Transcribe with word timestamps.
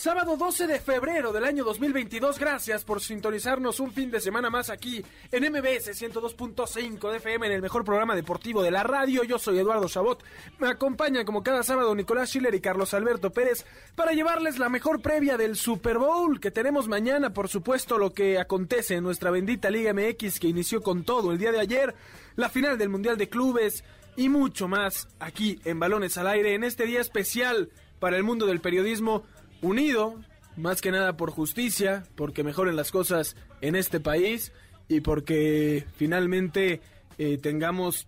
sábado 0.00 0.38
12 0.38 0.66
de 0.66 0.80
febrero 0.80 1.30
del 1.30 1.44
año 1.44 1.62
2022. 1.62 2.38
Gracias 2.38 2.84
por 2.84 3.02
sintonizarnos 3.02 3.80
un 3.80 3.92
fin 3.92 4.10
de 4.10 4.18
semana 4.18 4.48
más 4.48 4.70
aquí 4.70 5.04
en 5.30 5.52
MBS 5.52 5.90
102.5 5.90 7.10
de 7.10 7.18
FM 7.18 7.46
en 7.46 7.52
el 7.52 7.60
mejor 7.60 7.84
programa 7.84 8.16
deportivo 8.16 8.62
de 8.62 8.70
la 8.70 8.82
radio. 8.82 9.24
Yo 9.24 9.38
soy 9.38 9.58
Eduardo 9.58 9.88
Chabot. 9.88 10.24
Me 10.58 10.68
acompañan 10.68 11.26
como 11.26 11.42
cada 11.42 11.62
sábado 11.62 11.94
Nicolás 11.94 12.30
Schiller 12.30 12.54
y 12.54 12.62
Carlos 12.62 12.94
Alberto 12.94 13.30
Pérez 13.30 13.66
para 13.94 14.12
llevarles 14.12 14.58
la 14.58 14.70
mejor 14.70 15.02
previa 15.02 15.36
del 15.36 15.54
Super 15.54 15.98
Bowl 15.98 16.40
que 16.40 16.50
tenemos 16.50 16.88
mañana. 16.88 17.34
Por 17.34 17.48
supuesto, 17.48 17.98
lo 17.98 18.14
que 18.14 18.38
acontece 18.38 18.94
en 18.94 19.04
nuestra 19.04 19.30
bendita 19.30 19.68
Liga 19.68 19.92
MX 19.92 20.40
que 20.40 20.48
inició 20.48 20.80
con 20.80 21.04
todo 21.04 21.30
el 21.30 21.36
día 21.36 21.52
de 21.52 21.60
ayer, 21.60 21.94
la 22.36 22.48
final 22.48 22.78
del 22.78 22.88
Mundial 22.88 23.18
de 23.18 23.28
Clubes 23.28 23.84
y 24.16 24.30
mucho 24.30 24.66
más 24.66 25.08
aquí 25.18 25.60
en 25.66 25.78
Balones 25.78 26.16
al 26.16 26.28
Aire 26.28 26.54
en 26.54 26.64
este 26.64 26.86
día 26.86 27.02
especial 27.02 27.68
para 27.98 28.16
el 28.16 28.22
mundo 28.22 28.46
del 28.46 28.62
periodismo 28.62 29.24
unido, 29.62 30.14
más 30.56 30.80
que 30.80 30.90
nada 30.90 31.16
por 31.16 31.30
justicia, 31.30 32.04
porque 32.14 32.44
mejoren 32.44 32.76
las 32.76 32.90
cosas 32.90 33.36
en 33.60 33.76
este 33.76 34.00
país 34.00 34.52
y 34.88 35.00
porque 35.00 35.86
finalmente 35.96 36.80
eh, 37.18 37.38
tengamos 37.38 38.06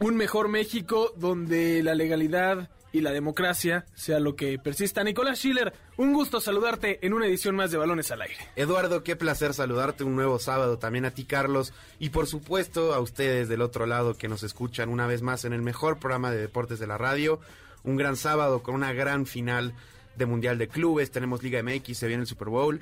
un 0.00 0.16
mejor 0.16 0.48
México 0.48 1.12
donde 1.16 1.82
la 1.82 1.94
legalidad 1.94 2.68
y 2.94 3.00
la 3.00 3.10
democracia 3.10 3.86
sea 3.94 4.20
lo 4.20 4.36
que 4.36 4.56
persista. 4.58 5.02
Nicolás 5.02 5.38
Schiller, 5.38 5.72
un 5.96 6.12
gusto 6.12 6.40
saludarte 6.40 7.04
en 7.04 7.12
una 7.12 7.26
edición 7.26 7.56
más 7.56 7.72
de 7.72 7.76
Balones 7.76 8.12
al 8.12 8.22
Aire. 8.22 8.36
Eduardo, 8.54 9.02
qué 9.02 9.16
placer 9.16 9.52
saludarte 9.52 10.04
un 10.04 10.14
nuevo 10.14 10.38
sábado, 10.38 10.78
también 10.78 11.04
a 11.04 11.10
ti 11.10 11.24
Carlos 11.24 11.72
y 11.98 12.10
por 12.10 12.28
supuesto 12.28 12.94
a 12.94 13.00
ustedes 13.00 13.48
del 13.48 13.62
otro 13.62 13.86
lado 13.86 14.14
que 14.14 14.28
nos 14.28 14.44
escuchan 14.44 14.90
una 14.90 15.08
vez 15.08 15.22
más 15.22 15.44
en 15.44 15.52
el 15.52 15.60
mejor 15.60 15.98
programa 15.98 16.30
de 16.30 16.38
deportes 16.38 16.78
de 16.78 16.86
la 16.86 16.96
radio. 16.96 17.40
Un 17.82 17.96
gran 17.96 18.16
sábado 18.16 18.62
con 18.62 18.76
una 18.76 18.92
gran 18.92 19.26
final 19.26 19.74
de 20.16 20.26
Mundial 20.26 20.58
de 20.58 20.68
Clubes, 20.68 21.10
tenemos 21.10 21.42
Liga 21.42 21.62
MX, 21.62 21.96
se 21.98 22.06
viene 22.06 22.22
el 22.22 22.26
Super 22.26 22.48
Bowl. 22.48 22.80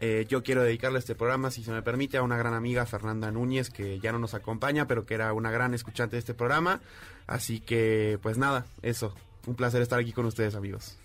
Eh, 0.00 0.26
yo 0.28 0.42
quiero 0.42 0.62
dedicarle 0.62 0.98
este 0.98 1.14
programa, 1.14 1.50
si 1.50 1.64
se 1.64 1.72
me 1.72 1.82
permite, 1.82 2.16
a 2.16 2.22
una 2.22 2.36
gran 2.36 2.54
amiga, 2.54 2.86
Fernanda 2.86 3.30
Núñez, 3.30 3.70
que 3.70 4.00
ya 4.00 4.12
no 4.12 4.18
nos 4.18 4.34
acompaña, 4.34 4.86
pero 4.86 5.06
que 5.06 5.14
era 5.14 5.32
una 5.32 5.50
gran 5.50 5.74
escuchante 5.74 6.16
de 6.16 6.20
este 6.20 6.34
programa. 6.34 6.80
Así 7.26 7.60
que, 7.60 8.18
pues 8.22 8.38
nada, 8.38 8.66
eso. 8.82 9.14
Un 9.46 9.54
placer 9.54 9.82
estar 9.82 9.98
aquí 9.98 10.12
con 10.12 10.26
ustedes, 10.26 10.54
amigos. 10.54 10.96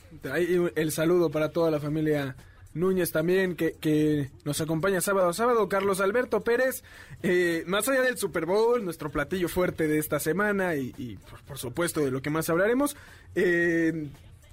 El 0.75 0.91
saludo 0.91 1.29
para 1.29 1.49
toda 1.49 1.69
la 1.71 1.79
familia 1.79 2.35
Núñez 2.73 3.11
también, 3.11 3.55
que, 3.55 3.73
que, 3.73 4.29
nos 4.45 4.61
acompaña 4.61 5.01
sábado 5.01 5.29
a 5.29 5.33
sábado. 5.33 5.67
Carlos 5.67 6.01
Alberto 6.01 6.41
Pérez, 6.41 6.83
eh, 7.23 7.63
más 7.67 7.87
allá 7.89 8.01
del 8.01 8.17
Super 8.17 8.45
Bowl, 8.45 8.83
nuestro 8.83 9.11
platillo 9.11 9.49
fuerte 9.49 9.87
de 9.87 9.97
esta 9.97 10.19
semana 10.19 10.75
y, 10.75 11.17
por, 11.47 11.57
supuesto 11.57 12.01
de 12.01 12.11
lo 12.11 12.21
que 12.21 12.29
más 12.29 12.49
hablaremos, 12.49 12.95
eh, 13.35 14.09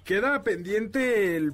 queda 0.06 0.42
pendiente 0.42 1.36
el 1.36 1.52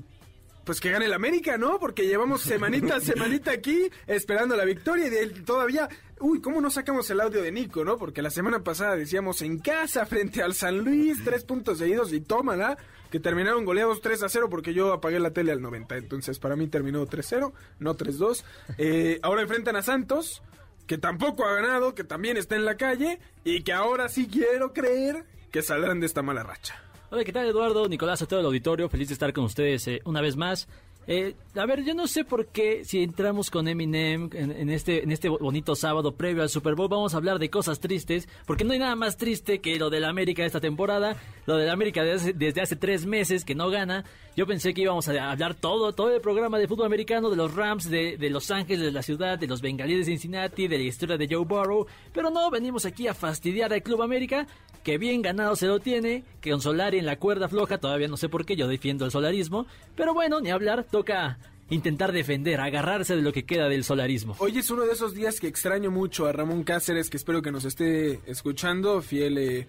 pues 0.64 0.80
que 0.80 0.92
gane 0.92 1.06
el 1.06 1.12
América, 1.12 1.58
¿no? 1.58 1.80
Porque 1.80 2.06
llevamos 2.06 2.42
semanita 2.42 2.96
a 2.96 3.00
semanita 3.00 3.50
aquí 3.50 3.90
esperando 4.06 4.54
la 4.54 4.64
victoria 4.64 5.08
y 5.08 5.10
de 5.10 5.26
todavía, 5.40 5.88
uy, 6.20 6.40
¿cómo 6.40 6.60
no 6.60 6.70
sacamos 6.70 7.10
el 7.10 7.20
audio 7.20 7.42
de 7.42 7.50
Nico, 7.50 7.84
no? 7.84 7.96
Porque 7.96 8.22
la 8.22 8.30
semana 8.30 8.62
pasada 8.62 8.94
decíamos 8.94 9.42
en 9.42 9.58
casa 9.58 10.06
frente 10.06 10.40
al 10.40 10.54
San 10.54 10.78
Luis, 10.78 11.24
tres 11.24 11.42
puntos 11.42 11.78
seguidos 11.78 12.12
y 12.12 12.20
tómala, 12.20 12.78
que 13.10 13.18
terminaron 13.18 13.64
goleados 13.64 14.00
3 14.00 14.22
a 14.22 14.28
0 14.28 14.48
porque 14.48 14.72
yo 14.72 14.92
apagué 14.92 15.18
la 15.18 15.32
tele 15.32 15.50
al 15.50 15.60
90, 15.60 15.96
entonces 15.96 16.38
para 16.38 16.54
mí 16.54 16.68
terminó 16.68 17.04
3-0, 17.06 17.52
no 17.80 17.96
3-2. 17.96 18.44
Eh, 18.78 19.18
ahora 19.22 19.42
enfrentan 19.42 19.76
a 19.76 19.82
Santos, 19.82 20.42
que 20.86 20.96
tampoco 20.96 21.44
ha 21.44 21.54
ganado, 21.54 21.94
que 21.94 22.04
también 22.04 22.36
está 22.36 22.54
en 22.54 22.64
la 22.64 22.76
calle 22.76 23.18
y 23.44 23.62
que 23.64 23.72
ahora 23.72 24.08
sí 24.08 24.28
quiero 24.28 24.72
creer 24.72 25.24
que 25.50 25.62
saldrán 25.62 26.00
de 26.00 26.06
esta 26.06 26.22
mala 26.22 26.42
racha. 26.42 26.91
Hola, 27.14 27.24
¿qué 27.24 27.32
tal 27.34 27.46
Eduardo? 27.46 27.86
Nicolás, 27.90 28.22
a 28.22 28.26
todo 28.26 28.40
el 28.40 28.46
auditorio, 28.46 28.88
feliz 28.88 29.08
de 29.08 29.12
estar 29.12 29.34
con 29.34 29.44
ustedes 29.44 29.86
eh, 29.86 30.00
una 30.06 30.22
vez 30.22 30.34
más. 30.34 30.66
Eh, 31.08 31.34
a 31.56 31.66
ver, 31.66 31.84
yo 31.84 31.94
no 31.94 32.06
sé 32.06 32.24
por 32.24 32.46
qué 32.46 32.84
si 32.84 33.02
entramos 33.02 33.50
con 33.50 33.66
Eminem 33.66 34.30
en, 34.32 34.70
este, 34.70 35.02
en 35.02 35.10
este 35.10 35.28
bonito 35.28 35.74
sábado 35.74 36.12
previo 36.12 36.42
al 36.42 36.48
Super 36.48 36.76
Bowl 36.76 36.88
vamos 36.88 37.14
a 37.14 37.16
hablar 37.16 37.40
de 37.40 37.50
cosas 37.50 37.80
tristes, 37.80 38.28
porque 38.46 38.62
no 38.62 38.72
hay 38.72 38.78
nada 38.78 38.94
más 38.94 39.16
triste 39.16 39.58
que 39.58 39.78
lo 39.78 39.90
del 39.90 40.04
América 40.04 40.44
esta 40.44 40.60
temporada, 40.60 41.16
lo 41.46 41.56
del 41.56 41.70
América 41.70 42.04
desde, 42.04 42.60
hace 42.60 42.76
tres 42.76 43.04
meses 43.04 43.44
que 43.44 43.54
no 43.54 43.68
gana. 43.68 44.04
Yo 44.36 44.46
pensé 44.46 44.72
que 44.72 44.82
íbamos 44.82 45.08
a 45.08 45.30
hablar 45.30 45.54
todo, 45.54 45.92
todo 45.92 46.14
el 46.14 46.20
programa 46.20 46.58
de 46.58 46.68
fútbol 46.68 46.86
americano, 46.86 47.28
de 47.28 47.36
los 47.36 47.54
Rams, 47.54 47.90
de, 47.90 48.16
de 48.16 48.30
Los 48.30 48.50
Ángeles, 48.50 48.86
de 48.86 48.92
la 48.92 49.02
ciudad, 49.02 49.38
de 49.38 49.46
los 49.46 49.60
Bengalíes 49.60 49.98
de 49.98 50.12
Cincinnati, 50.12 50.68
de 50.68 50.78
la 50.78 50.84
historia 50.84 51.18
de 51.18 51.28
Joe 51.28 51.44
Burrow, 51.44 51.86
pero 52.14 52.30
no, 52.30 52.48
venimos 52.50 52.86
aquí 52.86 53.08
a 53.08 53.14
fastidiar 53.14 53.72
al 53.72 53.82
Club 53.82 54.02
América, 54.02 54.46
que 54.82 54.98
bien 54.98 55.22
ganado 55.22 55.54
se 55.56 55.66
lo 55.66 55.80
tiene, 55.80 56.24
que 56.40 56.50
con 56.50 56.60
Solari 56.60 56.98
en 56.98 57.06
la 57.06 57.18
cuerda 57.18 57.48
floja, 57.48 57.78
todavía 57.78 58.08
no 58.08 58.16
sé 58.16 58.28
por 58.28 58.44
qué, 58.44 58.56
yo 58.56 58.66
defiendo 58.68 59.04
el 59.04 59.10
solarismo, 59.10 59.66
pero 59.94 60.12
bueno, 60.14 60.40
ni 60.40 60.50
hablar, 60.50 60.84
toca 60.92 61.38
intentar 61.70 62.12
defender, 62.12 62.60
agarrarse 62.60 63.16
de 63.16 63.22
lo 63.22 63.32
que 63.32 63.44
queda 63.44 63.68
del 63.68 63.82
solarismo. 63.82 64.36
Hoy 64.38 64.58
es 64.58 64.70
uno 64.70 64.84
de 64.84 64.92
esos 64.92 65.14
días 65.14 65.40
que 65.40 65.48
extraño 65.48 65.90
mucho 65.90 66.26
a 66.26 66.32
Ramón 66.32 66.64
Cáceres, 66.64 67.08
que 67.08 67.16
espero 67.16 67.40
que 67.40 67.50
nos 67.50 67.64
esté 67.64 68.20
escuchando, 68.26 69.00
fiel 69.00 69.38
eh, 69.38 69.66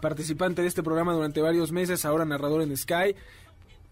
participante 0.00 0.62
de 0.62 0.68
este 0.68 0.82
programa 0.82 1.12
durante 1.12 1.42
varios 1.42 1.70
meses, 1.70 2.06
ahora 2.06 2.24
narrador 2.24 2.62
en 2.62 2.74
Sky. 2.76 3.14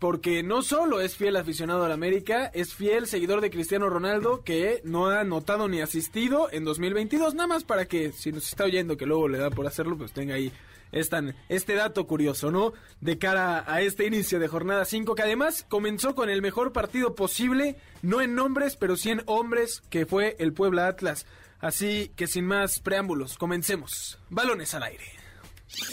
Porque 0.03 0.43
no 0.43 0.63
solo 0.63 1.01
es 1.01 1.17
fiel 1.17 1.37
aficionado 1.37 1.85
al 1.85 1.93
América, 1.93 2.51
es 2.55 2.75
fiel 2.75 3.07
seguidor 3.07 3.41
de 3.41 3.53
Cristiano 3.53 3.89
Ronaldo 3.89 4.43
que 4.43 4.81
no 4.83 5.07
ha 5.07 5.23
notado 5.23 5.69
ni 5.69 5.81
asistido 5.81 6.49
en 6.51 6.65
2022. 6.65 7.35
Nada 7.35 7.47
más 7.47 7.63
para 7.63 7.85
que, 7.85 8.11
si 8.11 8.33
nos 8.33 8.49
está 8.49 8.65
oyendo, 8.65 8.97
que 8.97 9.07
luego 9.07 9.29
le 9.29 9.39
da 9.39 9.51
por 9.51 9.65
hacerlo, 9.65 9.97
pues 9.97 10.11
tenga 10.11 10.35
ahí 10.35 10.51
este 10.91 11.75
dato 11.77 12.05
curioso, 12.09 12.51
¿no? 12.51 12.73
De 13.01 13.19
cara 13.19 13.63
a 13.65 13.81
este 13.81 14.05
inicio 14.05 14.41
de 14.41 14.49
jornada 14.49 14.87
5, 14.87 15.15
que 15.15 15.23
además 15.23 15.65
comenzó 15.69 16.17
con 16.17 16.29
el 16.31 16.43
mejor 16.43 16.73
partido 16.73 17.15
posible, 17.15 17.77
no 18.03 18.21
en 18.21 18.35
nombres, 18.35 18.75
pero 18.75 18.97
sí 18.97 19.11
en 19.11 19.23
hombres, 19.27 19.85
que 19.89 20.05
fue 20.05 20.35
el 20.41 20.53
Puebla 20.53 20.89
Atlas. 20.89 21.27
Así 21.61 22.11
que 22.17 22.27
sin 22.27 22.45
más 22.45 22.81
preámbulos, 22.81 23.39
comencemos. 23.39 24.19
Balones 24.31 24.75
al 24.75 24.83
aire. 24.83 25.05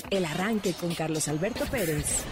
El 0.09 0.25
arranque 0.25 0.73
con 0.73 0.95
Carlos 0.95 1.27
Alberto 1.27 1.63
Pérez. 1.65 2.25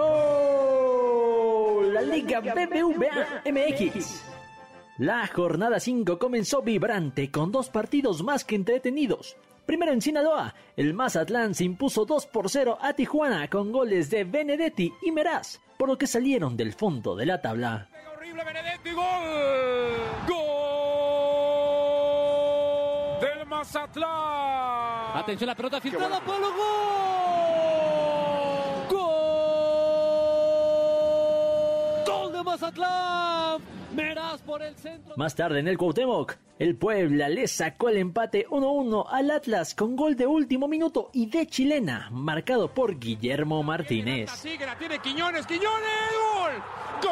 Arrancó 0.00 1.82
la 1.92 2.02
Liga 2.02 2.40
BBVA 2.40 3.42
MX. 3.46 4.24
La 4.98 5.26
jornada 5.28 5.80
5 5.80 6.18
comenzó 6.18 6.60
vibrante 6.62 7.30
con 7.30 7.50
dos 7.52 7.70
partidos 7.70 8.22
más 8.22 8.44
que 8.44 8.54
entretenidos. 8.56 9.36
Primero 9.64 9.92
en 9.92 10.02
Sinaloa, 10.02 10.54
el 10.76 10.92
Mazatlán 10.94 11.54
se 11.54 11.64
impuso 11.64 12.04
2 12.04 12.26
por 12.26 12.50
0 12.50 12.78
a 12.80 12.92
Tijuana 12.92 13.48
con 13.48 13.70
goles 13.70 14.10
de 14.10 14.24
Benedetti 14.24 14.92
y 15.02 15.12
Meraz, 15.12 15.60
por 15.78 15.88
lo 15.88 15.96
que 15.96 16.06
salieron 16.08 16.56
del 16.56 16.72
fondo 16.72 17.14
de 17.14 17.26
la 17.26 17.40
tabla. 17.40 17.88
Horrible 18.16 18.44
Benedetti, 18.44 18.90
gol. 18.90 19.04
Gol 23.10 23.20
del 23.20 23.46
Mazatlán. 23.46 25.16
Atención 25.16 25.46
la 25.46 25.54
pelota 25.54 25.80
filtrada, 25.80 26.20
Polo, 26.20 26.48
gol. 26.50 26.56
Gol. 28.90 29.10
Gol 32.06 32.29
de 32.40 32.44
Mazatlán. 32.44 33.60
por 34.46 34.62
el 34.62 34.74
centro. 34.76 35.14
Más 35.16 35.34
tarde 35.34 35.60
en 35.60 35.68
el 35.68 35.76
Cuauhtémoc, 35.76 36.36
el 36.58 36.76
Puebla 36.76 37.28
le 37.28 37.46
sacó 37.46 37.88
el 37.88 37.98
empate 37.98 38.46
1-1 38.48 39.06
al 39.10 39.30
Atlas 39.30 39.74
con 39.74 39.96
gol 39.96 40.16
de 40.16 40.26
último 40.26 40.68
minuto 40.68 41.10
y 41.12 41.26
de 41.26 41.46
chilena, 41.46 42.08
marcado 42.10 42.72
por 42.72 42.98
Guillermo 42.98 43.62
Martínez. 43.62 44.30
Sigue, 44.30 44.64
la 44.66 44.76
tiene 44.78 44.98
Quiñones, 45.00 45.46
Quiñones, 45.46 45.90
gol. 46.34 46.52
Gol. 47.02 47.10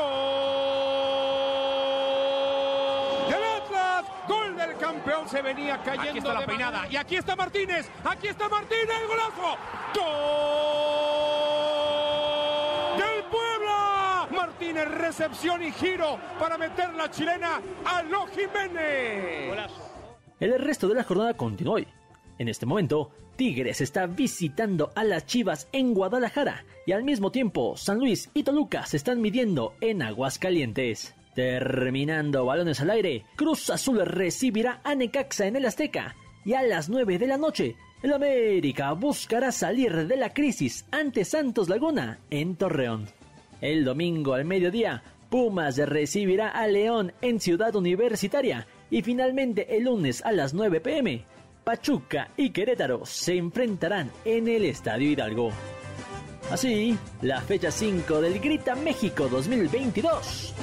Del 3.30 3.44
Atlas, 3.44 4.04
gol 4.28 4.56
del 4.56 4.76
campeón, 4.78 5.28
se 5.28 5.42
venía 5.42 5.82
cayendo. 5.82 6.10
Aquí 6.10 6.18
está 6.18 6.34
la 6.34 6.46
peinada, 6.46 6.88
y 6.90 6.96
aquí 6.96 7.16
está 7.16 7.36
Martínez, 7.36 7.90
aquí 8.04 8.28
está 8.28 8.48
Martínez, 8.48 9.06
golazo. 9.08 9.58
Gol. 9.94 11.37
Recepción 14.84 15.62
y 15.62 15.72
giro 15.72 16.18
para 16.38 16.56
meter 16.56 16.92
la 16.94 17.10
chilena 17.10 17.60
a 17.84 18.02
Lo 18.02 18.26
Jiménez. 18.26 19.70
El 20.40 20.58
resto 20.58 20.88
de 20.88 20.94
la 20.94 21.04
jornada 21.04 21.34
continuó 21.34 21.74
hoy. 21.74 21.88
En 22.38 22.48
este 22.48 22.66
momento, 22.66 23.10
Tigres 23.36 23.80
está 23.80 24.06
visitando 24.06 24.92
a 24.94 25.04
las 25.04 25.26
Chivas 25.26 25.68
en 25.72 25.94
Guadalajara 25.94 26.64
y 26.86 26.92
al 26.92 27.04
mismo 27.04 27.30
tiempo 27.32 27.76
San 27.76 27.98
Luis 27.98 28.30
y 28.34 28.42
Toluca 28.42 28.86
se 28.86 28.96
están 28.96 29.20
midiendo 29.20 29.74
en 29.80 30.02
Aguascalientes. 30.02 31.14
Terminando 31.34 32.44
balones 32.44 32.80
al 32.80 32.90
aire, 32.90 33.24
Cruz 33.36 33.70
Azul 33.70 34.04
recibirá 34.04 34.80
a 34.84 34.94
Necaxa 34.94 35.46
en 35.46 35.56
el 35.56 35.66
Azteca 35.66 36.16
y 36.44 36.54
a 36.54 36.62
las 36.62 36.88
9 36.88 37.18
de 37.18 37.26
la 37.26 37.36
noche, 37.36 37.76
el 38.02 38.12
América 38.12 38.92
buscará 38.92 39.50
salir 39.52 40.06
de 40.06 40.16
la 40.16 40.32
crisis 40.32 40.86
ante 40.90 41.24
Santos 41.24 41.68
Laguna 41.68 42.20
en 42.30 42.56
Torreón. 42.56 43.17
El 43.60 43.84
domingo 43.84 44.34
al 44.34 44.44
mediodía, 44.44 45.02
Pumas 45.30 45.76
recibirá 45.76 46.48
a 46.48 46.66
León 46.66 47.12
en 47.20 47.40
Ciudad 47.40 47.74
Universitaria 47.74 48.66
y 48.90 49.02
finalmente 49.02 49.76
el 49.76 49.84
lunes 49.84 50.24
a 50.24 50.32
las 50.32 50.54
9 50.54 50.80
pm, 50.80 51.24
Pachuca 51.64 52.30
y 52.36 52.50
Querétaro 52.50 53.04
se 53.04 53.36
enfrentarán 53.36 54.10
en 54.24 54.48
el 54.48 54.64
Estadio 54.64 55.10
Hidalgo. 55.10 55.50
Así, 56.50 56.96
la 57.20 57.40
fecha 57.42 57.70
5 57.70 58.20
del 58.22 58.40
Grita 58.40 58.74
México 58.74 59.28
2022 59.28 60.54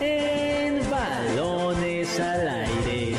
en 0.00 0.90
balones 0.90 2.20
al 2.20 2.48
aire. 2.48 3.16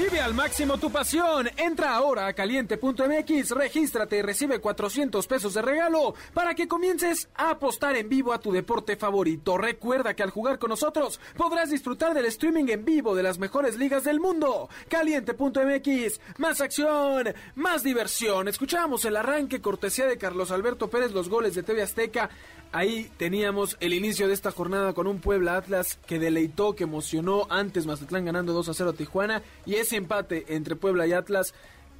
Vive 0.00 0.18
al 0.18 0.32
máximo 0.32 0.78
tu 0.78 0.90
pasión. 0.90 1.50
Entra 1.58 1.94
ahora 1.94 2.26
a 2.26 2.32
caliente.mx, 2.32 3.50
regístrate 3.50 4.16
y 4.16 4.22
recibe 4.22 4.58
400 4.58 5.26
pesos 5.26 5.52
de 5.52 5.60
regalo 5.60 6.14
para 6.32 6.54
que 6.54 6.66
comiences 6.66 7.28
a 7.34 7.50
apostar 7.50 7.96
en 7.96 8.08
vivo 8.08 8.32
a 8.32 8.40
tu 8.40 8.50
deporte 8.50 8.96
favorito. 8.96 9.58
Recuerda 9.58 10.14
que 10.14 10.22
al 10.22 10.30
jugar 10.30 10.58
con 10.58 10.70
nosotros 10.70 11.20
podrás 11.36 11.68
disfrutar 11.68 12.14
del 12.14 12.24
streaming 12.24 12.68
en 12.68 12.86
vivo 12.86 13.14
de 13.14 13.22
las 13.22 13.38
mejores 13.38 13.76
ligas 13.76 14.04
del 14.04 14.20
mundo. 14.20 14.70
Caliente.mx, 14.88 16.20
más 16.38 16.62
acción, 16.62 17.34
más 17.54 17.82
diversión. 17.82 18.48
Escuchamos 18.48 19.04
el 19.04 19.18
arranque 19.18 19.60
cortesía 19.60 20.06
de 20.06 20.16
Carlos 20.16 20.50
Alberto 20.50 20.88
Pérez, 20.88 21.12
los 21.12 21.28
goles 21.28 21.54
de 21.54 21.62
TV 21.62 21.82
Azteca. 21.82 22.30
Ahí 22.72 23.10
teníamos 23.16 23.76
el 23.80 23.92
inicio 23.92 24.28
de 24.28 24.34
esta 24.34 24.52
jornada 24.52 24.92
con 24.92 25.08
un 25.08 25.20
Puebla 25.20 25.56
Atlas 25.56 25.98
que 26.06 26.20
deleitó, 26.20 26.76
que 26.76 26.84
emocionó 26.84 27.48
antes 27.50 27.84
Mazatlán 27.84 28.24
ganando 28.24 28.52
2 28.52 28.68
a 28.68 28.74
0 28.74 28.90
a 28.90 28.92
Tijuana 28.92 29.42
y 29.66 29.74
ese 29.74 29.96
empate 29.96 30.54
entre 30.54 30.76
Puebla 30.76 31.04
y 31.08 31.12
Atlas 31.12 31.52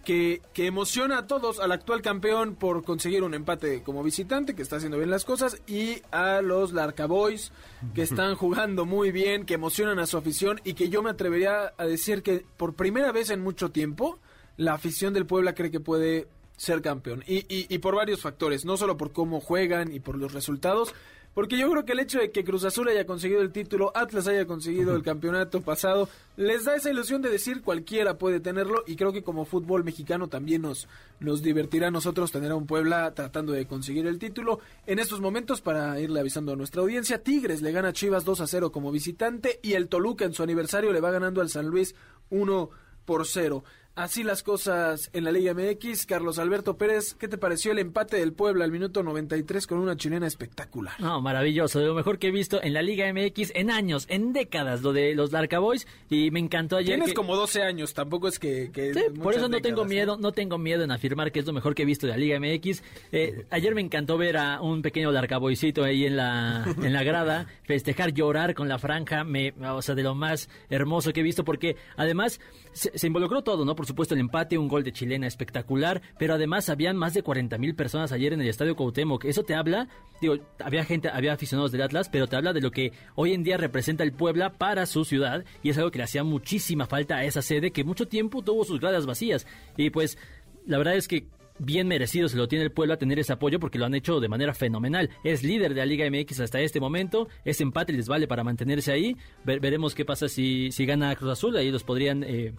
que, 0.04 0.40
que, 0.54 0.66
emociona 0.66 1.18
a 1.18 1.26
todos, 1.26 1.58
al 1.58 1.72
actual 1.72 2.02
campeón 2.02 2.54
por 2.54 2.84
conseguir 2.84 3.22
un 3.22 3.34
empate 3.34 3.82
como 3.82 4.02
visitante, 4.02 4.54
que 4.54 4.62
está 4.62 4.76
haciendo 4.76 4.96
bien 4.96 5.10
las 5.10 5.26
cosas, 5.26 5.60
y 5.66 6.00
a 6.10 6.40
los 6.40 6.72
Larca 6.72 7.04
Boys, 7.04 7.52
que 7.94 8.00
están 8.00 8.34
jugando 8.36 8.86
muy 8.86 9.12
bien, 9.12 9.44
que 9.44 9.54
emocionan 9.54 9.98
a 9.98 10.06
su 10.06 10.16
afición, 10.16 10.58
y 10.64 10.72
que 10.72 10.88
yo 10.88 11.02
me 11.02 11.10
atrevería 11.10 11.74
a 11.76 11.84
decir 11.84 12.22
que 12.22 12.46
por 12.56 12.74
primera 12.74 13.12
vez 13.12 13.28
en 13.28 13.42
mucho 13.42 13.72
tiempo, 13.72 14.18
la 14.56 14.72
afición 14.72 15.12
del 15.12 15.26
Puebla 15.26 15.54
cree 15.54 15.70
que 15.70 15.80
puede 15.80 16.28
ser 16.60 16.82
campeón. 16.82 17.24
Y, 17.26 17.38
y, 17.48 17.66
y, 17.70 17.78
por 17.78 17.96
varios 17.96 18.20
factores, 18.20 18.66
no 18.66 18.76
solo 18.76 18.98
por 18.98 19.12
cómo 19.12 19.40
juegan 19.40 19.94
y 19.94 20.00
por 20.00 20.18
los 20.18 20.34
resultados, 20.34 20.94
porque 21.32 21.56
yo 21.56 21.70
creo 21.70 21.86
que 21.86 21.92
el 21.92 22.00
hecho 22.00 22.18
de 22.18 22.30
que 22.32 22.44
Cruz 22.44 22.64
Azul 22.64 22.88
haya 22.88 23.06
conseguido 23.06 23.40
el 23.40 23.50
título, 23.50 23.92
Atlas 23.94 24.26
haya 24.26 24.44
conseguido 24.44 24.94
el 24.94 25.02
campeonato 25.02 25.62
pasado, 25.62 26.10
les 26.36 26.66
da 26.66 26.76
esa 26.76 26.90
ilusión 26.90 27.22
de 27.22 27.30
decir 27.30 27.62
cualquiera 27.62 28.18
puede 28.18 28.40
tenerlo 28.40 28.84
y 28.86 28.96
creo 28.96 29.10
que 29.10 29.22
como 29.22 29.46
fútbol 29.46 29.84
mexicano 29.84 30.28
también 30.28 30.60
nos, 30.60 30.86
nos 31.18 31.40
divertirá 31.40 31.88
a 31.88 31.90
nosotros 31.90 32.30
tener 32.30 32.50
a 32.50 32.56
un 32.56 32.66
Puebla 32.66 33.14
tratando 33.14 33.52
de 33.52 33.66
conseguir 33.66 34.06
el 34.06 34.18
título. 34.18 34.60
En 34.86 34.98
estos 34.98 35.20
momentos, 35.20 35.62
para 35.62 35.98
irle 35.98 36.20
avisando 36.20 36.52
a 36.52 36.56
nuestra 36.56 36.82
audiencia, 36.82 37.22
Tigres 37.22 37.62
le 37.62 37.72
gana 37.72 37.88
a 37.88 37.92
Chivas 37.94 38.26
2 38.26 38.42
a 38.42 38.46
0 38.46 38.70
como 38.70 38.92
visitante 38.92 39.60
y 39.62 39.72
el 39.74 39.88
Toluca 39.88 40.26
en 40.26 40.34
su 40.34 40.42
aniversario 40.42 40.92
le 40.92 41.00
va 41.00 41.10
ganando 41.10 41.40
al 41.40 41.48
San 41.48 41.68
Luis 41.68 41.94
1 42.28 42.70
por 43.06 43.26
0. 43.26 43.64
Así 44.00 44.22
las 44.22 44.42
cosas 44.42 45.10
en 45.12 45.24
la 45.24 45.30
Liga 45.30 45.52
MX. 45.52 46.06
Carlos 46.06 46.38
Alberto 46.38 46.78
Pérez, 46.78 47.12
¿qué 47.12 47.28
te 47.28 47.36
pareció 47.36 47.72
el 47.72 47.78
empate 47.78 48.16
del 48.16 48.32
Puebla 48.32 48.64
al 48.64 48.72
minuto 48.72 49.02
93 49.02 49.66
con 49.66 49.76
una 49.76 49.94
chilena 49.94 50.26
espectacular? 50.26 50.98
No, 50.98 51.20
maravilloso, 51.20 51.80
de 51.80 51.84
lo 51.84 51.94
mejor 51.94 52.18
que 52.18 52.28
he 52.28 52.30
visto 52.30 52.62
en 52.62 52.72
la 52.72 52.80
Liga 52.80 53.12
MX 53.12 53.52
en 53.54 53.70
años, 53.70 54.06
en 54.08 54.32
décadas, 54.32 54.80
lo 54.80 54.94
de 54.94 55.14
los 55.14 55.32
Larca 55.32 55.58
Boys 55.58 55.86
y 56.08 56.30
me 56.30 56.40
encantó 56.40 56.78
ayer. 56.78 56.94
Tienes 56.94 57.08
que... 57.08 57.14
como 57.14 57.36
12 57.36 57.62
años, 57.62 57.92
tampoco 57.92 58.28
es 58.28 58.38
que... 58.38 58.70
que 58.72 58.94
sí, 58.94 59.00
por 59.22 59.34
eso 59.34 59.42
no 59.42 59.56
décadas, 59.56 59.62
tengo 59.64 59.84
miedo, 59.84 60.16
no 60.16 60.32
tengo 60.32 60.56
miedo 60.56 60.82
en 60.82 60.92
afirmar 60.92 61.30
que 61.30 61.40
es 61.40 61.46
lo 61.46 61.52
mejor 61.52 61.74
que 61.74 61.82
he 61.82 61.84
visto 61.84 62.06
de 62.06 62.14
la 62.14 62.18
Liga 62.18 62.40
MX. 62.40 62.82
Eh, 63.12 63.44
ayer 63.50 63.74
me 63.74 63.82
encantó 63.82 64.16
ver 64.16 64.38
a 64.38 64.62
un 64.62 64.80
pequeño 64.80 65.12
Larcaboycito 65.12 65.84
ahí 65.84 66.06
en 66.06 66.16
la, 66.16 66.64
en 66.82 66.94
la 66.94 67.02
grada, 67.02 67.48
festejar, 67.64 68.14
llorar 68.14 68.54
con 68.54 68.66
la 68.66 68.78
franja, 68.78 69.24
me, 69.24 69.52
o 69.62 69.82
sea, 69.82 69.94
de 69.94 70.04
lo 70.04 70.14
más 70.14 70.48
hermoso 70.70 71.12
que 71.12 71.20
he 71.20 71.22
visto, 71.22 71.44
porque 71.44 71.76
además 71.98 72.40
se, 72.72 72.96
se 72.96 73.06
involucró 73.06 73.42
todo, 73.42 73.66
¿no? 73.66 73.76
Por 73.76 73.89
supuesto 73.90 74.14
el 74.14 74.20
empate, 74.20 74.58
un 74.58 74.68
gol 74.68 74.84
de 74.84 74.92
chilena 74.92 75.26
espectacular, 75.26 76.00
pero 76.18 76.34
además 76.34 76.68
habían 76.68 76.96
más 76.96 77.14
de 77.14 77.22
40 77.22 77.58
mil 77.58 77.74
personas 77.74 78.12
ayer 78.12 78.32
en 78.32 78.40
el 78.40 78.48
Estadio 78.48 78.76
Cuauhtémoc. 78.76 79.24
Eso 79.24 79.42
te 79.42 79.54
habla, 79.54 79.88
digo, 80.20 80.36
había 80.64 80.84
gente, 80.84 81.08
había 81.08 81.32
aficionados 81.32 81.72
del 81.72 81.82
Atlas, 81.82 82.08
pero 82.08 82.26
te 82.26 82.36
habla 82.36 82.52
de 82.52 82.60
lo 82.60 82.70
que 82.70 82.92
hoy 83.14 83.34
en 83.34 83.42
día 83.42 83.56
representa 83.56 84.02
el 84.02 84.12
Puebla 84.12 84.54
para 84.54 84.86
su 84.86 85.04
ciudad 85.04 85.44
y 85.62 85.70
es 85.70 85.78
algo 85.78 85.90
que 85.90 85.98
le 85.98 86.04
hacía 86.04 86.24
muchísima 86.24 86.86
falta 86.86 87.16
a 87.16 87.24
esa 87.24 87.42
sede 87.42 87.70
que 87.70 87.84
mucho 87.84 88.08
tiempo 88.08 88.42
tuvo 88.42 88.64
sus 88.64 88.80
gradas 88.80 89.06
vacías. 89.06 89.46
Y 89.76 89.90
pues 89.90 90.18
la 90.66 90.78
verdad 90.78 90.96
es 90.96 91.08
que 91.08 91.26
bien 91.60 91.86
merecido 91.86 92.28
se 92.28 92.36
lo 92.36 92.48
tiene 92.48 92.64
el 92.64 92.72
pueblo 92.72 92.94
a 92.94 92.96
tener 92.96 93.18
ese 93.18 93.32
apoyo 93.32 93.60
porque 93.60 93.78
lo 93.78 93.84
han 93.84 93.94
hecho 93.94 94.20
de 94.20 94.28
manera 94.28 94.54
fenomenal. 94.54 95.10
Es 95.22 95.42
líder 95.42 95.74
de 95.74 95.80
la 95.80 95.86
Liga 95.86 96.08
MX 96.10 96.40
hasta 96.40 96.60
este 96.60 96.80
momento. 96.80 97.28
Ese 97.44 97.62
empate 97.62 97.92
les 97.92 98.08
vale 98.08 98.26
para 98.26 98.44
mantenerse 98.44 98.92
ahí. 98.92 99.16
Ver, 99.44 99.60
veremos 99.60 99.94
qué 99.94 100.04
pasa 100.04 100.28
si, 100.28 100.72
si 100.72 100.86
gana 100.86 101.14
Cruz 101.16 101.32
Azul. 101.32 101.56
Ahí 101.56 101.70
los 101.70 101.84
podrían 101.84 102.24
eh, 102.24 102.54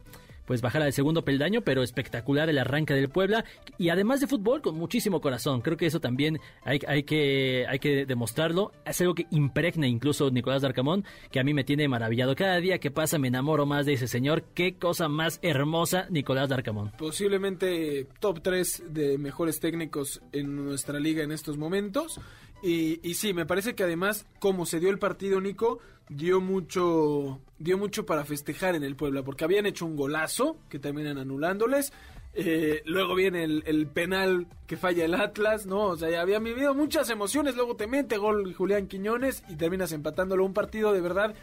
pues 0.52 0.62
bajar 0.62 0.82
al 0.82 0.92
segundo 0.92 1.24
peldaño, 1.24 1.62
pero 1.62 1.82
espectacular 1.82 2.50
el 2.50 2.58
arranque 2.58 2.94
del 2.94 3.08
Puebla 3.08 3.46
y 3.78 3.88
además 3.88 4.20
de 4.20 4.28
fútbol 4.28 4.62
con 4.62 4.76
muchísimo 4.76 5.22
corazón. 5.22 5.62
Creo 5.62 5.78
que 5.78 5.86
eso 5.86 6.02
también 6.02 6.42
hay, 6.66 6.82
hay, 6.90 7.04
que, 7.04 7.66
hay 7.70 7.80
que 7.80 8.06
demostrarlo. 8.06 8.74
Es 8.84 9.00
algo 9.00 9.16
que 9.16 9.28
impregna 9.32 9.88
incluso 9.88 10.30
Nicolás 10.30 10.62
Darcamón, 10.62 11.06
que 11.32 11.40
a 11.40 11.46
mí 11.46 11.54
me 11.54 11.64
tiene 11.64 11.88
maravillado. 11.88 12.36
Cada 12.36 12.58
día 12.58 12.80
que 12.80 12.92
pasa 12.92 13.18
me 13.18 13.30
enamoro 13.30 13.66
más 13.66 13.86
de 13.86 13.94
ese 13.94 14.10
señor. 14.10 14.44
Qué 14.54 14.74
cosa 14.76 15.08
más 15.08 15.40
hermosa 15.42 16.08
Nicolás 16.10 16.50
Darcamón. 16.50 16.92
Posiblemente 16.98 18.08
top 18.20 18.42
3 18.42 18.84
de 18.90 19.18
mejores 19.18 19.62
técnicos 19.62 20.22
en 20.34 20.66
nuestra 20.66 21.00
liga 21.00 21.24
en 21.24 21.32
estos 21.32 21.58
momentos. 21.58 22.20
Y, 22.62 23.00
y 23.10 23.14
sí, 23.14 23.34
me 23.34 23.46
parece 23.46 23.74
que 23.74 23.84
además, 23.84 24.26
como 24.40 24.66
se 24.66 24.82
dio 24.82 24.90
el 24.90 25.00
partido, 25.00 25.40
Nico, 25.40 25.80
dio 26.14 26.42
mucho, 26.42 27.40
dio 27.58 27.78
mucho 27.78 28.06
para 28.06 28.26
festejar 28.26 28.76
en 28.76 28.84
el 28.84 28.96
Puebla, 28.96 29.24
porque 29.24 29.44
habían 29.46 29.66
hecho 29.66 29.86
un 29.86 29.96
golazo 29.96 30.58
que 30.70 30.78
terminan 30.78 31.18
anulándoles. 31.18 31.94
Eh, 32.34 32.82
luego 32.86 33.16
viene 33.16 33.44
el, 33.44 33.64
el, 33.66 33.88
penal 33.88 34.48
que 34.68 34.78
falla 34.78 35.04
el 35.06 35.16
Atlas, 35.16 35.66
¿no? 35.66 35.84
O 35.88 35.98
sea, 35.98 36.10
ya 36.10 36.22
había 36.22 36.40
vivido 36.40 36.74
muchas 36.74 37.10
emociones. 37.10 37.56
Luego 37.56 37.76
te 37.76 37.88
mete 37.88 38.18
gol 38.18 38.54
Julián 38.54 38.88
Quiñones 38.88 39.44
y 39.50 39.56
terminas 39.56 39.92
empatándolo. 39.92 40.46
Un 40.46 40.54
partido 40.54 40.94
de 40.94 41.02
verdad 41.02 41.34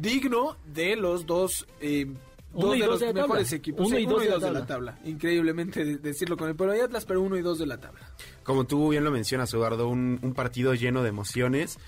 digno 0.00 0.56
de 0.66 0.96
los 0.96 1.26
dos. 1.26 1.66
Eh, 1.80 2.06
uno 2.52 2.66
dos 2.68 2.76
y 2.76 2.80
de 2.80 2.84
dos 2.86 2.92
los 2.92 3.00
de 3.00 3.06
la 3.06 3.12
mejores 3.22 3.44
tabla. 3.48 3.56
equipos. 3.56 3.86
Uno 3.86 3.96
Sí, 3.96 4.02
y 4.02 4.06
dos 4.06 4.22
de 4.22 4.28
la 4.30 4.38
tabla. 4.40 4.66
tabla. 4.66 4.98
Increíblemente 5.04 5.84
de- 5.84 5.96
decirlo 5.98 6.36
con 6.36 6.48
el 6.48 6.54
Puebla 6.56 6.76
y 6.76 6.80
Atlas, 6.80 7.04
pero 7.04 7.20
uno 7.20 7.36
y 7.36 7.42
dos 7.42 7.58
de 7.58 7.66
la 7.66 7.78
tabla. 7.80 8.00
Como 8.44 8.64
tú 8.64 8.88
bien 8.90 9.02
lo 9.04 9.10
mencionas, 9.10 9.52
Eduardo, 9.54 9.88
un, 9.88 10.18
un 10.22 10.34
partido 10.34 10.74
lleno 10.74 11.02
de 11.02 11.08
emociones. 11.08 11.78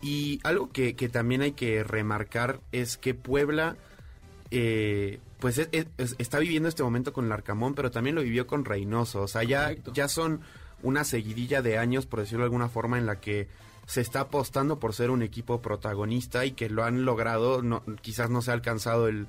Y 0.00 0.40
algo 0.44 0.70
que, 0.70 0.94
que 0.94 1.08
también 1.08 1.42
hay 1.42 1.52
que 1.52 1.82
remarcar 1.82 2.60
es 2.72 2.96
que 2.96 3.14
Puebla, 3.14 3.76
eh, 4.50 5.20
pues 5.40 5.58
es- 5.58 5.86
es- 5.98 6.14
está 6.18 6.38
viviendo 6.38 6.68
este 6.68 6.82
momento 6.82 7.12
con 7.12 7.26
el 7.26 7.32
Arcamón, 7.32 7.74
pero 7.74 7.90
también 7.90 8.14
lo 8.16 8.22
vivió 8.22 8.46
con 8.46 8.64
Reynoso. 8.64 9.22
O 9.22 9.28
sea, 9.28 9.42
ya, 9.42 9.72
ya 9.92 10.08
son 10.08 10.40
una 10.82 11.04
seguidilla 11.04 11.62
de 11.62 11.78
años, 11.78 12.06
por 12.06 12.20
decirlo 12.20 12.40
de 12.40 12.46
alguna 12.46 12.68
forma, 12.68 12.98
en 12.98 13.06
la 13.06 13.20
que 13.20 13.48
se 13.86 14.00
está 14.00 14.20
apostando 14.20 14.78
por 14.78 14.94
ser 14.94 15.10
un 15.10 15.22
equipo 15.22 15.60
protagonista 15.62 16.44
y 16.44 16.52
que 16.52 16.68
lo 16.68 16.84
han 16.84 17.04
logrado. 17.04 17.62
No, 17.62 17.82
quizás 18.00 18.30
no 18.30 18.42
se 18.42 18.50
ha 18.50 18.54
alcanzado 18.54 19.08
el, 19.08 19.26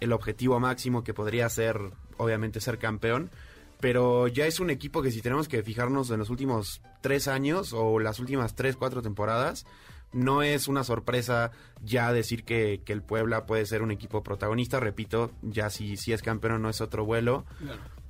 el 0.00 0.12
objetivo 0.12 0.58
máximo 0.58 1.04
que 1.04 1.14
podría 1.14 1.48
ser, 1.48 1.78
obviamente, 2.16 2.60
ser 2.60 2.78
campeón. 2.78 3.30
Pero 3.78 4.26
ya 4.28 4.46
es 4.46 4.60
un 4.60 4.68
equipo 4.70 5.00
que 5.02 5.10
si 5.10 5.22
tenemos 5.22 5.48
que 5.48 5.62
fijarnos 5.62 6.10
en 6.10 6.18
los 6.18 6.28
últimos 6.30 6.82
tres 7.00 7.28
años 7.28 7.72
o 7.72 7.98
las 7.98 8.18
últimas 8.18 8.54
tres, 8.54 8.76
cuatro 8.76 9.00
temporadas, 9.00 9.64
no 10.12 10.42
es 10.42 10.68
una 10.68 10.84
sorpresa 10.84 11.52
ya 11.82 12.12
decir 12.12 12.44
que, 12.44 12.82
que 12.84 12.92
el 12.92 13.02
Puebla 13.02 13.46
puede 13.46 13.66
ser 13.66 13.82
un 13.82 13.90
equipo 13.90 14.22
protagonista. 14.22 14.80
Repito, 14.80 15.30
ya 15.42 15.70
si, 15.70 15.96
si 15.96 16.12
es 16.12 16.22
campeón 16.22 16.62
no 16.62 16.68
es 16.68 16.80
otro 16.80 17.04
vuelo. 17.04 17.44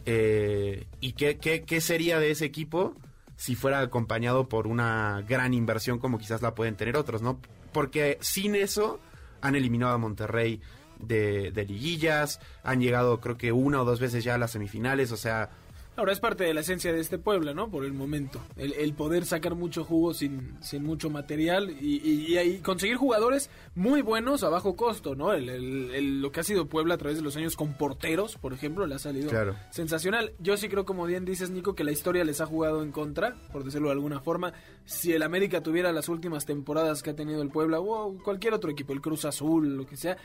Eh, 0.07 0.87
¿Y 1.01 1.13
qué, 1.13 1.39
qué, 1.39 1.63
qué 1.63 1.81
sería 1.81 2.19
de 2.19 2.31
ese 2.31 2.47
equipo 2.47 2.95
si 3.37 3.55
fuera 3.55 3.81
acompañado 3.81 4.49
por 4.49 4.67
una 4.67 5.25
gran 5.29 5.55
inversión 5.55 5.99
como 5.99 6.19
quizás 6.19 6.43
la 6.43 6.55
pueden 6.55 6.77
tener 6.77 6.97
otros, 6.97 7.23
¿no? 7.23 7.41
Porque 7.73 8.19
sin 8.21 8.55
eso 8.55 9.01
han 9.41 9.57
eliminado 9.57 9.95
a 9.95 9.99
Monterrey 9.99 10.61
de, 10.99 11.51
de 11.51 11.65
liguillas, 11.65 12.41
han 12.63 12.81
llegado 12.81 13.21
creo 13.21 13.39
que 13.39 13.53
una 13.53 13.81
o 13.81 13.85
dos 13.85 14.01
veces 14.01 14.25
ya 14.25 14.35
a 14.35 14.39
las 14.39 14.53
semifinales, 14.53 15.13
o 15.13 15.17
sea... 15.17 15.51
Ahora 15.97 16.13
es 16.13 16.21
parte 16.21 16.45
de 16.45 16.55
la 16.55 16.61
esencia 16.61 16.93
de 16.93 17.01
este 17.01 17.19
Puebla, 17.19 17.53
¿no? 17.53 17.69
Por 17.71 17.85
el 17.85 17.93
momento. 17.93 18.41
El, 18.57 18.73
el 18.75 18.95
poder 18.95 19.27
sacar 19.27 19.55
mucho 19.55 19.85
jugo 19.85 20.15
sin, 20.15 20.57
sin 20.63 20.83
mucho 20.83 21.11
material 21.11 21.71
y, 21.79 21.97
y- 22.03 22.39
y 22.39 22.59
conseguir 22.61 22.97
jugadores 22.97 23.51
muy 23.75 24.01
buenos 24.01 24.43
a 24.43 24.49
bajo 24.49 24.77
costo, 24.77 25.15
¿no? 25.15 25.33
El, 25.35 26.23
lo 26.23 26.33
que 26.33 26.41
ha 26.41 26.45
sido 26.45 26.69
Puebla 26.69 26.95
a 26.95 26.99
través 26.99 27.19
de 27.19 27.23
los 27.23 27.37
años 27.37 27.55
con 27.57 27.75
porteros, 27.75 28.37
por 28.39 28.55
ejemplo, 28.55 28.87
le 28.87 28.95
ha 28.95 28.99
salido 28.99 29.29
Claro. 29.29 29.57
sensacional. 29.71 30.33
Yo 30.39 30.57
sí 30.57 30.69
creo, 30.69 30.87
como 30.87 31.05
bien 31.05 31.25
dices, 31.27 31.51
Nico, 31.51 31.75
que 31.75 31.85
la 31.85 31.93
historia 31.93 32.25
les 32.25 32.41
ha 32.41 32.47
jugado 32.47 32.83
en 32.83 32.93
contra, 32.93 33.37
por 33.53 33.65
decirlo 33.65 33.89
de 33.89 33.95
alguna 33.95 34.21
forma. 34.21 34.55
Si 34.87 35.13
el 35.13 35.23
América 35.23 35.63
tuviera 35.63 35.93
las 35.93 36.09
últimas 36.09 36.47
temporadas 36.47 37.03
que 37.03 37.11
ha 37.11 37.17
tenido 37.17 37.43
el 37.43 37.51
Puebla, 37.51 37.79
o 37.81 38.17
cualquier 38.23 38.55
otro 38.55 38.71
equipo, 38.71 38.93
el 38.95 39.03
Cruz 39.03 39.25
Azul, 39.27 39.77
lo 39.77 39.87
que 39.87 39.97
sea, 39.97 40.17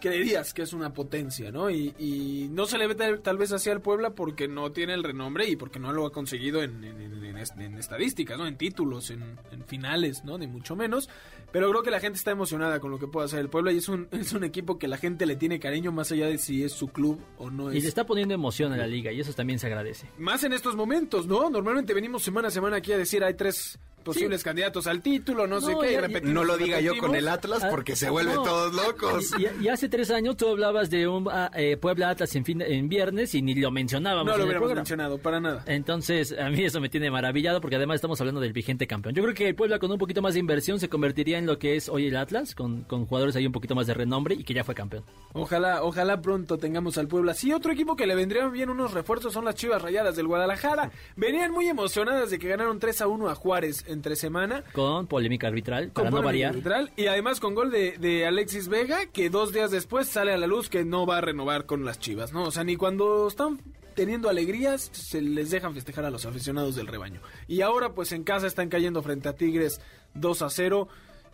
creerías 0.00 0.54
que 0.54 0.62
es 0.62 0.72
una 0.72 0.94
potencia, 0.94 1.52
¿no? 1.52 1.68
Y, 1.70 1.94
y 1.98 2.48
no 2.50 2.64
se 2.66 2.78
le 2.78 2.86
ve 2.86 2.94
tal, 2.94 3.20
tal 3.20 3.36
vez 3.36 3.52
hacia 3.52 3.72
el 3.72 3.80
Puebla 3.82 4.14
porque 4.14 4.48
no 4.48 4.72
tiene 4.72 4.94
el 4.94 5.02
renombre 5.12 5.48
y 5.48 5.56
porque 5.56 5.78
no 5.78 5.92
lo 5.92 6.06
ha 6.06 6.12
conseguido 6.12 6.62
en, 6.62 6.82
en- 6.84 7.00
en- 7.00 7.24
en 7.24 7.36
est- 7.38 7.58
en 7.58 7.76
estadísticas, 7.78 8.38
¿no? 8.38 8.46
En 8.46 8.56
títulos, 8.56 9.10
en, 9.10 9.36
finales, 9.66 10.24
¿no? 10.24 10.36
Ni 10.38 10.46
mucho 10.46 10.74
menos. 10.76 11.08
Pero 11.52 11.68
creo 11.70 11.82
que 11.82 11.90
la 11.90 12.00
gente 12.00 12.16
está 12.18 12.30
emocionada 12.30 12.80
con 12.80 12.90
lo 12.90 12.98
que 12.98 13.06
puede 13.06 13.26
hacer 13.26 13.40
el 13.40 13.48
Puebla 13.48 13.72
y 13.72 13.78
es 13.78 13.88
un, 13.88 14.08
es 14.12 14.32
un 14.32 14.44
equipo 14.44 14.78
que 14.78 14.88
la 14.88 14.96
gente 14.96 15.26
le 15.26 15.36
tiene 15.36 15.58
cariño 15.60 15.92
más 15.92 16.10
allá 16.12 16.26
de 16.26 16.38
si 16.38 16.62
es 16.64 16.72
su 16.72 16.88
club 16.88 17.20
o 17.38 17.50
no 17.50 17.72
Y 17.72 17.78
es. 17.78 17.82
le 17.84 17.88
está 17.88 18.06
poniendo 18.06 18.34
emoción 18.34 18.72
a 18.72 18.76
la 18.76 18.86
liga 18.86 19.12
y 19.12 19.20
eso 19.20 19.32
también 19.32 19.58
se 19.58 19.66
agradece. 19.66 20.08
Más 20.18 20.42
en 20.44 20.52
estos 20.52 20.76
momentos, 20.76 21.26
¿no? 21.26 21.50
Normalmente 21.50 21.94
venimos 21.94 22.22
semana 22.22 22.48
a 22.48 22.50
semana 22.50 22.76
aquí 22.76 22.92
a 22.92 22.98
decir 22.98 23.22
hay 23.24 23.34
tres 23.34 23.78
posibles 24.00 24.42
candidatos 24.42 24.86
al 24.86 25.00
título, 25.02 25.46
no, 25.46 25.60
sé 25.60 25.74
qué, 25.80 25.90
y 25.90 25.94
ya- 25.94 26.00
repetimos, 26.02 26.34
No 26.34 26.44
lo 26.44 26.56
diga 26.56 26.80
yo 26.80 26.96
con 26.98 27.14
el 27.14 27.28
Atlas 27.28 27.62
Ah, 27.64 27.68
porque 27.70 27.96
se 27.96 28.10
vuelven 28.10 28.36
no. 28.36 28.42
todos 28.42 28.74
locos. 28.86 29.30
Y, 29.38 29.64
y 29.64 29.68
hace 29.68 29.88
tres 29.88 30.10
años 30.10 30.36
tú 30.36 30.48
hablabas 30.48 30.90
de 30.90 31.06
un 31.08 31.28
ah, 31.30 31.50
eh, 31.54 31.76
Puebla 31.76 32.10
Atlas 32.10 32.34
en, 32.36 32.44
fin, 32.44 32.60
en 32.62 32.88
viernes 32.88 33.34
y 33.34 33.42
ni 33.42 33.54
lo 33.54 33.70
mencionábamos. 33.70 34.26
No 34.26 34.36
lo 34.38 34.44
hubiéramos 34.44 34.74
mencionado, 34.74 35.18
para 35.18 35.40
nada. 35.40 35.62
Entonces, 35.66 36.34
a 36.38 36.48
mí 36.50 36.62
eso 36.64 36.80
me 36.80 36.88
tiene 36.88 37.10
maravillado 37.10 37.60
porque 37.60 37.76
además 37.76 37.96
estamos 37.96 38.20
hablando 38.20 38.40
del 38.40 38.52
vigente 38.52 38.86
campeón. 38.86 39.14
Yo 39.14 39.22
creo 39.22 39.34
que 39.34 39.48
el 39.48 39.54
Puebla 39.54 39.78
con 39.78 39.90
un 39.90 39.98
poquito 39.98 40.22
más 40.22 40.34
de 40.34 40.40
inversión 40.40 40.80
se 40.80 40.88
convertiría 40.88 41.38
en 41.38 41.46
lo 41.46 41.58
que 41.58 41.76
es 41.76 41.88
hoy 41.88 42.06
el 42.06 42.16
Atlas, 42.16 42.54
con, 42.54 42.82
con 42.82 43.06
jugadores 43.06 43.36
ahí 43.36 43.46
un 43.46 43.52
poquito 43.52 43.74
más 43.74 43.86
de 43.86 43.94
renombre 43.94 44.34
y 44.34 44.44
que 44.44 44.54
ya 44.54 44.64
fue 44.64 44.74
campeón. 44.74 45.04
Ojalá, 45.32 45.82
ojalá 45.82 46.20
pronto 46.20 46.58
tengamos 46.58 46.98
al 46.98 47.08
Puebla. 47.08 47.34
Sí, 47.34 47.52
otro 47.52 47.72
equipo 47.72 47.96
que 47.96 48.06
le 48.06 48.14
vendrían 48.14 48.50
bien 48.52 48.70
unos 48.70 48.92
refuerzos 48.92 49.32
son 49.32 49.44
las 49.44 49.54
Chivas 49.54 49.82
Rayadas 49.82 50.16
del 50.16 50.26
Guadalajara. 50.26 50.90
Venían 51.16 51.52
muy 51.52 51.66
emocionadas 51.68 52.30
de 52.30 52.38
que 52.38 52.48
ganaron 52.48 52.78
3 52.78 53.00
a 53.02 53.06
1 53.08 53.28
a 53.28 53.34
Juárez 53.34 53.84
entre 53.90 54.16
semana. 54.16 54.64
Con 54.72 55.06
polémica 55.06 55.48
arbitral, 55.48 55.90
para 55.90 55.92
con 55.92 56.04
no 56.04 56.22
polémica 56.22 56.26
variar. 56.26 56.50
arbitral, 56.52 56.92
y 56.96 57.06
además 57.06 57.40
con 57.40 57.54
gol 57.54 57.70
de, 57.70 57.98
de 57.98 58.26
Alexis 58.26 58.68
Vega, 58.68 59.06
que 59.12 59.28
dos 59.30 59.52
días 59.52 59.70
después 59.70 60.08
sale 60.08 60.32
a 60.32 60.38
la 60.38 60.46
luz 60.46 60.68
que 60.70 60.84
no 60.84 61.06
va 61.06 61.18
a 61.18 61.20
renovar 61.20 61.66
con 61.66 61.84
las 61.84 61.98
Chivas, 61.98 62.32
¿no? 62.32 62.44
O 62.44 62.50
sea, 62.50 62.64
ni 62.64 62.76
cuando 62.76 63.28
están 63.28 63.60
teniendo 63.94 64.28
alegrías 64.28 64.88
se 64.92 65.20
les 65.20 65.50
dejan 65.50 65.74
festejar 65.74 66.04
a 66.04 66.10
los 66.10 66.24
aficionados 66.24 66.76
del 66.76 66.86
rebaño. 66.86 67.20
Y 67.48 67.60
ahora 67.60 67.92
pues 67.92 68.12
en 68.12 68.22
casa 68.24 68.46
están 68.46 68.68
cayendo 68.68 69.02
frente 69.02 69.28
a 69.28 69.34
Tigres 69.34 69.80
2 70.14 70.42
a 70.42 70.48
0. 70.50 70.88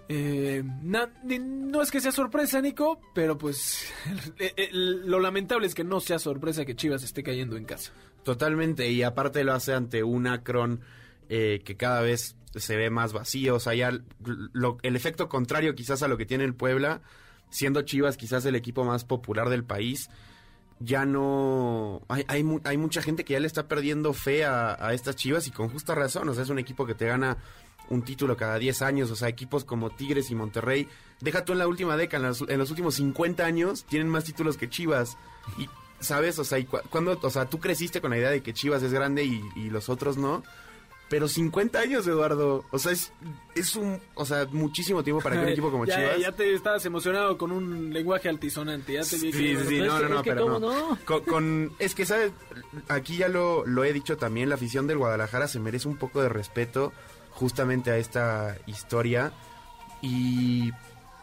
Eh, 0.09 0.63
na- 0.83 1.11
no 1.25 1.83
es 1.83 1.91
que 1.91 2.01
sea 2.01 2.13
sorpresa, 2.13 2.61
Nico, 2.61 3.01
pero 3.15 3.37
pues 3.37 3.93
el- 4.39 4.53
el- 4.57 5.07
lo 5.11 5.19
lamentable 5.21 5.67
es 5.67 5.75
que 5.75 5.85
no 5.85 6.01
sea 6.01 6.19
sorpresa 6.19 6.65
que 6.65 6.77
Chivas 6.77 7.03
esté 7.03 7.23
cayendo 7.23 7.57
en 7.57 7.65
casa. 7.65 7.93
Totalmente, 8.23 8.91
y 8.91 9.03
aparte 9.03 9.45
lo 9.45 9.53
hace 9.53 9.73
ante 9.75 10.03
un 10.03 10.27
Akron 10.27 10.81
eh, 11.29 11.63
que 11.65 11.77
cada 11.77 12.01
vez 12.01 12.37
se 12.55 12.77
ve 12.77 12.91
más 12.91 13.13
vacío. 13.13 13.57
O 13.57 13.61
sea, 13.61 13.75
ya 13.75 13.93
lo- 14.53 14.79
el 14.83 14.97
efecto 14.97 15.29
contrario 15.29 15.75
quizás 15.75 16.03
a 16.03 16.09
lo 16.09 16.17
que 16.17 16.27
tiene 16.27 16.45
el 16.45 16.55
Puebla, 16.55 17.03
siendo 17.51 17.83
Chivas 17.83 18.17
quizás 18.17 18.45
el 18.47 18.55
equipo 18.57 18.85
más 18.85 19.05
popular 19.05 19.49
del 19.49 19.65
país, 19.65 20.09
ya 20.79 21.07
no... 21.07 22.03
Hay, 22.09 22.25
hay, 22.29 22.45
hay 22.65 22.77
mucha 22.77 23.01
gente 23.03 23.25
que 23.25 23.33
ya 23.35 23.41
le 23.41 23.47
está 23.47 23.67
perdiendo 23.69 24.13
fe 24.13 24.45
a, 24.45 24.93
estas 24.93 25.17
Chivas 25.17 25.47
y 25.47 25.51
con 25.51 25.69
justa 25.71 25.95
razón. 25.95 26.29
O 26.29 26.35
sea, 26.35 26.43
es 26.43 26.51
un 26.51 26.59
equipo 26.59 26.87
que 26.87 26.95
te 26.95 27.07
gana 27.07 27.39
un 27.89 28.03
título 28.03 28.37
cada 28.37 28.59
10 28.59 28.83
años. 28.83 29.11
O 29.11 29.17
sea, 29.17 29.29
equipos 29.29 29.65
como 29.65 29.91
Tigres 29.91 30.31
y 30.31 30.35
Monterrey, 30.35 30.89
deja 31.21 31.45
tú 31.45 31.53
en 31.53 31.59
la 31.59 31.69
última 31.69 31.97
década, 31.97 32.33
en 32.49 32.59
los, 32.59 32.71
últimos 32.71 32.95
50 32.97 33.45
años, 33.47 33.85
tienen 33.85 34.09
más 34.09 34.25
títulos 34.25 34.57
que 34.59 34.69
Chivas. 34.69 35.17
Y, 35.59 35.69
¿sabes? 36.01 36.39
O 36.39 36.45
sea, 36.45 36.59
y 36.59 36.65
cu- 36.65 36.81
cuando, 36.91 37.19
o 37.23 37.31
sea, 37.31 37.47
tú 37.47 37.59
creciste 37.59 38.01
con 38.03 38.11
la 38.11 38.19
idea 38.19 38.31
de 38.31 38.43
que 38.43 38.53
Chivas 38.53 38.83
es 38.83 38.93
grande 38.93 39.25
y 39.25 39.71
los 39.71 39.89
otros 39.89 40.17
no. 40.19 40.43
Pero 41.09 41.29
50 41.29 41.79
años, 41.79 42.05
Eduardo. 42.09 42.65
O 42.73 42.79
sea, 42.81 42.91
es, 42.91 43.13
es 43.55 43.77
un, 43.77 44.01
o 44.17 44.25
sea, 44.27 44.47
muchísimo 44.51 45.05
tiempo 45.05 45.23
para 45.23 45.37
que 45.37 45.43
un 45.43 45.49
equipo 45.51 45.71
como 45.71 45.85
ya, 45.87 45.95
Chivas. 45.97 46.19
ya 46.19 46.33
te 46.33 46.53
estabas 46.53 46.85
emocionado 46.85 47.39
con 47.39 47.53
un 47.53 47.93
lenguaje 47.93 48.29
altisonante. 48.29 48.95
Ya 48.95 49.01
te 49.03 49.07
Sí, 49.19 49.31
que- 49.31 49.37
sí, 49.39 49.57
sí, 49.57 49.65
Pero 49.79 49.87
no, 49.87 50.01
no, 50.01 50.09
no, 50.17 50.23
pero 50.25 50.49
no. 50.49 50.59
no. 50.59 50.99
Con, 51.05 51.21
con- 51.23 51.73
es 51.79 51.95
que, 51.95 52.05
¿sabes? 52.07 52.33
Aquí 52.89 53.19
ya 53.19 53.29
lo, 53.29 53.65
lo 53.67 53.85
he 53.85 53.93
dicho 53.93 54.17
también, 54.17 54.49
la 54.49 54.57
afición 54.57 54.89
del 54.89 54.99
Guadalajara 54.99 55.47
se 55.47 55.61
merece 55.61 55.87
un 55.87 55.97
poco 55.97 56.21
de 56.23 56.29
respeto 56.29 56.93
justamente 57.31 57.91
a 57.93 57.99
esta 57.99 58.57
historia. 58.67 59.33
Y 60.03 60.73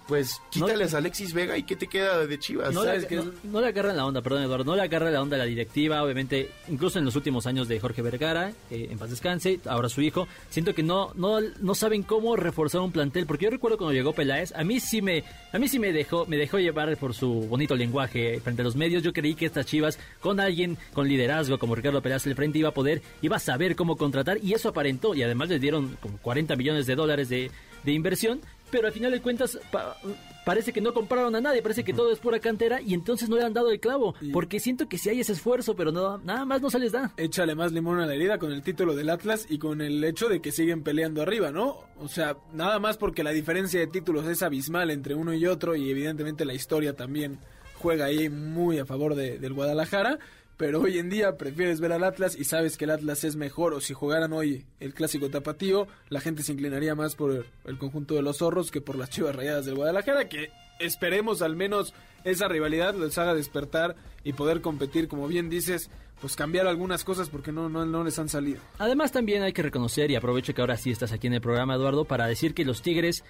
pues 0.08 0.42
quítales 0.50 0.94
a 0.94 0.98
Alexis 0.98 1.34
Vega 1.34 1.58
y 1.58 1.64
¿qué 1.64 1.76
te 1.76 1.88
queda 1.88 2.26
de 2.26 2.40
Chivas? 2.40 2.74
No 2.74 2.82
le, 2.84 2.88
¿Sabes 2.90 3.06
qué? 3.06 3.16
no- 3.18 3.32
no 3.44 3.62
le 3.62 3.68
agarran 3.68 3.96
la 3.98 4.06
onda, 4.06 4.22
perdón 4.22 4.44
Eduardo, 4.44 4.66
no 4.66 4.76
le 4.76 4.82
agarra 4.82 5.10
la 5.12 5.22
onda 5.22 5.36
a 5.36 5.40
la 5.40 5.46
directiva, 5.46 6.04
obviamente, 6.04 6.50
incluso 6.68 7.00
en 7.00 7.06
los 7.06 7.16
últimos 7.16 7.48
años 7.48 7.68
de 7.68 7.80
Jorge 7.80 8.02
Vergara, 8.02 8.52
eh, 8.70 8.88
en 8.92 8.98
paz 8.98 9.10
descanse, 9.10 9.60
ahora 9.66 9.90
su 9.90 10.02
hijo, 10.02 10.28
siento 10.50 10.74
que 10.76 10.84
no, 10.84 11.12
no, 11.16 11.40
no 11.42 11.76
saben 11.76 12.04
cómo 12.04 12.36
reforzar 12.36 12.82
un 12.82 12.92
plantel, 12.92 13.26
porque 13.26 13.46
yo 13.46 13.52
recuerdo 13.52 13.78
cuando 13.78 13.94
llegó 13.94 14.14
Peláez, 14.14 14.52
a 14.56 14.64
mí 14.64 14.80
sí 14.80 15.02
me, 15.02 15.24
a 15.52 15.58
mí 15.60 15.68
sí 15.68 15.80
me 15.80 15.94
dejó, 15.94 16.26
me 16.26 16.38
dejó 16.38 16.60
llevar 16.60 16.96
por 16.98 17.14
su 17.14 17.30
bonito 17.48 17.76
lenguaje 17.76 18.40
frente 18.42 18.62
a 18.62 18.66
los 18.66 18.76
medios, 18.76 19.04
yo 19.04 19.14
creí 19.14 19.36
que 19.36 19.46
estas 19.46 19.66
chivas, 19.66 19.98
con 20.20 20.40
alguien 20.40 20.78
con 20.94 21.08
liderazgo 21.08 21.58
como 21.60 21.76
Ricardo 21.76 22.02
Peláez 22.02 22.28
al 22.28 22.36
frente, 22.36 22.60
iba 22.60 22.70
a 22.70 22.74
poder, 22.74 23.02
iba 23.22 23.38
a 23.38 23.40
saber 23.40 23.76
cómo 23.76 23.96
contratar, 23.98 24.38
y 24.44 24.54
eso 24.54 24.70
aparentó, 24.70 25.16
y 25.16 25.24
además 25.24 25.50
les 25.50 25.62
dieron 25.62 25.98
como 26.02 26.18
40 26.18 26.56
millones 26.56 26.86
de 26.88 26.96
dólares 26.96 27.30
de, 27.30 27.52
de 27.84 27.92
inversión, 27.92 28.42
pero 28.74 28.88
al 28.88 28.94
final 28.94 29.12
de 29.12 29.22
cuentas 29.22 29.58
pa- 29.72 29.96
parece 30.44 30.74
que 30.74 30.82
no 30.82 30.94
compraron 30.94 31.36
a 31.36 31.40
nadie, 31.42 31.62
parece 31.62 31.84
que 31.84 31.94
todo 31.94 32.12
es 32.12 32.18
pura 32.20 32.40
cantera 32.40 32.82
y 32.82 32.94
entonces 32.96 33.30
no 33.30 33.36
le 33.38 33.44
han 33.44 33.54
dado 33.54 33.70
el 33.72 33.80
clavo, 33.80 34.16
porque 34.34 34.60
siento 34.60 34.90
que 34.90 34.98
sí 34.98 35.10
hay 35.10 35.20
ese 35.20 35.34
esfuerzo, 35.34 35.76
pero 35.76 35.92
no, 35.92 36.18
nada 36.18 36.44
más 36.44 36.62
no 36.62 36.70
se 36.72 36.80
les 36.80 36.92
da. 36.92 37.14
échale 37.18 37.54
más 37.56 37.72
limón 37.72 38.00
a 38.00 38.06
la 38.08 38.16
herida 38.16 38.40
con 38.40 38.52
el 38.52 38.64
título 38.64 38.96
del 38.96 39.10
Atlas 39.12 39.46
y 39.48 39.60
con 39.60 39.80
el 39.82 40.04
hecho 40.04 40.28
de 40.28 40.42
que 40.42 40.52
siguen 40.52 40.82
peleando 40.84 41.22
arriba, 41.22 41.52
¿no? 41.52 41.78
O 42.00 42.08
sea, 42.08 42.36
nada 42.52 42.80
más 42.80 42.98
porque 42.98 43.24
la 43.24 43.30
diferencia 43.32 43.80
de 43.80 43.88
títulos 43.88 44.26
es 44.28 44.42
abismal 44.42 44.90
entre 44.90 45.14
uno 45.16 45.34
y 45.36 45.46
otro 45.46 45.76
y 45.76 45.92
evidentemente 45.92 46.44
la 46.46 46.56
historia 46.56 46.96
también 46.96 47.38
juega 47.76 48.06
ahí 48.06 48.28
muy 48.30 48.80
a 48.80 48.86
favor 48.86 49.14
de- 49.14 49.38
del 49.38 49.54
Guadalajara. 49.54 50.18
Pero 50.58 50.82
hoy 50.82 51.00
en 51.00 51.10
día 51.10 51.38
prefieres 51.38 51.80
ver 51.80 51.92
al 51.92 52.04
Atlas 52.04 52.36
y 52.38 52.44
sabes 52.44 52.78
que 52.78 52.86
el 52.86 52.92
Atlas 52.92 53.24
es 53.24 53.36
mejor. 53.36 53.74
O 53.74 53.82
si 53.82 53.94
jugaran 53.94 54.34
hoy 54.34 54.66
el 54.80 54.94
clásico 54.94 55.30
tapatío, 55.30 55.88
la 56.10 56.22
gente 56.22 56.44
se 56.44 56.54
inclinaría 56.54 56.96
más 56.96 57.16
por 57.16 57.46
el, 57.66 57.78
conjunto 57.78 58.16
de 58.16 58.22
los 58.22 58.38
zorros 58.38 58.72
que 58.72 58.82
por 58.82 58.96
las 58.96 59.10
chivas 59.10 59.36
rayadas 59.36 59.66
del 59.66 59.76
Guadalajara. 59.76 60.30
Que 60.30 60.52
esperemos 60.80 61.42
al 61.42 61.56
menos 61.56 61.94
esa 62.24 62.48
rivalidad 62.48 62.94
les 62.96 63.18
haga 63.18 63.34
despertar 63.34 63.96
y 64.24 64.34
poder 64.34 64.62
competir, 64.62 65.08
como 65.08 65.28
bien 65.28 65.50
dices, 65.50 65.90
pues 66.22 66.36
cambiar 66.36 66.68
algunas 66.68 67.04
cosas 67.04 67.30
porque 67.30 67.52
no, 67.52 67.68
no, 67.68 67.86
no 67.86 68.04
les 68.04 68.18
han 68.20 68.30
salido. 68.30 68.62
Además 68.78 69.12
también 69.12 69.44
hay 69.44 69.52
que 69.52 69.64
reconocer, 69.64 70.10
y 70.12 70.16
aprovecho 70.16 70.54
que 70.54 70.62
ahora 70.62 70.78
sí 70.78 70.92
estás 70.92 71.12
aquí 71.12 71.28
en 71.28 71.34
el 71.34 71.42
programa, 71.42 71.76
Eduardo, 71.76 72.06
para 72.06 72.28
decir 72.28 72.54
que 72.54 72.64
los 72.64 72.82
Tigres 72.82 73.26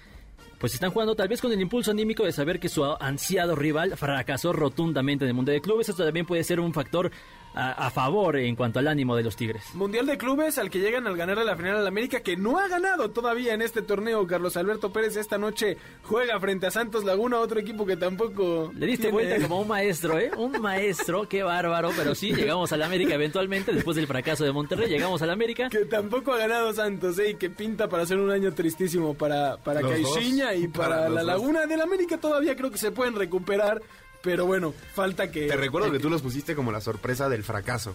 pues 0.64 0.72
están 0.72 0.92
jugando 0.92 1.14
tal 1.14 1.28
vez 1.28 1.42
con 1.42 1.52
el 1.52 1.60
impulso 1.60 1.90
anímico 1.90 2.24
de 2.24 2.32
saber 2.32 2.58
que 2.58 2.70
su 2.70 2.82
ansiado 2.98 3.54
rival 3.54 3.98
fracasó 3.98 4.50
rotundamente 4.50 5.26
en 5.26 5.28
el 5.28 5.34
mundo 5.34 5.52
de 5.52 5.60
clubes. 5.60 5.90
Esto 5.90 6.06
también 6.06 6.24
puede 6.24 6.42
ser 6.42 6.58
un 6.58 6.72
factor 6.72 7.10
a, 7.54 7.86
a 7.86 7.90
favor 7.90 8.36
en 8.36 8.56
cuanto 8.56 8.78
al 8.78 8.88
ánimo 8.88 9.16
de 9.16 9.22
los 9.22 9.36
Tigres. 9.36 9.74
Mundial 9.74 10.06
de 10.06 10.18
clubes 10.18 10.58
al 10.58 10.70
que 10.70 10.80
llegan 10.80 11.06
al 11.06 11.16
ganar 11.16 11.38
la 11.38 11.56
final 11.56 11.76
al 11.76 11.86
América, 11.86 12.20
que 12.20 12.36
no 12.36 12.58
ha 12.58 12.68
ganado 12.68 13.10
todavía 13.10 13.54
en 13.54 13.62
este 13.62 13.82
torneo. 13.82 14.26
Carlos 14.26 14.56
Alberto 14.56 14.92
Pérez 14.92 15.16
esta 15.16 15.38
noche 15.38 15.76
juega 16.02 16.38
frente 16.40 16.66
a 16.66 16.70
Santos 16.70 17.04
Laguna, 17.04 17.38
otro 17.38 17.60
equipo 17.60 17.86
que 17.86 17.96
tampoco. 17.96 18.72
Le 18.74 18.86
diste 18.86 19.10
tiene- 19.10 19.12
vuelta 19.12 19.42
como 19.48 19.60
un 19.60 19.68
maestro, 19.74 20.18
¿eh? 20.18 20.30
Un 20.36 20.60
maestro, 20.60 21.28
qué 21.28 21.42
bárbaro, 21.42 21.90
pero 21.96 22.14
sí, 22.14 22.32
llegamos 22.34 22.72
al 22.72 22.82
América 22.82 23.14
eventualmente, 23.14 23.72
después 23.72 23.96
del 23.96 24.06
fracaso 24.06 24.44
de 24.44 24.52
Monterrey, 24.52 24.88
llegamos 24.88 25.22
al 25.22 25.30
América. 25.30 25.68
Que 25.68 25.84
tampoco 25.84 26.32
ha 26.32 26.38
ganado 26.38 26.72
Santos, 26.72 27.18
¿eh? 27.18 27.30
Y 27.30 27.34
que 27.36 27.50
pinta 27.50 27.88
para 27.88 28.06
ser 28.06 28.18
un 28.18 28.30
año 28.30 28.52
tristísimo 28.52 29.14
para, 29.14 29.56
para. 29.58 29.80
Caixinha 29.80 30.54
y 30.54 30.68
para, 30.68 30.88
Para 30.96 31.08
la 31.08 31.20
dos. 31.22 31.26
Laguna 31.26 31.66
del 31.66 31.80
América. 31.80 32.18
Todavía 32.18 32.56
creo 32.56 32.70
que 32.70 32.78
se 32.78 32.90
pueden 32.90 33.14
recuperar, 33.14 33.80
pero 34.24 34.46
bueno, 34.46 34.74
falta 34.94 35.30
que. 35.30 35.46
Te 35.46 35.56
recuerdo 35.56 35.92
que 35.92 36.00
tú 36.00 36.10
los 36.10 36.22
pusiste 36.22 36.56
como 36.56 36.72
la 36.72 36.80
sorpresa 36.80 37.28
del 37.28 37.44
fracaso. 37.44 37.94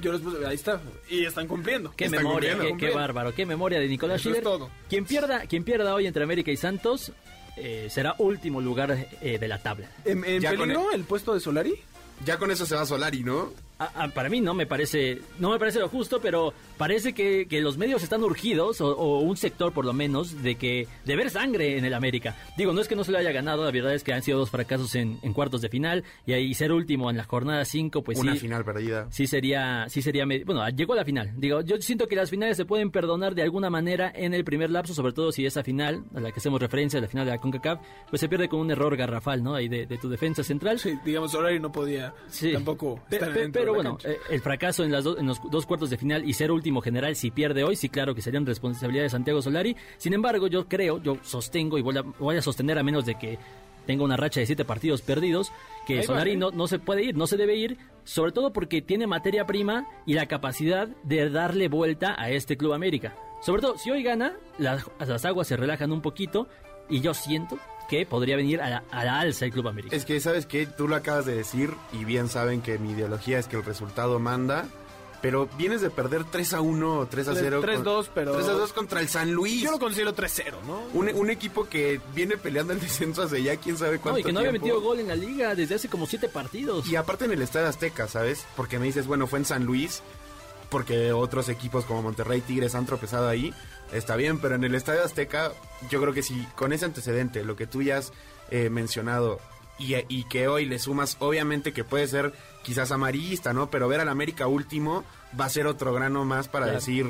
Yo 0.00 0.12
los 0.12 0.20
puse, 0.20 0.46
ahí 0.46 0.54
está. 0.54 0.80
Y 1.10 1.24
están 1.24 1.48
cumpliendo. 1.48 1.92
Qué 1.96 2.04
Están 2.04 2.22
memoria, 2.22 2.52
cumpliendo. 2.52 2.78
qué, 2.78 2.86
qué 2.88 2.94
bárbaro, 2.94 3.34
qué 3.34 3.44
memoria 3.44 3.80
de 3.80 3.88
Nicolás 3.88 4.16
es 4.16 4.22
Schiller. 4.22 4.42
todo. 4.44 4.70
Quien 4.88 5.04
pierda, 5.04 5.40
quien 5.46 5.64
pierda 5.64 5.92
hoy 5.94 6.06
entre 6.06 6.22
América 6.22 6.52
y 6.52 6.56
Santos 6.56 7.12
eh, 7.56 7.88
será 7.90 8.14
último 8.18 8.60
lugar 8.60 9.08
eh, 9.20 9.38
de 9.38 9.48
la 9.48 9.58
tabla. 9.58 9.90
¿En, 10.04 10.24
en 10.24 10.40
Ya 10.40 10.50
con 10.54 10.68
peligro 10.68 10.92
el 10.92 11.02
puesto 11.02 11.34
de 11.34 11.40
Solari? 11.40 11.74
Ya 12.24 12.38
con 12.38 12.50
eso 12.52 12.64
se 12.64 12.76
va 12.76 12.86
Solari, 12.86 13.24
¿no? 13.24 13.52
A- 13.78 14.04
a- 14.04 14.08
para 14.08 14.28
mí 14.28 14.40
no 14.40 14.54
me 14.54 14.66
parece 14.66 15.20
no 15.38 15.50
me 15.50 15.58
parece 15.58 15.78
lo 15.78 15.88
justo, 15.88 16.20
pero 16.20 16.52
parece 16.76 17.12
que, 17.12 17.46
que 17.48 17.60
los 17.60 17.76
medios 17.78 18.02
están 18.02 18.22
urgidos, 18.22 18.80
o, 18.80 18.96
o 18.96 19.20
un 19.20 19.36
sector 19.36 19.72
por 19.72 19.84
lo 19.84 19.92
menos, 19.92 20.42
de 20.42 20.56
que 20.56 20.86
de 21.04 21.16
ver 21.16 21.30
sangre 21.30 21.78
en 21.78 21.84
el 21.84 21.94
América. 21.94 22.36
Digo, 22.56 22.72
no 22.72 22.80
es 22.80 22.88
que 22.88 22.96
no 22.96 23.04
se 23.04 23.12
lo 23.12 23.18
haya 23.18 23.32
ganado, 23.32 23.64
la 23.64 23.70
verdad 23.70 23.94
es 23.94 24.04
que 24.04 24.12
han 24.12 24.22
sido 24.22 24.38
dos 24.38 24.50
fracasos 24.50 24.94
en, 24.94 25.18
en 25.22 25.32
cuartos 25.32 25.60
de 25.60 25.68
final 25.68 26.04
y 26.26 26.32
ahí 26.32 26.54
ser 26.54 26.72
último 26.72 27.10
en 27.10 27.16
la 27.16 27.24
jornada 27.24 27.64
5, 27.64 28.02
pues 28.02 28.18
Una 28.18 28.32
sí. 28.34 28.38
final 28.40 28.64
perdida. 28.64 29.06
Sí 29.10 29.26
sería, 29.26 29.86
sí 29.88 30.02
sería, 30.02 30.24
bueno, 30.26 30.66
llegó 30.70 30.92
a 30.94 30.96
la 30.96 31.04
final. 31.04 31.32
Digo, 31.36 31.60
yo 31.62 31.76
siento 31.80 32.06
que 32.08 32.16
las 32.16 32.30
finales 32.30 32.56
se 32.56 32.64
pueden 32.64 32.90
perdonar 32.90 33.34
de 33.34 33.42
alguna 33.42 33.70
manera 33.70 34.12
en 34.14 34.34
el 34.34 34.44
primer 34.44 34.70
lapso, 34.70 34.94
sobre 34.94 35.12
todo 35.12 35.32
si 35.32 35.46
esa 35.46 35.62
final, 35.62 36.04
a 36.14 36.20
la 36.20 36.32
que 36.32 36.40
hacemos 36.40 36.60
referencia, 36.60 37.00
la 37.00 37.08
final 37.08 37.24
de 37.26 37.32
la 37.32 37.38
CONCACAF, 37.38 37.80
pues 38.10 38.20
se 38.20 38.28
pierde 38.28 38.48
con 38.48 38.60
un 38.60 38.70
error 38.70 38.96
garrafal, 38.96 39.42
¿no? 39.42 39.54
Ahí 39.54 39.68
de, 39.68 39.86
de 39.86 39.98
tu 39.98 40.08
defensa 40.08 40.42
central. 40.42 40.78
Sí, 40.78 40.98
digamos, 41.04 41.32
Solari 41.32 41.60
no 41.60 41.70
podía 41.72 42.12
Sí. 42.28 42.52
tampoco 42.52 43.00
Pe- 43.08 43.16
estar 43.16 43.32
pe- 43.32 43.40
dentro 43.40 43.67
pero 43.72 43.74
bueno, 43.74 43.90
cancha. 43.98 44.10
eh, 44.10 44.18
el 44.30 44.40
fracaso 44.40 44.84
en, 44.84 44.92
las 44.92 45.04
do- 45.04 45.18
en 45.18 45.26
los 45.26 45.40
dos 45.50 45.66
cuartos 45.66 45.90
de 45.90 45.96
final 45.96 46.28
y 46.28 46.32
ser 46.32 46.50
último 46.50 46.80
general 46.80 47.14
si 47.16 47.30
pierde 47.30 47.64
hoy, 47.64 47.76
sí 47.76 47.88
claro 47.88 48.14
que 48.14 48.22
serían 48.22 48.44
responsabilidad 48.46 49.04
de 49.04 49.10
Santiago 49.10 49.40
Solari. 49.42 49.76
Sin 49.96 50.12
embargo, 50.14 50.46
yo 50.46 50.68
creo, 50.68 51.02
yo 51.02 51.18
sostengo 51.22 51.78
y 51.78 51.82
voy 51.82 51.96
a, 51.98 52.02
voy 52.02 52.36
a 52.36 52.42
sostener 52.42 52.78
a 52.78 52.82
menos 52.82 53.04
de 53.06 53.14
que 53.16 53.38
tenga 53.86 54.04
una 54.04 54.16
racha 54.18 54.40
de 54.40 54.46
siete 54.46 54.64
partidos 54.66 55.00
perdidos, 55.00 55.50
que 55.86 56.00
Ahí 56.00 56.02
Solari 56.04 56.32
¿eh? 56.32 56.36
no, 56.36 56.50
no 56.50 56.66
se 56.68 56.78
puede 56.78 57.02
ir, 57.04 57.16
no 57.16 57.26
se 57.26 57.38
debe 57.38 57.56
ir, 57.56 57.78
sobre 58.04 58.32
todo 58.32 58.52
porque 58.52 58.82
tiene 58.82 59.06
materia 59.06 59.46
prima 59.46 59.86
y 60.04 60.12
la 60.12 60.26
capacidad 60.26 60.88
de 61.04 61.30
darle 61.30 61.68
vuelta 61.68 62.14
a 62.18 62.30
este 62.30 62.56
Club 62.58 62.74
América. 62.74 63.16
Sobre 63.40 63.62
todo, 63.62 63.78
si 63.78 63.90
hoy 63.90 64.02
gana, 64.02 64.34
las, 64.58 64.84
las 64.98 65.24
aguas 65.24 65.46
se 65.46 65.56
relajan 65.56 65.90
un 65.92 66.02
poquito 66.02 66.48
y 66.90 67.00
yo 67.00 67.14
siento 67.14 67.58
que 67.88 68.04
podría 68.06 68.36
venir 68.36 68.60
a 68.60 68.68
la, 68.70 68.84
a 68.90 69.04
la 69.04 69.20
alza 69.20 69.44
el 69.46 69.52
Club 69.52 69.68
América. 69.68 69.94
Es 69.96 70.04
que, 70.04 70.20
¿sabes 70.20 70.46
qué? 70.46 70.66
Tú 70.66 70.88
lo 70.88 70.96
acabas 70.96 71.24
de 71.26 71.34
decir 71.34 71.72
y 71.92 72.04
bien 72.04 72.28
saben 72.28 72.60
que 72.60 72.78
mi 72.78 72.90
ideología 72.92 73.38
es 73.38 73.46
que 73.48 73.56
el 73.56 73.64
resultado 73.64 74.18
manda. 74.18 74.66
Pero 75.20 75.48
vienes 75.58 75.80
de 75.80 75.90
perder 75.90 76.22
3 76.22 76.52
a 76.54 76.60
1 76.60 76.98
o 77.00 77.06
3 77.06 77.26
a 77.26 77.34
0. 77.34 77.60
3-2, 77.60 78.08
pero- 78.14 78.34
3 78.34 78.46
a 78.46 78.52
2 78.52 78.72
contra 78.72 79.00
el 79.00 79.08
San 79.08 79.32
Luis. 79.32 79.60
Yo 79.62 79.72
lo 79.72 79.80
considero 79.80 80.14
3-0, 80.14 80.58
¿no? 80.64 80.80
Un, 80.94 81.08
un 81.12 81.28
equipo 81.30 81.68
que 81.68 82.00
viene 82.14 82.36
peleando 82.36 82.72
el 82.72 82.78
descenso 82.78 83.22
hace 83.24 83.42
ya 83.42 83.56
quién 83.56 83.76
sabe 83.76 83.98
cuánto 83.98 84.12
No, 84.12 84.18
y 84.20 84.22
que 84.22 84.32
no 84.32 84.38
había 84.38 84.52
tiempo. 84.52 84.66
metido 84.66 84.80
gol 84.80 85.00
en 85.00 85.08
la 85.08 85.16
liga 85.16 85.56
desde 85.56 85.74
hace 85.74 85.88
como 85.88 86.06
siete 86.06 86.28
partidos. 86.28 86.86
Y 86.86 86.94
aparte 86.94 87.24
en 87.24 87.32
el 87.32 87.42
Estadio 87.42 87.66
Azteca, 87.66 88.06
¿sabes? 88.06 88.44
Porque 88.54 88.78
me 88.78 88.86
dices, 88.86 89.08
bueno, 89.08 89.26
fue 89.26 89.40
en 89.40 89.44
San 89.44 89.64
Luis, 89.64 90.02
porque 90.70 91.12
otros 91.12 91.48
equipos 91.48 91.84
como 91.84 92.02
Monterrey, 92.02 92.40
Tigres 92.40 92.76
han 92.76 92.86
tropezado 92.86 93.26
ahí. 93.26 93.52
Está 93.92 94.16
bien, 94.16 94.38
pero 94.38 94.54
en 94.54 94.64
el 94.64 94.74
Estadio 94.74 95.02
Azteca, 95.04 95.52
yo 95.90 96.00
creo 96.00 96.12
que 96.12 96.22
si 96.22 96.42
con 96.54 96.72
ese 96.72 96.84
antecedente, 96.84 97.44
lo 97.44 97.56
que 97.56 97.66
tú 97.66 97.82
ya 97.82 97.98
has 97.98 98.12
eh, 98.50 98.68
mencionado, 98.70 99.40
y, 99.78 99.94
y 100.08 100.24
que 100.24 100.48
hoy 100.48 100.66
le 100.66 100.78
sumas, 100.78 101.16
obviamente 101.20 101.72
que 101.72 101.84
puede 101.84 102.06
ser 102.06 102.32
quizás 102.62 102.90
amarillista, 102.90 103.52
¿no? 103.52 103.70
Pero 103.70 103.88
ver 103.88 104.00
al 104.00 104.08
América 104.08 104.46
último 104.46 105.04
va 105.38 105.44
a 105.46 105.48
ser 105.48 105.66
otro 105.66 105.92
grano 105.94 106.24
más 106.24 106.48
para 106.48 106.66
Claro. 106.66 106.80
decir, 106.80 107.06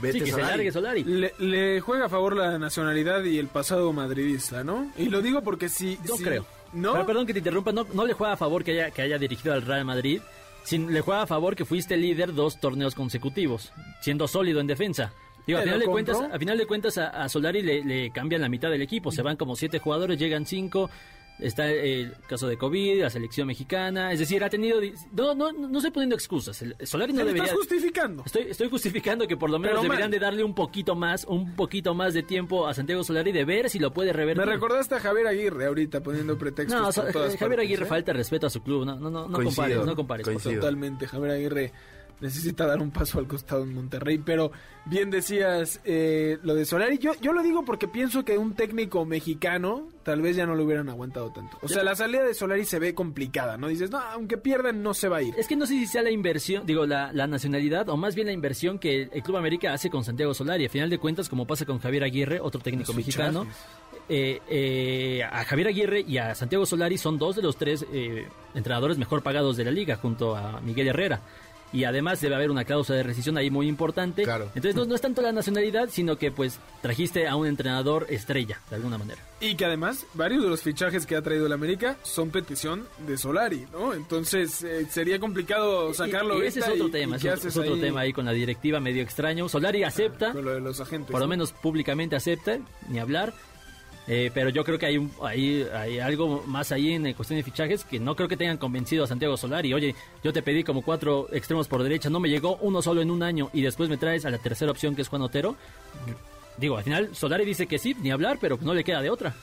vete 0.00 0.18
sí, 0.18 0.20
que 0.20 0.26
se 0.26 0.32
Solari". 0.32 0.50
largue 0.50 0.72
Solari. 0.72 1.04
Le, 1.04 1.34
le 1.38 1.80
juega 1.80 2.06
a 2.06 2.08
favor 2.08 2.36
la 2.36 2.58
nacionalidad 2.58 3.22
y 3.24 3.38
el 3.38 3.48
pasado 3.48 3.92
madridista, 3.92 4.62
¿no? 4.64 4.90
Y 4.96 5.06
lo 5.06 5.20
digo 5.22 5.42
porque 5.42 5.68
si... 5.68 5.98
No 6.08 6.16
si- 6.16 6.24
creo. 6.24 6.46
¿No? 6.72 6.92
Pero 6.92 7.04
perdón 7.06 7.26
que 7.26 7.32
te 7.34 7.40
interrumpa, 7.40 7.70
no, 7.72 7.86
no 7.92 8.06
le 8.06 8.14
juega 8.14 8.32
a 8.32 8.36
favor 8.38 8.64
que 8.64 8.70
haya, 8.72 8.90
que 8.92 9.02
haya 9.02 9.18
dirigido 9.18 9.52
al 9.52 9.60
Real 9.62 9.84
Madrid, 9.84 10.22
sin, 10.64 10.90
le 10.94 11.00
juega 11.02 11.22
a 11.22 11.26
favor 11.26 11.54
que 11.54 11.66
fuiste 11.66 11.96
líder 11.98 12.32
dos 12.32 12.60
torneos 12.60 12.94
consecutivos, 12.94 13.72
siendo 14.00 14.26
sólido 14.26 14.60
en 14.60 14.68
defensa. 14.68 15.12
Digo, 15.46 15.58
a 15.58 15.62
final, 15.62 15.80
de 15.80 15.86
cuentas, 15.86 16.20
a 16.20 16.38
final 16.38 16.58
de 16.58 16.66
cuentas 16.66 16.98
a, 16.98 17.08
a 17.08 17.28
Solari 17.28 17.62
le, 17.62 17.84
le 17.84 18.10
cambian 18.10 18.40
la 18.40 18.48
mitad 18.48 18.70
del 18.70 18.82
equipo, 18.82 19.10
se 19.10 19.22
van 19.22 19.36
como 19.36 19.56
siete 19.56 19.78
jugadores, 19.78 20.18
llegan 20.18 20.46
cinco, 20.46 20.88
está 21.38 21.68
el 21.68 22.14
caso 22.28 22.46
de 22.46 22.56
COVID, 22.56 23.02
la 23.02 23.10
selección 23.10 23.48
mexicana, 23.48 24.12
es 24.12 24.20
decir, 24.20 24.44
ha 24.44 24.48
tenido... 24.50 24.80
No, 25.12 25.34
no, 25.34 25.50
no 25.50 25.78
estoy 25.78 25.90
poniendo 25.90 26.14
excusas, 26.14 26.62
el, 26.62 26.76
Solari 26.86 27.12
no 27.12 27.18
Te 27.18 27.24
lo 27.24 27.28
debería... 27.28 27.44
estás 27.46 27.58
justificando. 27.58 28.22
Estoy, 28.24 28.42
estoy 28.50 28.68
justificando 28.70 29.26
que 29.26 29.36
por 29.36 29.50
lo 29.50 29.58
menos 29.58 29.78
Pero 29.78 29.82
deberían 29.82 30.10
de 30.12 30.20
darle 30.20 30.44
un 30.44 30.54
poquito 30.54 30.94
más, 30.94 31.24
un 31.24 31.56
poquito 31.56 31.94
más 31.94 32.14
de 32.14 32.22
tiempo 32.22 32.68
a 32.68 32.74
Santiago 32.74 33.02
Solari 33.02 33.32
de 33.32 33.44
ver 33.44 33.68
si 33.70 33.80
lo 33.80 33.92
puede 33.92 34.12
revertir. 34.12 34.44
Me 34.46 34.52
recordaste 34.52 34.94
a 34.94 35.00
Javier 35.00 35.26
Aguirre 35.26 35.66
ahorita 35.66 36.00
poniendo 36.02 36.38
pretextos 36.38 36.78
No, 36.78 36.84
por 36.84 36.92
so- 36.94 37.02
todas 37.12 37.32
Javier 37.32 37.38
partes, 37.38 37.58
Aguirre 37.66 37.84
¿eh? 37.84 37.88
falta 37.88 38.12
respeto 38.12 38.46
a 38.46 38.50
su 38.50 38.62
club. 38.62 38.84
No, 38.84 38.94
no, 38.96 39.10
no, 39.10 39.26
no 39.26 39.32
Coincido, 39.34 39.64
compares, 39.64 39.86
no 39.86 39.96
compares. 39.96 40.26
Totalmente, 40.44 41.08
Javier 41.08 41.30
Aguirre 41.32 41.72
necesita 42.22 42.66
dar 42.66 42.80
un 42.80 42.90
paso 42.90 43.18
al 43.18 43.26
costado 43.26 43.64
en 43.64 43.74
Monterrey, 43.74 44.18
pero 44.18 44.52
bien 44.86 45.10
decías 45.10 45.80
eh, 45.84 46.38
lo 46.42 46.54
de 46.54 46.64
Solari, 46.64 46.98
yo, 46.98 47.12
yo 47.20 47.32
lo 47.32 47.42
digo 47.42 47.64
porque 47.64 47.88
pienso 47.88 48.24
que 48.24 48.38
un 48.38 48.54
técnico 48.54 49.04
mexicano 49.04 49.88
tal 50.04 50.22
vez 50.22 50.36
ya 50.36 50.46
no 50.46 50.54
lo 50.54 50.64
hubieran 50.64 50.88
aguantado 50.88 51.32
tanto. 51.32 51.58
O 51.62 51.68
sea, 51.68 51.82
la 51.82 51.94
salida 51.94 52.22
de 52.24 52.34
Solari 52.34 52.64
se 52.64 52.78
ve 52.78 52.94
complicada, 52.94 53.56
¿no? 53.56 53.68
Dices, 53.68 53.90
no, 53.90 53.98
aunque 53.98 54.38
pierdan 54.38 54.82
no 54.82 54.94
se 54.94 55.08
va 55.08 55.18
a 55.18 55.22
ir. 55.22 55.34
Es 55.36 55.48
que 55.48 55.56
no 55.56 55.66
sé 55.66 55.74
si 55.74 55.86
sea 55.86 56.02
la 56.02 56.10
inversión, 56.10 56.64
digo, 56.64 56.86
la, 56.86 57.12
la 57.12 57.26
nacionalidad 57.26 57.88
o 57.88 57.96
más 57.96 58.14
bien 58.14 58.28
la 58.28 58.32
inversión 58.32 58.78
que 58.78 59.08
el 59.12 59.22
Club 59.22 59.36
América 59.36 59.72
hace 59.72 59.90
con 59.90 60.04
Santiago 60.04 60.32
Solari. 60.32 60.66
A 60.66 60.70
final 60.70 60.90
de 60.90 60.98
cuentas, 60.98 61.28
como 61.28 61.46
pasa 61.46 61.66
con 61.66 61.78
Javier 61.78 62.04
Aguirre, 62.04 62.40
otro 62.40 62.60
técnico 62.60 62.92
mexicano, 62.92 63.46
eh, 64.08 64.40
eh, 64.48 65.22
a 65.22 65.44
Javier 65.44 65.68
Aguirre 65.68 66.04
y 66.06 66.18
a 66.18 66.34
Santiago 66.34 66.66
Solari 66.66 66.98
son 66.98 67.18
dos 67.18 67.36
de 67.36 67.42
los 67.42 67.56
tres 67.56 67.86
eh, 67.92 68.26
entrenadores 68.54 68.98
mejor 68.98 69.22
pagados 69.22 69.56
de 69.56 69.64
la 69.64 69.70
liga, 69.70 69.96
junto 69.96 70.36
a 70.36 70.60
Miguel 70.60 70.88
Herrera. 70.88 71.20
Y 71.72 71.84
además 71.84 72.20
debe 72.20 72.34
haber 72.34 72.50
una 72.50 72.64
cláusula 72.64 72.98
de 72.98 73.02
rescisión 73.02 73.38
ahí 73.38 73.50
muy 73.50 73.66
importante. 73.66 74.24
Claro. 74.24 74.44
Entonces 74.54 74.74
no, 74.74 74.84
no 74.84 74.94
es 74.94 75.00
tanto 75.00 75.22
la 75.22 75.32
nacionalidad, 75.32 75.88
sino 75.90 76.16
que 76.18 76.30
pues 76.30 76.58
trajiste 76.82 77.26
a 77.26 77.34
un 77.36 77.46
entrenador 77.46 78.06
estrella, 78.10 78.60
de 78.68 78.76
alguna 78.76 78.98
manera. 78.98 79.20
Y 79.40 79.54
que 79.54 79.64
además 79.64 80.04
varios 80.14 80.42
de 80.42 80.50
los 80.50 80.60
fichajes 80.62 81.06
que 81.06 81.16
ha 81.16 81.22
traído 81.22 81.46
el 81.46 81.52
América 81.52 81.96
son 82.02 82.30
petición 82.30 82.86
de 83.06 83.16
Solari, 83.16 83.66
¿no? 83.72 83.94
Entonces 83.94 84.62
eh, 84.62 84.86
sería 84.90 85.18
complicado 85.18 85.94
sacarlo. 85.94 86.38
Y- 86.40 86.44
y 86.44 86.46
ese 86.48 86.60
es 86.60 86.68
otro 86.68 86.88
y- 86.88 86.90
tema, 86.90 87.14
y 87.14 87.16
es 87.16 87.22
¿qué 87.22 87.30
otro, 87.30 87.48
es 87.48 87.56
otro 87.56 87.74
ahí 87.74 87.80
tema 87.80 88.00
ahí 88.00 88.12
con 88.12 88.24
la 88.26 88.32
directiva 88.32 88.78
medio 88.78 89.02
extraño. 89.02 89.48
Solari 89.48 89.82
acepta, 89.82 90.32
Con 90.32 90.44
lo 90.44 90.50
de 90.52 90.60
los 90.60 90.78
agentes. 90.80 91.10
por 91.10 91.20
lo 91.20 91.26
¿no? 91.26 91.30
menos 91.30 91.52
públicamente 91.52 92.16
acepta, 92.16 92.58
ni 92.88 92.98
hablar. 92.98 93.32
Eh, 94.08 94.30
pero 94.34 94.50
yo 94.50 94.64
creo 94.64 94.78
que 94.78 94.86
hay, 94.86 95.10
hay, 95.22 95.62
hay 95.72 95.98
algo 96.00 96.42
más 96.46 96.72
ahí 96.72 96.92
en 96.92 97.12
cuestión 97.14 97.36
de 97.36 97.44
fichajes 97.44 97.84
que 97.84 98.00
no 98.00 98.16
creo 98.16 98.28
que 98.28 98.36
tengan 98.36 98.56
convencido 98.56 99.04
a 99.04 99.06
Santiago 99.06 99.36
Solari. 99.36 99.72
Oye, 99.74 99.94
yo 100.24 100.32
te 100.32 100.42
pedí 100.42 100.64
como 100.64 100.82
cuatro 100.82 101.28
extremos 101.32 101.68
por 101.68 101.82
derecha, 101.82 102.10
no 102.10 102.20
me 102.20 102.28
llegó 102.28 102.56
uno 102.60 102.82
solo 102.82 103.00
en 103.00 103.10
un 103.10 103.22
año 103.22 103.50
y 103.52 103.62
después 103.62 103.88
me 103.88 103.96
traes 103.96 104.24
a 104.24 104.30
la 104.30 104.38
tercera 104.38 104.70
opción 104.70 104.96
que 104.96 105.02
es 105.02 105.08
Juan 105.08 105.22
Otero. 105.22 105.56
Digo, 106.58 106.76
al 106.76 106.84
final 106.84 107.14
Solari 107.14 107.44
dice 107.44 107.66
que 107.66 107.78
sí, 107.78 107.96
ni 108.00 108.10
hablar, 108.10 108.38
pero 108.40 108.58
no 108.60 108.74
le 108.74 108.84
queda 108.84 109.00
de 109.00 109.10
otra. 109.10 109.34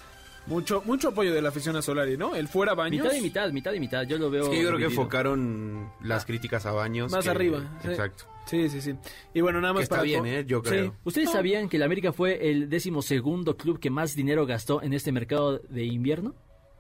Mucho, 0.49 0.81
mucho 0.85 1.09
apoyo 1.09 1.33
de 1.33 1.41
la 1.41 1.49
afición 1.49 1.75
a 1.75 1.81
Solari, 1.81 2.17
¿no? 2.17 2.35
El 2.35 2.47
fuera 2.47 2.73
baños. 2.73 3.03
Mitad 3.05 3.15
y 3.15 3.21
mitad, 3.21 3.51
mitad 3.51 3.73
y 3.73 3.79
mitad. 3.79 4.03
Yo 4.03 4.17
lo 4.17 4.29
veo. 4.29 4.43
Es 4.43 4.49
que 4.49 4.61
yo 4.61 4.67
creo 4.69 4.79
que 4.79 4.85
enfocaron 4.85 5.89
las 6.03 6.25
críticas 6.25 6.65
a 6.65 6.71
Baños. 6.71 7.11
Más 7.11 7.23
que- 7.23 7.29
arriba. 7.31 7.61
sí. 7.81 7.87
Exacto. 7.89 8.23
Sí, 8.47 8.67
sí, 8.67 8.81
sí. 8.81 8.95
Y 9.33 9.41
bueno, 9.41 9.61
nada 9.61 9.73
más 9.73 9.81
Que 9.81 9.83
está 9.83 9.95
para 9.97 10.03
bien, 10.05 10.25
¿eh? 10.25 10.43
Yo 10.47 10.61
Sí. 10.63 10.69
creo. 10.69 10.95
¿Ustedes 11.03 11.27
No. 11.27 11.33
sabían 11.33 11.69
que 11.69 11.77
el 11.77 11.83
América 11.83 12.11
fue 12.11 12.49
el 12.49 12.67
décimo 12.67 13.03
segundo 13.03 13.55
club 13.57 13.79
que 13.79 13.91
más 13.91 14.15
dinero 14.15 14.47
gastó 14.47 14.81
en 14.81 14.93
este 14.93 15.11
mercado 15.11 15.59
de 15.69 15.83
invierno? 15.85 16.33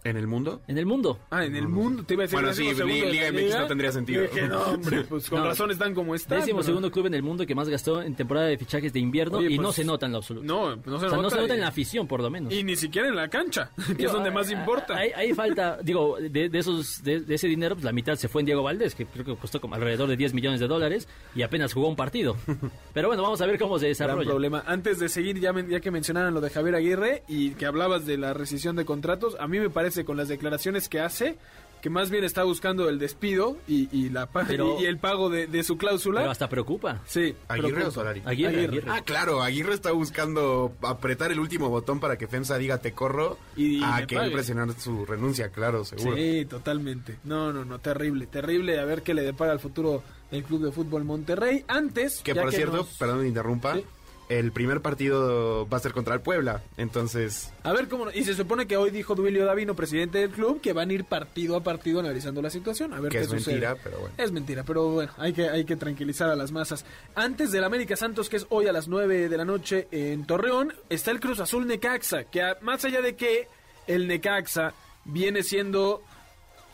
¿En 0.03 0.15
el 0.15 0.27
mundo? 0.27 0.61
En 0.67 0.77
el 0.77 0.85
mundo. 0.85 1.19
Ah, 1.29 1.43
en 1.43 1.55
el 1.57 1.67
mundo, 1.67 2.03
te 2.03 2.13
iba 2.13 2.23
a 2.23 2.25
decir. 2.25 2.39
Bueno, 2.39 2.53
sí, 2.53 2.73
segundo 2.73 2.85
Li- 2.87 2.99
de 3.01 3.05
la 3.05 3.31
Liga 3.31 3.31
MX 3.49 3.59
no 3.59 3.67
tendría 3.67 3.91
sentido. 3.91 4.21
Dije, 4.23 4.47
no, 4.47 4.61
hombre, 4.61 5.03
pues 5.09 5.29
con 5.29 5.39
No. 5.39 5.45
razón 5.45 5.71
están 5.71 5.93
como 5.93 6.15
están. 6.15 6.39
Décimo 6.39 6.63
segundo 6.63 6.89
club 6.89 7.07
en 7.07 7.15
el 7.15 7.23
mundo 7.23 7.45
que 7.45 7.53
más 7.53 7.67
gastó 7.67 8.01
en 8.01 8.15
temporada 8.15 8.47
de 8.47 8.57
fichajes 8.57 8.93
de 8.93 8.99
invierno 8.99 9.39
Oye, 9.39 9.49
y 9.51 9.57
no 9.57 9.63
pues, 9.65 9.75
se 9.75 9.83
nota 9.83 10.05
en 10.05 10.13
lo 10.13 10.19
absoluto. 10.19 10.45
No, 10.47 10.75
no 10.77 10.81
se 10.83 10.89
o 10.89 10.99
sea, 10.99 11.09
nota. 11.09 11.21
no 11.21 11.29
se 11.29 11.35
nota 11.41 11.53
y- 11.53 11.55
en 11.57 11.61
la 11.61 11.67
afición, 11.67 12.07
por 12.07 12.21
lo 12.21 12.29
menos. 12.29 12.53
Y 12.53 12.63
ni 12.63 12.77
siquiera 12.77 13.09
en 13.09 13.15
la 13.17 13.27
cancha, 13.27 13.71
que 13.97 14.05
es 14.05 14.11
donde 14.11 14.31
más 14.31 14.47
ah, 14.49 14.53
importa. 14.53 14.95
Ahí, 14.95 15.33
falta, 15.33 15.79
digo, 15.83 16.15
de, 16.17 16.47
de 16.47 16.57
esos, 16.59 17.03
de, 17.03 17.19
de 17.19 17.35
ese 17.35 17.47
dinero, 17.47 17.75
pues 17.75 17.83
la 17.83 17.91
mitad 17.91 18.15
se 18.15 18.29
fue 18.29 18.41
en 18.41 18.45
Diego 18.45 18.63
Valdés, 18.63 18.95
que 18.95 19.05
creo 19.05 19.25
que 19.25 19.35
costó 19.35 19.59
como 19.59 19.75
alrededor 19.75 20.07
de 20.07 20.15
10 20.15 20.33
millones 20.33 20.61
de 20.61 20.67
dólares 20.67 21.09
y 21.35 21.41
apenas 21.41 21.73
jugó 21.73 21.89
un 21.89 21.97
partido. 21.97 22.37
Pero 22.93 23.09
bueno, 23.09 23.21
vamos 23.23 23.41
a 23.41 23.45
ver 23.45 23.59
cómo 23.59 23.77
se 23.79 23.87
Gran 23.87 23.91
desarrolla. 23.91 24.29
problema. 24.29 24.63
Antes 24.65 24.97
de 24.99 25.09
seguir, 25.09 25.39
ya, 25.41 25.53
ya 25.67 25.81
que 25.81 25.91
mencionaron 25.91 26.33
lo 26.33 26.39
de 26.39 26.49
Javier 26.49 26.75
Aguirre 26.75 27.23
y 27.27 27.51
que 27.51 27.65
hablabas 27.65 28.05
de 28.05 28.17
la 28.17 28.33
rescisión 28.33 28.77
de 28.77 28.85
contratos, 28.85 29.35
a 29.39 29.47
mí 29.47 29.59
me 29.59 29.69
parece 29.69 29.88
con 30.05 30.17
las 30.17 30.27
declaraciones 30.27 30.89
que 30.89 30.99
hace 30.99 31.37
que 31.81 31.89
más 31.89 32.09
bien 32.09 32.25
está 32.25 32.43
buscando 32.43 32.89
el 32.89 32.99
despido 32.99 33.55
y, 33.65 33.87
y 33.97 34.09
la 34.09 34.27
Pero- 34.27 34.77
y, 34.81 34.83
y 34.83 34.85
el 34.85 34.97
pago 34.97 35.29
de, 35.29 35.47
de 35.47 35.63
su 35.63 35.77
cláusula. 35.77 36.19
Pero 36.19 36.31
hasta 36.31 36.49
preocupa. 36.49 36.99
Sí. 37.05 37.33
¿Aguirre 37.47 37.73
pero- 37.75 37.87
o 37.87 37.91
Solari? 37.91 38.21
Aguirre, 38.25 38.49
Aguirre. 38.49 38.67
Aguirre. 38.67 38.91
Ah, 38.91 39.01
claro, 39.05 39.41
Aguirre 39.41 39.75
está 39.75 39.93
buscando 39.93 40.73
apretar 40.81 41.31
el 41.31 41.39
último 41.39 41.69
botón 41.69 42.01
para 42.01 42.17
que 42.17 42.27
FEMSA 42.27 42.57
diga 42.57 42.79
te 42.79 42.91
corro 42.91 43.37
Y 43.55 43.81
a 43.81 44.05
que 44.05 44.19
presionar 44.29 44.73
su 44.77 45.05
renuncia, 45.05 45.51
claro, 45.51 45.85
seguro. 45.85 46.17
Sí, 46.17 46.43
totalmente. 46.49 47.17
No, 47.23 47.53
no, 47.53 47.63
no, 47.63 47.79
terrible, 47.79 48.27
terrible. 48.27 48.77
A 48.77 48.83
ver 48.83 49.01
qué 49.01 49.13
le 49.13 49.21
depara 49.21 49.53
al 49.53 49.61
futuro 49.61 50.03
el 50.31 50.43
Club 50.43 50.65
de 50.65 50.71
Fútbol 50.73 51.05
Monterrey. 51.05 51.63
Antes, 51.69 52.19
Que 52.21 52.35
por 52.35 52.51
cierto, 52.51 52.75
nos- 52.75 52.97
perdón 52.97 53.21
me 53.21 53.27
interrumpa, 53.29 53.75
Sí. 53.75 53.85
El 54.29 54.51
primer 54.51 54.81
partido 54.81 55.67
va 55.67 55.77
a 55.77 55.79
ser 55.79 55.91
contra 55.91 56.13
el 56.13 56.21
Puebla, 56.21 56.61
entonces 56.77 57.51
A 57.63 57.73
ver 57.73 57.87
cómo. 57.87 58.11
Y 58.11 58.23
se 58.23 58.35
supone 58.35 58.67
que 58.67 58.77
hoy 58.77 58.91
dijo 58.91 59.15
Duilio 59.15 59.45
Davino, 59.45 59.75
presidente 59.75 60.19
del 60.19 60.29
club, 60.29 60.61
que 60.61 60.71
van 60.71 60.89
a 60.91 60.93
ir 60.93 61.03
partido 61.05 61.55
a 61.55 61.63
partido 61.63 61.99
analizando 61.99 62.41
la 62.41 62.49
situación. 62.49 62.93
A 62.93 62.99
ver 62.99 63.11
que 63.11 63.17
qué 63.17 63.23
es 63.25 63.29
sucede. 63.29 63.55
mentira, 63.55 63.75
pero 63.83 63.99
bueno. 63.99 64.15
Es 64.17 64.31
mentira, 64.31 64.63
pero 64.63 64.89
bueno, 64.89 65.11
hay 65.17 65.33
que, 65.33 65.49
hay 65.49 65.65
que 65.65 65.75
tranquilizar 65.75 66.29
a 66.29 66.35
las 66.35 66.51
masas. 66.51 66.85
Antes 67.15 67.51
del 67.51 67.63
América 67.63 67.95
Santos, 67.95 68.29
que 68.29 68.37
es 68.37 68.45
hoy 68.49 68.67
a 68.67 68.71
las 68.71 68.87
9 68.87 69.29
de 69.29 69.37
la 69.37 69.45
noche 69.45 69.87
en 69.91 70.25
Torreón, 70.25 70.73
está 70.89 71.11
el 71.11 71.19
Cruz 71.19 71.39
Azul 71.39 71.65
Necaxa, 71.67 72.25
que 72.25 72.41
a- 72.43 72.57
más 72.61 72.85
allá 72.85 73.01
de 73.01 73.15
que 73.15 73.47
el 73.87 74.07
Necaxa 74.07 74.73
viene 75.05 75.41
siendo 75.41 76.03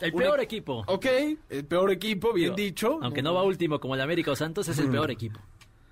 El 0.00 0.12
Una- 0.14 0.24
peor 0.26 0.40
equipo. 0.40 0.84
Ok, 0.88 1.06
el 1.48 1.64
peor 1.64 1.90
equipo, 1.90 2.34
bien 2.34 2.54
dicho. 2.54 2.98
Aunque 3.00 3.22
no 3.22 3.32
va 3.32 3.42
último 3.44 3.80
como 3.80 3.94
el 3.94 4.00
América 4.02 4.30
o 4.32 4.36
Santos, 4.36 4.68
es 4.68 4.78
el 4.78 4.90
peor 4.90 5.10
equipo. 5.10 5.40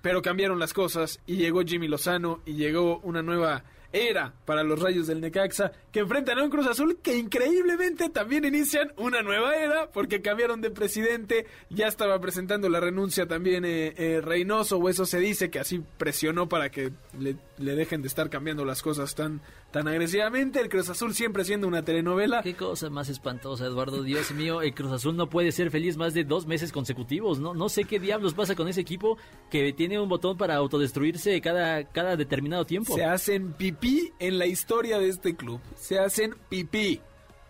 Pero 0.05 0.21
cambiaron 0.21 0.59
las 0.59 0.71
cosas 0.71 1.19
y 1.25 1.37
llegó 1.37 1.63
Jimmy 1.63 1.87
Lozano 1.87 2.39
y 2.45 2.53
llegó 2.53 2.99
una 2.99 3.23
nueva 3.23 3.63
era 3.91 4.33
para 4.45 4.61
los 4.61 4.79
Rayos 4.79 5.07
del 5.07 5.19
Necaxa 5.19 5.71
que 5.91 6.01
enfrentan 6.01 6.37
a 6.37 6.43
un 6.43 6.51
Cruz 6.51 6.67
Azul 6.67 6.99
que 7.01 7.17
increíblemente 7.17 8.09
también 8.09 8.45
inician 8.45 8.91
una 8.97 9.23
nueva 9.23 9.55
era 9.55 9.89
porque 9.89 10.21
cambiaron 10.21 10.61
de 10.61 10.69
presidente. 10.69 11.47
Ya 11.71 11.87
estaba 11.87 12.19
presentando 12.19 12.69
la 12.69 12.79
renuncia 12.79 13.25
también 13.25 13.65
eh, 13.65 13.95
eh, 13.97 14.21
Reynoso 14.21 14.77
o 14.77 14.89
eso 14.89 15.07
se 15.07 15.19
dice 15.19 15.49
que 15.49 15.57
así 15.57 15.81
presionó 15.97 16.47
para 16.47 16.69
que 16.69 16.91
le, 17.17 17.37
le 17.57 17.75
dejen 17.75 18.01
de 18.01 18.07
estar 18.07 18.29
cambiando 18.29 18.65
las 18.65 18.81
cosas 18.81 19.15
tan, 19.15 19.41
tan 19.71 19.87
agresivamente. 19.87 20.59
El 20.59 20.69
Cruz 20.69 20.89
Azul 20.89 21.13
siempre 21.13 21.45
siendo 21.45 21.67
una 21.67 21.83
telenovela. 21.83 22.41
Qué 22.41 22.55
cosa 22.55 22.89
más 22.89 23.09
espantosa, 23.09 23.65
Eduardo. 23.65 24.03
Dios 24.03 24.31
mío, 24.31 24.61
el 24.61 24.73
Cruz 24.73 24.91
Azul 24.91 25.15
no 25.15 25.29
puede 25.29 25.51
ser 25.51 25.71
feliz 25.71 25.97
más 25.97 26.13
de 26.13 26.23
dos 26.23 26.45
meses 26.45 26.71
consecutivos. 26.71 27.39
No, 27.39 27.53
no 27.53 27.69
sé 27.69 27.85
qué 27.85 27.99
diablos 27.99 28.33
pasa 28.33 28.55
con 28.55 28.67
ese 28.67 28.81
equipo 28.81 29.17
que 29.49 29.73
tiene 29.73 29.99
un 29.99 30.09
botón 30.09 30.37
para 30.37 30.55
autodestruirse 30.55 31.39
cada, 31.41 31.83
cada 31.85 32.15
determinado 32.15 32.65
tiempo. 32.65 32.95
Se 32.95 33.05
hacen 33.05 33.53
pipí 33.53 34.11
en 34.19 34.37
la 34.37 34.45
historia 34.45 34.99
de 34.99 35.09
este 35.09 35.35
club. 35.35 35.59
Se 35.75 35.99
hacen 35.99 36.35
pipí. 36.49 37.01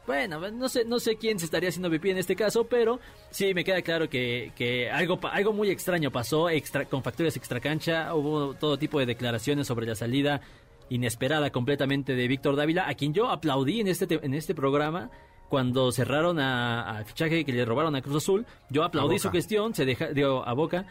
Bueno, 0.08 0.40
no 0.52 0.70
sé, 0.70 0.86
no 0.86 1.00
sé 1.00 1.16
quién 1.16 1.40
se 1.40 1.46
estaría 1.46 1.70
haciendo 1.70 1.90
pipí 1.90 2.12
en 2.12 2.18
este 2.18 2.36
caso, 2.36 2.66
pero 2.66 3.00
sí 3.32 3.54
me 3.56 3.64
queda 3.64 3.82
claro 3.82 4.08
que, 4.08 4.52
que 4.56 4.90
algo, 4.90 5.20
algo 5.32 5.52
muy 5.54 5.70
extraño 5.72 6.12
pasó 6.12 6.50
extra, 6.50 6.86
con 6.86 7.02
factores 7.02 7.36
extracancha. 7.38 8.14
Hubo 8.14 8.54
todo 8.54 8.78
tipo 8.78 9.00
de 9.00 9.08
declaraciones 9.08 9.66
sobre 9.68 9.88
la 9.88 9.96
salida 9.96 10.42
inesperada 10.90 11.50
completamente 11.50 12.16
de 12.16 12.28
Víctor 12.28 12.56
Dávila, 12.56 12.88
a 12.88 12.94
quien 12.94 13.14
yo 13.14 13.30
aplaudí 13.30 13.80
en 13.82 13.88
este, 13.88 14.06
te- 14.06 14.24
en 14.24 14.36
este 14.36 14.54
programa 14.54 15.10
cuando 15.50 15.92
cerraron 15.92 16.40
a- 16.40 16.98
al 16.98 17.06
fichaje 17.06 17.44
que 17.44 17.52
le 17.54 17.66
robaron 17.66 17.96
a 17.96 18.02
Cruz 18.04 18.18
Azul. 18.18 18.46
Yo 18.70 18.84
aplaudí 18.84 19.16
A 19.16 19.20
su 19.20 19.32
gestión, 19.32 19.74
se 19.74 19.86
deja, 19.86 20.08
digo, 20.10 20.44
a 20.46 20.54
Boca. 20.54 20.86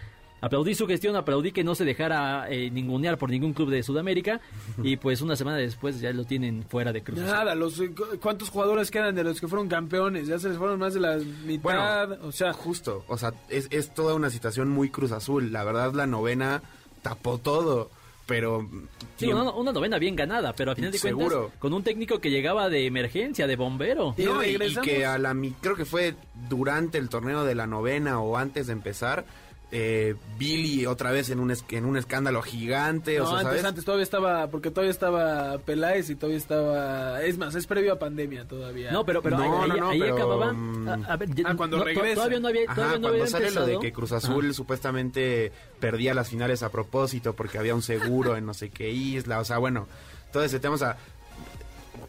Aplaudí 0.45 0.75
su 0.75 0.87
gestión, 0.87 1.17
aplaudí 1.17 1.53
que 1.53 1.65
no 1.65 1.75
se 1.75 1.85
dejara 1.85 2.47
eh, 2.51 2.71
ningunear 2.71 3.19
por 3.19 3.31
ningún 3.31 3.53
club 3.55 3.71
de 3.71 3.83
Sudamérica 3.83 4.41
y 4.83 4.97
pues 4.97 5.21
una 5.23 5.37
semana 5.37 5.57
después 5.57 6.01
ya 6.01 6.13
lo 6.13 6.25
tienen 6.25 6.65
fuera 6.69 6.93
de 6.93 7.03
Cruz 7.03 7.19
Azul. 7.21 7.31
Nada, 7.33 7.55
los 7.55 7.81
eh, 7.81 7.91
cu- 7.95 8.19
cuántos 8.21 8.51
jugadores 8.51 8.91
quedan 8.91 9.15
de 9.15 9.25
los 9.25 9.41
que 9.41 9.49
fueron 9.49 9.69
campeones, 9.69 10.27
ya 10.27 10.39
se 10.39 10.49
les 10.51 10.59
fueron 10.59 10.79
más 10.79 10.95
de 10.95 11.01
la 11.01 11.17
mitad, 11.47 12.13
o 12.25 12.33
sea, 12.33 12.53
Justo, 12.53 13.05
o 13.09 13.17
sea, 13.19 13.33
es, 13.49 13.69
es 13.71 13.93
toda 13.95 14.15
una 14.15 14.31
situación 14.31 14.69
muy 14.69 14.89
Cruz 14.91 15.13
Azul. 15.13 15.53
La 15.53 15.65
verdad, 15.65 15.93
la 15.95 16.07
novena 16.07 16.63
tapó 17.03 17.39
todo, 17.39 17.91
pero... 18.27 18.69
Sí, 19.17 19.27
una, 19.33 19.51
una 19.53 19.73
novena 19.73 19.99
bien 19.99 20.17
ganada, 20.17 20.55
pero 20.55 20.73
a 20.73 20.75
final 20.75 20.91
de 20.93 20.99
cuentas 20.99 21.29
Seguro. 21.29 21.53
con 21.59 21.73
un 21.73 21.83
técnico 21.83 22.19
que 22.21 22.31
llegaba 22.31 22.69
de 22.69 22.87
emergencia, 22.87 23.47
de 23.47 23.57
bombero. 23.57 24.15
Y 24.19 24.25
No, 24.25 24.43
y, 24.43 24.57
que 24.83 25.05
a 25.07 25.19
la 25.19 25.35
mi- 25.35 25.53
creo 25.53 25.77
que 25.77 25.85
fue 25.85 26.15
durante 26.49 26.99
el 26.99 27.09
torneo 27.09 27.45
de 27.45 27.55
la 27.55 27.67
novena 27.67 28.21
o 28.21 28.37
antes 28.37 28.67
de 28.67 28.73
empezar, 28.73 29.25
eh, 29.77 30.15
Billy 30.39 30.87
otra 30.87 31.11
vez 31.11 31.31
en 31.31 31.41
un 31.41 31.51
es- 31.51 31.65
en 31.71 31.85
un 31.85 31.97
escándalo 31.97 32.43
gigante, 32.43 33.21
o 33.21 33.25
no, 33.25 33.31
sea, 33.31 33.39
antes, 33.39 33.51
¿sabes? 33.51 33.65
antes 33.65 33.85
todavía 33.85 34.05
estaba, 34.05 34.47
porque 34.47 34.71
todavía 34.71 34.93
estaba 34.93 35.59
Peláez 35.59 36.11
y 36.11 36.15
todavía 36.15 36.39
estaba, 36.39 37.21
es 37.25 37.39
más, 37.39 37.57
es 37.57 37.67
previo 37.67 37.93
a 37.95 37.99
pandemia 37.99 38.47
todavía. 38.47 38.93
No, 38.93 39.05
pero, 39.05 39.21
pero 39.21 39.37
No, 39.37 39.43
ahí, 39.65 39.69
no, 39.71 39.77
no, 39.77 39.89
ahí 39.89 39.99
pero, 39.99 40.15
acababa. 40.15 40.53
mm, 40.53 40.89
A, 40.89 40.95
a 41.13 41.17
ver, 41.17 41.35
ya- 41.35 41.45
Ah, 41.49 41.55
cuando 41.57 41.79
no, 41.79 41.85
regresa. 41.85 42.15
Todavía 42.15 42.39
no 42.39 42.49
había, 42.49 42.63
Ajá, 42.67 42.75
todavía 42.77 42.97
no 42.99 43.03
cuando 43.03 43.19
había 43.19 43.27
sale 43.27 43.51
lo 43.51 43.67
de 43.67 43.79
que 43.81 43.93
Cruz 43.93 44.13
Azul 44.13 44.45
Ajá. 44.45 44.55
supuestamente 44.55 45.51
perdía 45.81 46.15
las 46.15 46.29
finales 46.29 46.63
a 46.63 46.71
propósito 46.71 47.33
porque 47.35 47.59
había 47.59 47.75
un 47.75 47.83
seguro 47.83 48.37
en 48.37 48.47
no 48.47 48.55
sé 48.55 48.71
qué 48.71 48.91
isla, 48.91 49.41
o 49.41 49.45
sea, 49.45 49.59
bueno, 49.59 49.89
todo 50.33 50.45
ese 50.45 50.61
tema, 50.61 50.77
o 50.77 50.79
sea, 50.79 50.97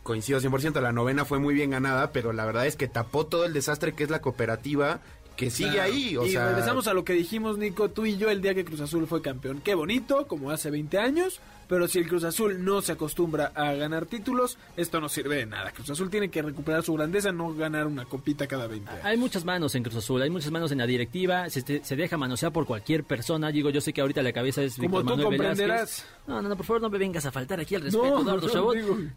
coincido 0.04 0.40
100%, 0.40 0.82
la 0.82 0.92
novena 0.92 1.26
fue 1.26 1.40
muy 1.40 1.54
bien 1.56 1.72
ganada, 1.72 2.12
pero 2.12 2.32
la 2.32 2.46
verdad 2.46 2.68
es 2.68 2.76
que 2.76 2.88
tapó 2.88 3.26
todo 3.26 3.46
el 3.46 3.54
desastre 3.54 3.94
que 3.94 4.04
es 4.04 4.12
la 4.12 4.22
cooperativa 4.22 5.00
que 5.36 5.50
sigue 5.50 5.72
Claro. 5.74 5.94
ahí, 5.94 6.18
o 6.18 6.26
y 6.26 6.32
sea, 6.32 6.48
regresamos 6.48 6.88
a 6.88 6.94
lo 6.94 7.04
que 7.04 7.14
dijimos, 7.14 7.58
Nico, 7.58 7.90
tú 7.90 8.06
y 8.06 8.18
yo, 8.18 8.30
el 8.30 8.42
día 8.42 8.54
que 8.56 8.66
Cruz 8.66 8.82
Azul 8.82 9.08
fue 9.08 9.22
campeón. 9.22 9.62
Qué 9.64 9.76
bonito, 9.76 10.28
como 10.28 10.52
hace 10.52 10.70
20 10.72 10.98
años, 10.98 11.40
pero 11.68 11.88
si 11.88 12.00
el 12.00 12.08
Cruz 12.08 12.24
Azul 12.24 12.64
no 12.64 12.82
se 12.82 12.92
acostumbra 12.92 13.52
a 13.56 13.74
ganar 13.74 14.06
títulos, 14.06 14.58
esto 14.78 15.02
no 15.02 15.10
sirve 15.10 15.38
de 15.38 15.46
nada. 15.48 15.72
Cruz 15.72 15.90
Azul 15.90 16.10
tiene 16.10 16.30
que 16.30 16.42
recuperar 16.42 16.84
su 16.84 16.94
grandeza, 16.94 17.32
no 17.32 17.54
ganar 17.56 17.88
una 17.88 18.06
copita 18.06 18.46
cada 18.48 18.68
20 18.68 18.90
años. 18.90 19.06
Hay 19.06 19.18
muchas 19.18 19.44
manos 19.46 19.74
en 19.76 19.84
Cruz 19.84 19.96
Azul, 19.98 20.22
hay 20.22 20.30
muchas 20.30 20.52
manos 20.52 20.72
en 20.72 20.78
la 20.78 20.86
directiva, 20.88 21.50
se, 21.50 21.84
se 21.84 21.96
deja 21.96 22.18
manosear 22.18 22.52
por 22.54 22.66
cualquier 22.66 23.04
persona. 23.04 23.52
Digo, 23.52 23.70
yo 23.72 23.82
sé 23.82 23.94
que 23.94 24.02
ahorita 24.02 24.22
la 24.22 24.32
cabeza 24.34 24.62
es 24.62 24.76
Como 24.76 25.00
Víctor 25.00 25.02
tú 25.04 25.10
Manuel 25.10 25.26
comprenderás. 25.28 25.68
Velázquez. 25.68 26.06
No, 26.28 26.42
no, 26.42 26.50
no, 26.50 26.58
por 26.58 26.66
favor, 26.66 26.82
no 26.82 26.90
me 26.90 26.98
vengas 26.98 27.26
a 27.26 27.32
faltar 27.32 27.60
aquí 27.60 27.76
al 27.76 27.84
respeto, 27.84 28.04
No, 28.04 28.22
Eduardo 28.22 28.48
no. 28.48 28.52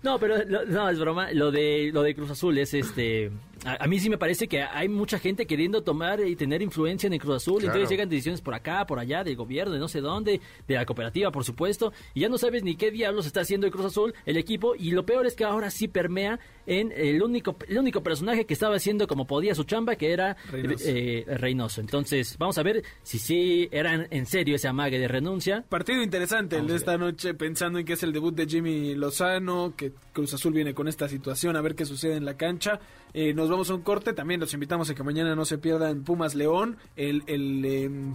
No, 0.02 0.18
pero 0.18 0.44
lo- 0.44 0.64
no, 0.66 0.88
es 0.90 0.98
broma. 0.98 1.32
Lo 1.32 1.50
de, 1.50 1.90
lo 1.92 2.02
de 2.02 2.14
Cruz 2.14 2.30
Azul 2.30 2.58
es 2.58 2.74
este. 2.74 3.30
A, 3.64 3.84
a 3.84 3.86
mí 3.88 3.98
sí 3.98 4.08
me 4.10 4.18
parece 4.18 4.46
que 4.46 4.62
hay 4.62 4.88
mucha 4.88 5.18
gente 5.18 5.46
queriendo 5.46 5.82
tomar 5.82 6.20
y 6.20 6.36
tener 6.36 6.60
influencia 6.62 7.06
en 7.06 7.14
el 7.14 7.18
Cruz 7.20 7.36
Azul. 7.36 7.60
Claro. 7.60 7.74
Entonces 7.74 7.90
llegan 7.90 8.08
decisiones 8.08 8.40
por 8.40 8.54
acá, 8.54 8.86
por 8.86 8.98
allá, 8.98 9.24
del 9.24 9.36
gobierno, 9.36 9.72
de 9.72 9.78
no 9.80 9.88
sé 9.88 10.00
dónde, 10.00 10.40
de 10.66 10.74
la 10.74 10.84
cooperativa, 10.84 11.30
por 11.32 11.44
supuesto. 11.44 11.92
Y 12.14 12.20
ya 12.20 12.28
no 12.28 12.36
sabes 12.38 12.62
ni 12.62 12.76
qué 12.76 12.90
diablos 12.90 13.26
está 13.26 13.40
haciendo 13.40 13.66
el 13.66 13.72
Cruz 13.72 13.86
Azul, 13.86 14.14
el 14.26 14.36
equipo. 14.36 14.74
Y 14.76 14.90
lo 14.90 15.04
peor 15.06 15.26
es 15.26 15.34
que 15.34 15.44
ahora 15.44 15.70
sí 15.70 15.88
permea 15.88 16.38
en 16.68 16.92
el 16.94 17.22
único, 17.22 17.56
el 17.66 17.78
único 17.78 18.02
personaje 18.02 18.44
que 18.44 18.52
estaba 18.54 18.76
haciendo 18.76 19.06
como 19.08 19.26
podía 19.26 19.54
su 19.54 19.64
chamba, 19.64 19.96
que 19.96 20.12
era 20.12 20.36
Reynoso. 20.52 20.84
eh, 20.86 21.24
Reynoso. 21.26 21.80
Entonces, 21.80 22.36
vamos 22.38 22.58
a 22.58 22.62
ver 22.62 22.82
si 23.02 23.18
sí 23.18 23.68
eran 23.72 24.06
en 24.10 24.26
serio 24.26 24.54
ese 24.56 24.68
amague 24.68 24.98
de 24.98 25.08
renuncia. 25.08 25.64
Partido 25.68 26.02
interesante 26.02 26.58
el 26.58 26.66
de 26.66 26.76
esta 26.76 26.98
noche, 26.98 27.32
pensando 27.34 27.78
en 27.78 27.86
que 27.86 27.94
es 27.94 28.02
el 28.02 28.12
debut 28.12 28.34
de 28.34 28.46
Jimmy 28.46 28.94
Lozano, 28.94 29.74
que 29.76 29.92
Cruz 30.12 30.34
Azul 30.34 30.52
viene 30.52 30.74
con 30.74 30.88
esta 30.88 31.08
situación, 31.08 31.56
a 31.56 31.62
ver 31.62 31.74
qué 31.74 31.86
sucede 31.86 32.16
en 32.16 32.24
la 32.26 32.36
cancha. 32.36 32.78
Eh, 33.14 33.32
nos 33.32 33.48
vamos 33.48 33.70
a 33.70 33.74
un 33.74 33.80
corte, 33.82 34.12
también 34.12 34.38
los 34.40 34.52
invitamos 34.52 34.90
a 34.90 34.94
que 34.94 35.02
mañana 35.02 35.34
no 35.34 35.46
se 35.46 35.56
pierdan 35.56 36.04
Pumas 36.04 36.34
León, 36.34 36.76
el, 36.96 37.22
el 37.26 37.64
em, 37.64 38.14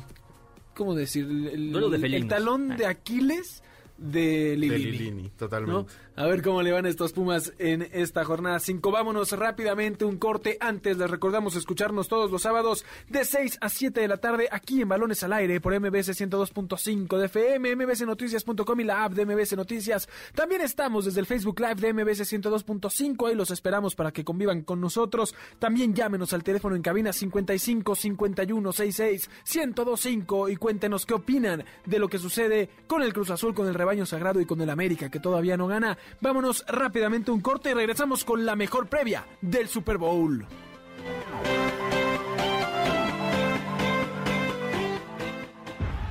¿cómo 0.75 0.93
decir? 0.93 1.25
El, 1.25 1.71
de 1.73 2.15
el 2.17 2.27
talón 2.27 2.77
de 2.77 2.85
Ah. 2.85 2.89
Aquiles 2.89 3.63
de 3.97 4.49
de 4.51 4.57
Lilini. 4.57 4.91
Lilini, 4.91 5.31
¿no? 5.67 5.87
A 6.15 6.27
ver 6.27 6.43
cómo 6.43 6.61
le 6.61 6.71
van 6.71 6.85
estos 6.85 7.11
Pumas 7.11 7.53
en 7.57 7.89
esta 7.91 8.23
jornada 8.23 8.59
5. 8.59 8.91
Vámonos 8.91 9.31
rápidamente, 9.31 10.05
un 10.05 10.17
corte. 10.17 10.57
Antes 10.59 10.95
les 10.99 11.09
recordamos 11.09 11.55
escucharnos 11.55 12.07
todos 12.07 12.29
los 12.29 12.43
sábados 12.43 12.85
de 13.09 13.25
6 13.25 13.57
a 13.61 13.67
7 13.67 13.99
de 13.99 14.07
la 14.07 14.17
tarde 14.17 14.47
aquí 14.51 14.83
en 14.83 14.89
Balones 14.89 15.23
al 15.23 15.33
Aire 15.33 15.59
por 15.59 15.73
MBS 15.73 16.09
102.5 16.09 17.17
de 17.17 17.25
FM, 17.25 17.75
mbsnoticias.com 17.75 18.79
y 18.79 18.83
la 18.83 19.05
app 19.05 19.13
de 19.13 19.25
MBS 19.25 19.57
Noticias. 19.57 20.07
También 20.35 20.61
estamos 20.61 21.05
desde 21.05 21.19
el 21.19 21.25
Facebook 21.25 21.59
Live 21.59 21.75
de 21.81 21.93
MBS 21.93 22.31
102.5. 22.31 23.29
Ahí 23.29 23.33
los 23.33 23.49
esperamos 23.49 23.95
para 23.95 24.11
que 24.11 24.23
convivan 24.23 24.61
con 24.61 24.79
nosotros. 24.79 25.33
También 25.57 25.95
llámenos 25.95 26.31
al 26.33 26.43
teléfono 26.43 26.75
en 26.75 26.83
cabina 26.83 27.11
55 27.11 27.95
51 27.95 28.71
66 28.71 29.29
1025 29.55 30.49
y 30.49 30.57
cuéntenos 30.57 31.07
qué 31.07 31.15
opinan 31.15 31.65
de 31.87 31.97
lo 31.97 32.07
que 32.07 32.19
sucede 32.19 32.69
con 32.85 33.01
el 33.01 33.13
Cruz 33.13 33.31
Azul, 33.31 33.55
con 33.55 33.67
el 33.67 33.73
rebaño 33.73 34.05
sagrado 34.05 34.39
y 34.39 34.45
con 34.45 34.61
el 34.61 34.69
América 34.69 35.09
que 35.09 35.19
todavía 35.19 35.57
no 35.57 35.65
gana. 35.65 35.97
Vámonos 36.21 36.63
rápidamente 36.67 37.31
un 37.31 37.41
corte 37.41 37.71
y 37.71 37.73
regresamos 37.73 38.23
con 38.23 38.45
la 38.45 38.55
mejor 38.55 38.87
previa 38.87 39.25
del 39.41 39.67
Super 39.67 39.97
Bowl. 39.97 40.45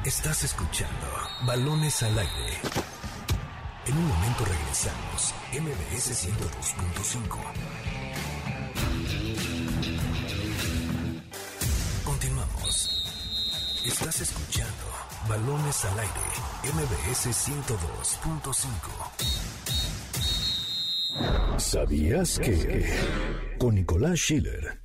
Estás 0.05 0.45
escuchando 0.45 1.07
Balones 1.47 2.03
al 2.03 2.19
Aire. 2.19 2.59
En 3.87 3.97
un 3.97 4.07
momento 4.07 4.45
regresamos. 4.45 5.33
MBS 5.53 6.27
102.5. 6.27 7.39
Continuamos. 12.05 13.03
Estás 13.85 14.21
escuchando 14.21 14.85
Balones 15.29 15.85
al 15.85 15.99
Aire. 15.99 16.13
MBS 16.75 17.27
102.5. 17.49 19.72
¿Sabías 21.59 22.39
que? 22.39 22.87
Con 23.59 23.75
Nicolás 23.75 24.19
Schiller. 24.19 24.81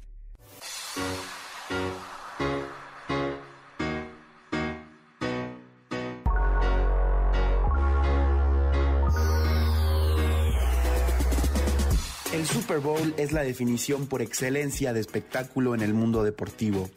Super 12.67 12.81
Bowl 12.81 13.13
es 13.15 13.31
la 13.31 13.43
definición 13.43 14.07
por 14.07 14.21
excelencia 14.21 14.91
de 14.91 14.99
espectáculo 14.99 15.73
en 15.73 15.79
el 15.79 15.93
mundo 15.93 16.25
deportivo. 16.25 16.89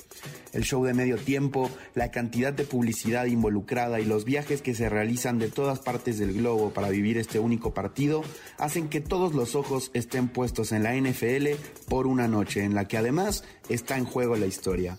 El 0.52 0.64
show 0.64 0.84
de 0.84 0.94
medio 0.94 1.16
tiempo, 1.16 1.70
la 1.94 2.10
cantidad 2.10 2.52
de 2.52 2.64
publicidad 2.64 3.26
involucrada 3.26 4.00
y 4.00 4.04
los 4.04 4.24
viajes 4.24 4.62
que 4.62 4.74
se 4.74 4.88
realizan 4.88 5.38
de 5.38 5.48
todas 5.48 5.78
partes 5.78 6.18
del 6.18 6.32
globo 6.32 6.70
para 6.70 6.88
vivir 6.88 7.18
este 7.18 7.38
único 7.38 7.72
partido 7.72 8.22
hacen 8.58 8.88
que 8.88 9.00
todos 9.00 9.32
los 9.32 9.54
ojos 9.54 9.92
estén 9.94 10.26
puestos 10.26 10.72
en 10.72 10.82
la 10.82 10.96
NFL 10.96 11.50
por 11.88 12.08
una 12.08 12.26
noche 12.26 12.64
en 12.64 12.74
la 12.74 12.88
que 12.88 12.96
además 12.96 13.44
está 13.68 13.96
en 13.96 14.06
juego 14.06 14.34
la 14.34 14.46
historia. 14.46 14.98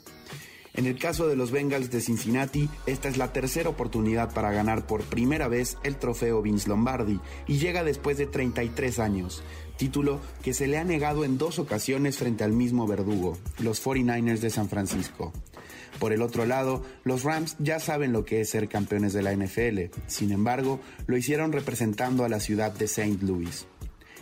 En 0.74 0.86
el 0.86 0.98
caso 0.98 1.28
de 1.28 1.36
los 1.36 1.52
Bengals 1.52 1.92
de 1.92 2.00
Cincinnati, 2.00 2.70
esta 2.86 3.10
es 3.10 3.18
la 3.18 3.34
tercera 3.34 3.70
oportunidad 3.70 4.34
para 4.34 4.52
ganar 4.52 4.88
por 4.88 5.04
primera 5.04 5.50
vez 5.50 5.78
el 5.84 5.98
trofeo 5.98 6.42
Vince 6.42 6.70
Lombardi 6.70 7.20
y 7.46 7.58
llega 7.58 7.84
después 7.84 8.18
de 8.18 8.26
33 8.26 9.00
años, 9.00 9.44
título 9.78 10.22
que 10.42 10.54
se 10.54 10.68
le 10.68 10.78
ha 10.78 10.86
negado 10.86 11.26
en 11.26 11.38
dos 11.38 11.60
ocasiones 11.60 12.18
frente 12.18 12.46
al 12.46 12.54
mismo 12.54 12.88
verdugo, 12.88 13.38
los 13.60 13.84
49ers 13.86 14.40
de 14.40 14.50
San 14.50 14.70
Francisco. 14.70 15.34
Por 16.00 16.14
el 16.14 16.22
otro 16.22 16.46
lado, 16.46 16.84
los 17.04 17.24
Rams 17.24 17.58
ya 17.60 17.80
saben 17.80 18.14
lo 18.14 18.24
que 18.24 18.42
es 18.42 18.50
ser 18.50 18.70
campeones 18.70 19.12
de 19.12 19.24
la 19.24 19.36
NFL, 19.36 19.94
sin 20.08 20.32
embargo, 20.32 20.80
lo 21.06 21.18
hicieron 21.18 21.52
representando 21.52 22.24
a 22.24 22.30
la 22.30 22.40
ciudad 22.40 22.72
de 22.72 22.86
St. 22.86 23.18
Louis. 23.22 23.68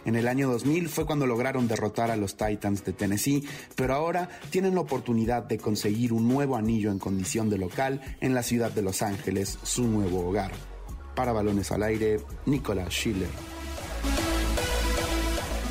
En 0.10 0.15
el 0.15 0.28
año 0.28 0.50
2000 0.50 0.89
fue 0.89 1.06
cuando 1.06 1.28
lograron 1.28 1.67
derrotar 1.67 2.10
a 2.10 2.15
los 2.15 2.36
Titans 2.36 2.84
de 2.84 2.93
Tennessee, 2.93 3.48
pero 3.76 3.93
ahora 3.93 4.28
tienen 4.50 4.74
la 4.74 4.82
oportunidad 4.82 5.43
de 5.43 5.60
conseguir 5.60 6.13
un 6.13 6.28
nuevo 6.28 6.56
anillo 6.56 6.89
en 6.89 6.98
condición 6.98 7.48
de 7.48 7.60
local 7.60 8.02
en 8.19 8.34
la 8.34 8.41
ciudad 8.41 8.72
de 8.72 8.82
Los 8.82 9.04
Ángeles, 9.04 9.60
su 9.62 9.88
nuevo 9.88 10.28
hogar. 10.28 10.50
Para 11.13 11.32
balones 11.32 11.72
al 11.72 11.84
aire, 11.84 12.22
Nicolás 12.48 12.91
Schiller. 12.91 13.30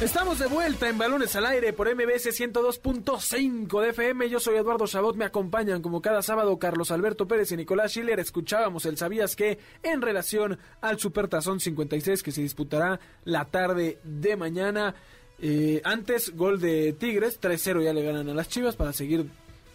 Estamos 0.01 0.39
de 0.39 0.47
vuelta 0.47 0.89
en 0.89 0.97
Balones 0.97 1.35
al 1.35 1.45
Aire 1.45 1.73
por 1.73 1.93
MBS 1.93 2.29
102.5 2.29 3.83
de 3.83 3.89
FM. 3.89 4.31
Yo 4.31 4.39
soy 4.39 4.55
Eduardo 4.55 4.87
Chabot. 4.87 5.17
Me 5.17 5.25
acompañan 5.25 5.83
como 5.83 6.01
cada 6.01 6.23
sábado 6.23 6.57
Carlos 6.57 6.93
Alberto 6.93 7.27
Pérez 7.27 7.51
y 7.51 7.57
Nicolás 7.57 7.91
Schiller. 7.91 8.21
Escuchábamos 8.21 8.87
el 8.87 8.97
Sabías 8.97 9.35
que 9.35 9.59
en 9.83 10.01
relación 10.01 10.61
al 10.81 11.01
Supertazón 11.01 11.59
56 11.59 12.23
que 12.23 12.31
se 12.31 12.43
disputará 12.43 13.01
la 13.25 13.47
tarde 13.47 13.99
de 14.05 14.37
mañana. 14.37 14.95
Eh, 15.41 15.81
antes, 15.83 16.33
gol 16.37 16.61
de 16.61 16.93
Tigres. 16.93 17.41
3-0 17.41 17.83
ya 17.83 17.93
le 17.93 18.05
ganan 18.05 18.29
a 18.29 18.35
las 18.35 18.49
Chivas 18.49 18.77
para 18.77 18.93
seguir 18.93 19.27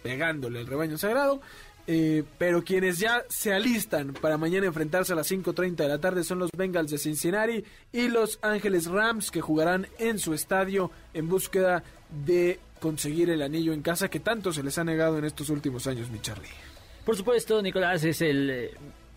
pegándole 0.02 0.60
el 0.60 0.66
rebaño 0.66 0.96
sagrado. 0.96 1.42
Eh, 1.86 2.24
pero 2.38 2.64
quienes 2.64 2.98
ya 2.98 3.24
se 3.28 3.52
alistan 3.52 4.14
para 4.14 4.38
mañana 4.38 4.66
enfrentarse 4.66 5.12
a 5.12 5.16
las 5.16 5.30
5.30 5.30 5.76
de 5.76 5.88
la 5.88 5.98
tarde 5.98 6.24
son 6.24 6.38
los 6.38 6.50
Bengals 6.56 6.90
de 6.90 6.96
Cincinnati 6.96 7.62
y 7.92 8.08
los 8.08 8.38
Ángeles 8.40 8.86
Rams 8.86 9.30
que 9.30 9.42
jugarán 9.42 9.86
en 9.98 10.18
su 10.18 10.32
estadio 10.32 10.90
en 11.12 11.28
búsqueda 11.28 11.84
de 12.24 12.58
conseguir 12.80 13.28
el 13.28 13.42
anillo 13.42 13.72
en 13.72 13.82
casa 13.82 14.08
que 14.08 14.20
tanto 14.20 14.52
se 14.52 14.62
les 14.62 14.78
ha 14.78 14.84
negado 14.84 15.18
en 15.18 15.24
estos 15.24 15.50
últimos 15.50 15.86
años, 15.86 16.10
mi 16.10 16.20
Charlie. 16.20 16.48
Por 17.04 17.16
supuesto, 17.16 17.60
Nicolás 17.60 18.02
es 18.04 18.22
el... 18.22 18.70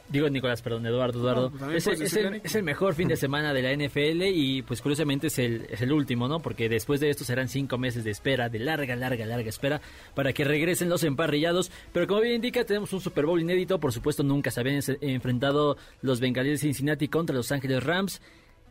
Digo 0.09 0.29
Nicolás, 0.29 0.61
perdón, 0.61 0.85
Eduardo, 0.85 1.19
Eduardo. 1.19 1.49
No, 1.49 1.57
pues 1.67 1.75
es, 1.75 1.87
el, 1.87 1.93
puedes 1.93 1.99
es 2.01 2.11
decirle 2.11 2.27
el- 2.27 2.33
Nico. 2.35 2.45
es 2.45 2.55
el 2.55 2.63
mejor 2.63 2.93
fin 2.95 3.07
de 3.09 3.15
semana 3.17 3.53
de 3.53 3.61
la 3.61 3.73
NFL 3.87 4.23
y 4.33 4.61
pues 4.61 4.81
curiosamente 4.81 5.27
es 5.27 5.37
el, 5.39 5.67
es 5.69 5.81
el 5.81 5.91
último, 5.91 6.27
¿no? 6.29 6.39
Porque 6.39 6.69
después 6.69 6.99
de 7.01 7.09
esto 7.09 7.25
serán 7.25 7.49
cinco 7.49 7.77
meses 7.77 8.03
de 8.05 8.11
espera, 8.11 8.47
de 8.47 8.59
larga, 8.59 8.95
larga, 8.95 9.25
larga 9.25 9.49
espera 9.49 9.81
para 10.15 10.31
que 10.31 10.45
regresen 10.45 10.87
los 10.89 11.03
emparrillados. 11.03 11.71
Pero 11.91 12.07
como 12.07 12.21
bien 12.21 12.35
indica, 12.35 12.63
tenemos 12.63 12.93
un 12.93 13.01
Super 13.01 13.25
Bowl 13.25 13.41
inédito. 13.41 13.79
Por 13.79 13.91
supuesto, 13.91 14.23
nunca 14.23 14.49
se 14.49 14.61
habían 14.61 14.79
enfrentado 15.01 15.75
los 16.01 16.19
Bengalíes 16.21 16.61
de 16.61 16.67
Cincinnati 16.67 17.07
contra 17.09 17.35
los 17.35 17.51
Ángeles 17.51 17.83
Rams. 17.83 18.21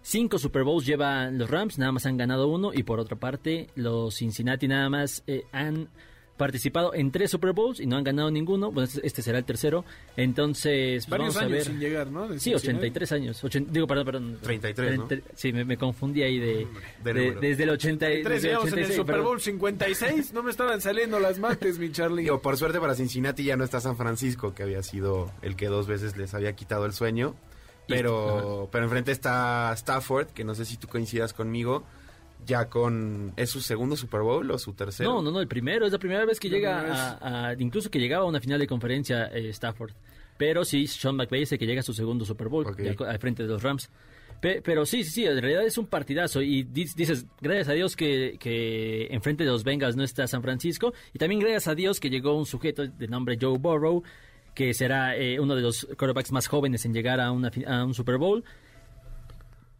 Cinco 0.03 0.38
Super 0.38 0.62
Bowls 0.62 0.87
llevan 0.87 1.37
los 1.37 1.51
Rams, 1.51 1.79
nada 1.79 1.90
más 1.92 2.07
han 2.07 2.16
ganado 2.16 2.46
uno. 2.49 2.72
Y 2.72 2.85
por 2.85 3.01
otra 3.01 3.16
parte, 3.18 3.66
los 3.75 4.14
Cincinnati 4.14 4.68
nada 4.68 4.88
más 4.88 5.22
eh, 5.27 5.42
han 5.53 5.88
participado 6.37 6.92
en 6.94 7.11
tres 7.11 7.31
Super 7.31 7.53
Bowls 7.53 7.81
y 7.81 7.87
no 7.87 7.96
han 7.96 8.05
ganado 8.05 8.31
ninguno. 8.31 8.70
Bueno, 8.70 8.85
este- 8.88 9.07
este 9.07 9.22
será 9.22 9.38
el 9.38 9.44
tercero. 9.44 9.85
Entonces, 10.16 11.07
pues, 11.07 11.09
Varios 11.09 11.35
vamos 11.35 11.37
a 11.37 11.40
años 11.40 11.53
ver. 11.53 11.64
sin 11.64 11.81
llegar, 11.81 12.09
¿no? 12.11 12.29
De 12.29 12.38
Sí, 12.38 12.51
Cincinnati. 12.51 12.77
83 12.79 13.12
años. 13.12 13.44
Ochen- 13.44 13.66
digo, 13.70 13.87
perdón, 13.87 14.05
perdón. 14.07 14.38
33, 14.42 14.99
¿no? 14.99 15.09
Sí, 15.35 15.53
me, 15.53 15.64
me 15.64 15.77
confundí 15.77 16.22
ahí 16.22 16.38
de, 16.38 16.66
De 17.05 17.12
de- 17.14 17.35
desde 17.35 17.62
el 17.62 17.70
80, 17.70 18.07
Tres 18.07 18.25
desde 18.25 18.49
el 18.49 18.55
en 18.55 18.61
el 18.61 18.62
86, 18.66 18.96
Super 18.96 19.07
perdón. 19.14 19.25
Bowl 19.25 19.40
56. 19.40 20.33
No 20.33 20.42
me 20.42 20.51
estaban 20.51 20.81
saliendo 20.81 21.18
las 21.20 21.38
mates, 21.38 21.79
mi 21.79 21.90
Charlie. 21.92 22.22
Digo, 22.25 22.42
por 22.42 22.57
suerte 22.57 22.81
para 22.81 22.94
Cincinnati 22.94 23.44
ya 23.44 23.57
no 23.57 23.64
está 23.64 23.81
San 23.81 23.96
Francisco, 23.96 24.55
que 24.55 24.62
había 24.62 24.83
sido 24.83 25.31
el 25.42 25.57
que 25.57 25.66
dos 25.66 25.87
veces 25.87 26.16
les 26.16 26.35
había 26.35 26.55
quitado 26.55 26.87
el 26.87 26.92
sueño. 26.92 27.35
Pero, 27.88 28.68
pero 28.72 28.85
enfrente 28.85 29.12
está 29.12 29.72
Stafford, 29.75 30.27
que 30.29 30.42
no 30.44 30.55
sé 30.57 30.64
si 30.64 30.77
tú 30.77 30.88
coincidas 30.88 31.33
conmigo, 31.33 31.85
ya 32.44 32.68
con... 32.68 33.33
¿Es 33.37 33.51
su 33.51 33.61
segundo 33.61 33.96
Super 33.96 34.20
Bowl 34.20 34.51
o 34.51 34.59
su 34.59 34.72
tercero? 34.75 35.11
No, 35.14 35.22
no, 35.22 35.31
no, 35.31 35.40
el 35.40 35.49
primero. 35.49 35.87
Es 35.87 35.92
la 35.92 35.99
primera 35.99 36.25
vez 36.25 36.38
que 36.40 36.49
llega 36.51 36.81
a, 37.20 37.49
a- 37.51 37.55
Incluso 37.59 37.90
que 37.90 37.99
llegaba 37.99 38.25
a 38.25 38.29
una 38.29 38.40
final 38.40 38.59
de 38.59 38.66
conferencia 38.66 39.27
eh, 39.27 39.49
Stafford. 39.51 39.92
Pero 40.38 40.64
sí, 40.64 40.87
Sean 40.87 41.16
McVay 41.16 41.44
el 41.51 41.59
que 41.59 41.66
llega 41.66 41.81
a 41.81 41.83
su 41.83 41.94
segundo 41.94 42.25
Super 42.25 42.49
Bowl 42.49 42.66
al 43.07 43.18
frente 43.18 43.42
de 43.42 43.49
los 43.49 43.62
Rams. 43.62 43.88
Pe- 44.40 44.61
pero 44.62 44.85
sí, 44.85 45.03
sí, 45.03 45.11
sí, 45.11 45.25
en 45.25 45.40
realidad 45.40 45.64
es 45.64 45.79
un 45.79 45.87
partidazo. 45.87 46.42
Y 46.42 46.62
di- 46.64 46.85
dices, 46.94 47.25
gracias 47.40 47.68
a 47.68 47.72
Dios 47.72 47.96
que, 47.96 48.37
que 48.38 49.07
enfrente 49.11 49.44
de 49.44 49.51
los 49.51 49.64
Bengals 49.64 49.96
no 49.96 50.05
está 50.05 50.27
San 50.27 50.42
Francisco. 50.42 50.92
Y 51.14 51.18
también 51.18 51.40
gracias 51.40 51.68
a 51.68 51.75
Dios 51.75 52.01
que 52.01 52.11
llegó 52.11 52.37
un 52.37 52.44
sujeto 52.44 52.87
de 52.87 53.09
nombre 53.09 53.38
Joe 53.40 53.57
Burrow, 53.59 54.03
que 54.55 54.75
será 54.75 55.16
eh, 55.16 55.40
uno 55.40 55.55
de 55.57 55.62
los 55.62 55.87
quarterbacks 55.99 56.33
más 56.33 56.49
jóvenes 56.49 56.85
en 56.85 56.92
llegar 56.92 57.18
a, 57.20 57.31
una, 57.33 57.51
a 57.66 57.85
un 57.85 57.94
Super 57.94 58.18
Bowl. 58.18 58.44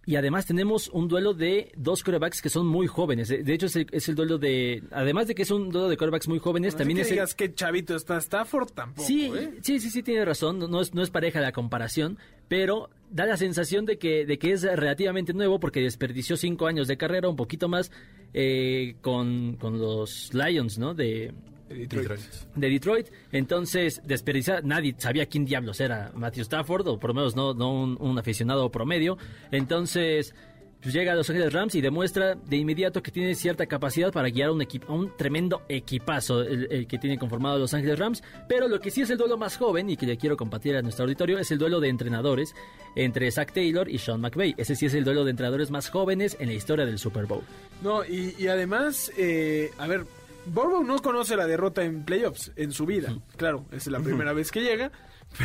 Y 0.09 0.14
además 0.14 0.47
tenemos 0.47 0.88
un 0.88 1.09
duelo 1.09 1.35
de 1.35 1.73
dos 1.77 2.05
quarterbacks 2.05 2.40
que 2.40 2.49
son 2.49 2.64
muy 2.64 2.87
jóvenes. 2.87 3.29
De 3.29 3.53
hecho, 3.53 3.66
es 3.66 3.75
el, 3.75 3.88
es 3.90 4.09
el 4.09 4.14
duelo 4.14 4.38
de... 4.38 4.85
Además 4.92 5.27
de 5.27 5.35
que 5.35 5.42
es 5.42 5.51
un 5.51 5.69
duelo 5.71 5.88
de 5.88 5.97
quarterbacks 5.97 6.29
muy 6.29 6.38
jóvenes, 6.38 6.77
también 6.77 6.97
que 6.99 7.03
es 7.03 7.09
el... 7.09 7.14
digas 7.14 7.35
que 7.35 7.53
chavito 7.53 7.97
está 7.97 8.19
Stafford 8.19 8.71
tampoco, 8.71 9.05
Sí, 9.07 9.33
¿eh? 9.35 9.59
sí, 9.62 9.81
sí, 9.81 9.90
sí, 9.90 10.05
tiene 10.05 10.25
razón. 10.25 10.61
No, 10.61 10.69
no 10.69 10.81
es, 10.81 10.95
no 10.95 11.03
es 11.03 11.11
pareja 11.11 11.40
la 11.40 11.51
comparación, 11.51 12.19
pero 12.47 12.88
da 13.11 13.27
la 13.27 13.37
sensación 13.37 13.85
de 13.85 13.99
que, 13.99 14.25
de 14.25 14.38
que 14.38 14.53
es 14.53 14.62
relativamente 14.62 15.35
nuevo 15.35 15.59
porque 15.59 15.81
desperdició 15.81 16.37
cinco 16.37 16.69
años 16.69 16.87
de 16.87 16.97
carrera, 16.97 17.29
un 17.29 17.37
poquito 17.37 17.69
más 17.69 17.90
eh, 18.33 18.95
con, 19.01 19.57
con 19.57 19.81
los 19.81 20.33
Lions, 20.33 20.79
¿no? 20.79 20.95
De, 20.95 21.35
Detroit. 21.69 22.21
de 22.55 22.71
Detroit. 22.71 23.09
Entonces, 23.33 24.01
desperdiciar, 24.05 24.65
nadie 24.65 24.95
sabía 24.99 25.27
quién 25.27 25.45
diablos 25.45 25.81
era 25.81 26.13
Matthew 26.15 26.43
Stafford, 26.43 26.87
o 26.89 26.99
por 26.99 27.11
lo 27.11 27.15
menos 27.15 27.37
no, 27.37 27.55
no 27.55 27.73
un, 27.73 27.97
un 28.01 28.19
aficionado 28.19 28.71
promedio. 28.71 29.19
Entonces, 29.51 30.35
pues 30.81 30.95
llega 30.95 31.13
a 31.13 31.15
Los 31.17 31.29
Ángeles 31.31 31.53
Rams 31.53 31.75
y 31.75 31.81
demuestra 31.81 32.35
de 32.37 32.57
inmediato 32.57 33.03
que 33.03 33.11
tiene 33.11 33.35
cierta 33.35 33.67
capacidad 33.67 34.13
para 34.13 34.29
guiar 34.29 34.51
a 34.51 34.53
un, 34.53 34.63
equipo, 34.63 34.93
un 34.93 35.17
tremendo 35.17 35.63
equipazo 35.69 36.43
el, 36.43 36.69
el 36.71 36.87
que 36.87 36.99
tiene 36.99 37.19
conformado 37.19 37.59
Los 37.59 37.75
Ángeles 37.75 37.99
Rams. 37.99 38.23
Pero 38.49 38.69
lo 38.69 38.79
que 38.79 38.91
sí 38.91 39.01
es 39.01 39.11
el 39.11 39.19
duelo 39.19 39.37
más 39.37 39.57
joven 39.57 39.91
y 39.91 39.97
que 39.97 40.07
le 40.07 40.17
quiero 40.17 40.37
compartir 40.37 40.77
a 40.77 40.83
nuestro 40.83 41.05
auditorio 41.05 41.39
es 41.39 41.51
el 41.51 41.59
duelo 41.59 41.81
de 41.81 41.89
entrenadores 41.89 42.55
entre 42.95 43.31
Zach 43.33 43.53
Taylor 43.53 43.89
y 43.89 43.99
Sean 43.99 44.21
McVay. 44.21 44.55
Ese 44.59 44.77
sí 44.77 44.87
es 44.87 44.95
el 44.95 45.03
duelo 45.03 45.25
de 45.25 45.31
entrenadores 45.31 45.71
más 45.71 45.89
jóvenes 45.89 46.37
en 46.39 46.47
la 46.49 46.55
historia 46.55 46.87
del 46.87 46.99
Super 46.99 47.27
Bowl. 47.27 47.43
No, 47.83 48.05
y, 48.05 48.35
y 48.39 48.47
además, 48.47 49.11
eh, 49.19 49.71
a 49.79 49.87
ver, 49.89 50.07
Borbo 50.47 50.83
no 50.85 50.99
conoce 51.01 51.37
la 51.37 51.47
derrota 51.47 51.85
en 51.85 52.05
playoffs 52.05 52.53
en 52.57 52.73
su 52.73 52.87
vida. 52.87 53.13
Claro, 53.37 53.67
es 53.73 53.87
la 53.89 54.01
primera 54.01 54.33
vez 54.33 54.51
que 54.51 54.61
llega, 54.63 54.91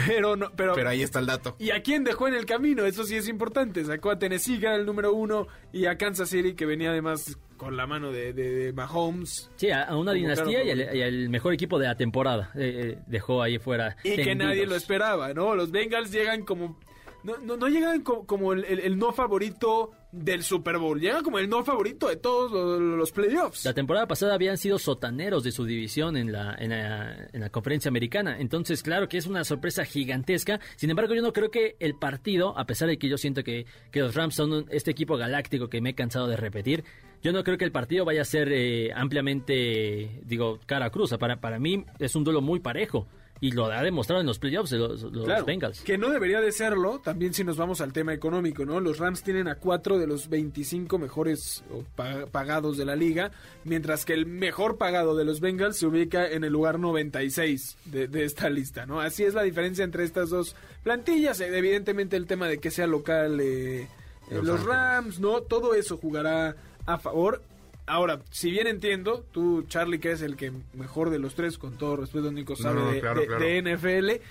pero 0.08 0.36
no, 0.36 0.52
pero, 0.56 0.74
Pero 0.76 0.90
ahí 0.90 1.02
está 1.02 1.20
el 1.20 1.26
dato. 1.26 1.56
¿Y 1.60 1.72
a 1.72 1.82
quién 1.82 2.04
dejó 2.04 2.28
en 2.28 2.36
el 2.36 2.46
camino? 2.46 2.86
Eso 2.86 3.04
sí 3.04 3.16
es 3.16 3.28
importante. 3.28 3.84
Sacó 3.84 4.12
a 4.12 4.20
Tennessee, 4.20 4.60
que 4.60 4.68
era 4.68 4.76
el 4.76 4.86
número 4.86 5.14
uno, 5.14 5.48
y 5.74 5.86
a 5.86 5.98
Kansas 5.98 6.30
City, 6.30 6.54
que 6.54 6.66
venía 6.66 6.92
además 6.92 7.38
con 7.58 7.78
la 7.78 7.86
mano 7.86 8.12
de, 8.12 8.34
de- 8.34 8.52
de 8.56 8.74
Mahomes. 8.74 9.50
Sí, 9.56 9.70
a, 9.70 9.84
a 9.84 9.96
una 9.98 10.14
dinastía 10.14 10.62
claro, 10.64 10.80
y 10.80 10.84
al, 10.84 10.96
y 10.96 11.02
al 11.04 11.30
mejor 11.30 11.54
equipo 11.54 11.78
de 11.78 11.88
la 11.88 11.96
temporada. 11.96 12.52
Eh, 12.56 12.96
eh, 12.98 13.00
dejó 13.08 13.42
ahí 13.44 13.60
fuera. 13.60 13.98
Y 14.04 14.16
que 14.16 14.34
nadie 14.36 14.66
lo 14.66 14.76
esperaba, 14.76 15.34
¿no? 15.34 15.56
Los 15.56 15.72
Bengals 15.72 16.12
llegan 16.12 16.44
como... 16.44 16.80
No, 17.24 17.38
no, 17.38 17.56
no 17.58 17.68
llegan 17.68 18.02
co- 18.02 18.26
como, 18.26 18.54
el, 18.54 18.98
no 18.98 19.14
favorito 19.14 19.92
del 20.12 20.44
Super 20.44 20.78
Bowl. 20.78 21.00
Llegan 21.00 21.24
como 21.24 21.40
el 21.40 21.48
no 21.50 21.64
favorito 21.64 22.08
de 22.10 22.16
todos 22.18 22.52
los, 22.52 23.12
playoffs. 23.12 23.64
La 23.64 23.74
temporada 23.74 24.08
pasada 24.08 24.34
habían 24.34 24.58
sido 24.58 24.80
sotaneros 24.80 25.44
de 25.44 25.52
su 25.52 25.66
división 25.66 26.18
en 26.18 26.32
la, 26.32 26.56
en, 26.58 26.72
la, 26.72 27.30
en 27.32 27.42
la 27.42 27.50
conferencia 27.50 27.90
americana. 27.90 28.40
Entonces, 28.40 28.82
claro 28.84 29.08
que 29.08 29.18
es 29.18 29.28
una 29.28 29.44
sorpresa 29.44 29.86
gigantesca. 29.86 30.60
Sin 30.76 30.90
embargo, 30.90 31.14
yo 31.14 31.22
no 31.22 31.32
creo 31.32 31.52
que 31.52 31.76
el 31.80 31.96
partido, 31.96 32.58
a 32.58 32.66
pesar 32.66 32.88
de 32.90 32.98
que 32.98 33.08
yo 33.08 33.18
siento 33.18 33.44
que, 33.44 33.66
que 33.92 34.00
los 34.02 34.16
Rams 34.16 34.36
son 34.36 34.66
este 34.70 34.92
equipo 34.92 35.16
galáctico 35.18 35.70
que 35.70 35.80
me 35.82 35.92
he 35.92 35.96
cansado 35.96 36.28
de 36.28 36.38
repetir, 36.38 36.84
yo 37.22 37.32
no 37.32 37.44
creo 37.44 37.58
que 37.60 37.66
el 37.66 37.72
partido 37.72 38.04
vaya 38.04 38.24
a 38.24 38.26
ser 38.26 38.50
eh, 38.52 38.92
ampliamente, 38.96 40.22
digo, 40.26 40.60
cara 40.66 40.90
cruza. 40.90 41.18
Para, 41.18 41.40
para 41.40 41.60
mí 41.60 41.86
es 42.00 42.16
un 42.16 42.24
duelo 42.24 42.42
muy 42.42 42.60
parejo. 42.60 43.08
Y 43.44 43.52
lo 43.54 43.66
ha 43.66 43.82
demostrado 43.82 44.22
en 44.22 44.28
los 44.28 44.38
playoffs 44.38 44.70
de 44.70 44.78
los, 44.78 45.02
los 45.02 45.26
Claro, 45.26 45.46
Bengals. 45.46 45.82
que 45.82 45.98
no 45.98 46.10
debería 46.12 46.40
de 46.42 46.52
serlo, 46.52 47.00
también 47.00 47.34
si 47.34 47.44
nos 47.44 47.58
vamos 47.58 47.82
al 47.82 47.92
tema 47.92 48.14
económico, 48.14 48.66
¿no? 48.66 48.80
Los 48.80 49.00
Rams 49.00 49.24
tienen 49.24 49.48
a 49.48 49.56
cuatro 49.56 49.98
de 49.98 50.06
los 50.06 50.30
25 50.30 51.00
mejores 51.00 51.64
pagados 52.32 52.78
de 52.78 52.86
la 52.86 52.96
liga, 52.96 53.32
mientras 53.64 54.06
que 54.06 54.14
el 54.14 54.28
mejor 54.28 54.78
pagado 54.78 55.16
de 55.16 55.26
los 55.26 55.40
Bengals 55.40 55.78
se 55.78 55.88
ubica 55.88 56.30
en 56.30 56.44
el 56.44 56.54
lugar 56.54 56.78
96 56.80 57.78
de, 57.86 58.08
de 58.08 58.26
esta 58.26 58.48
lista, 58.50 58.86
¿no? 58.86 59.02
Así 59.02 59.24
es 59.24 59.34
la 59.34 59.42
diferencia 59.44 59.84
entre 59.84 60.04
estas 60.04 60.30
dos 60.30 60.56
plantillas, 60.84 61.40
evidentemente 61.42 62.18
el 62.18 62.28
tema 62.28 62.48
de 62.48 62.60
que 62.60 62.70
sea 62.70 62.86
local, 62.86 63.40
eh, 63.42 63.88
Los. 64.30 64.64
Rams, 64.64 65.20
¿no? 65.20 65.42
Todo 65.42 65.74
eso 65.74 65.98
jugará 65.98 66.56
a 66.86 66.98
favor. 67.00 67.42
Ahora, 67.86 68.22
si 68.30 68.52
bien 68.52 68.68
entiendo, 68.68 69.26
tú, 69.32 69.64
Charlie, 69.68 70.00
que 70.00 70.12
es 70.12 70.22
el 70.22 70.36
que 70.38 70.52
mejor 70.74 71.10
de 71.10 71.20
los 71.20 71.36
tres, 71.36 71.58
con 71.58 71.78
todo 71.78 71.98
respeto, 71.98 72.32
Nico, 72.32 72.56
sabe 72.56 72.80
No, 72.80 72.92
de- 72.92 73.00
claro, 73.02 73.20
de- 73.22 73.28
claro. 73.28 73.44
de 73.44 73.58
NFL, 73.62 74.22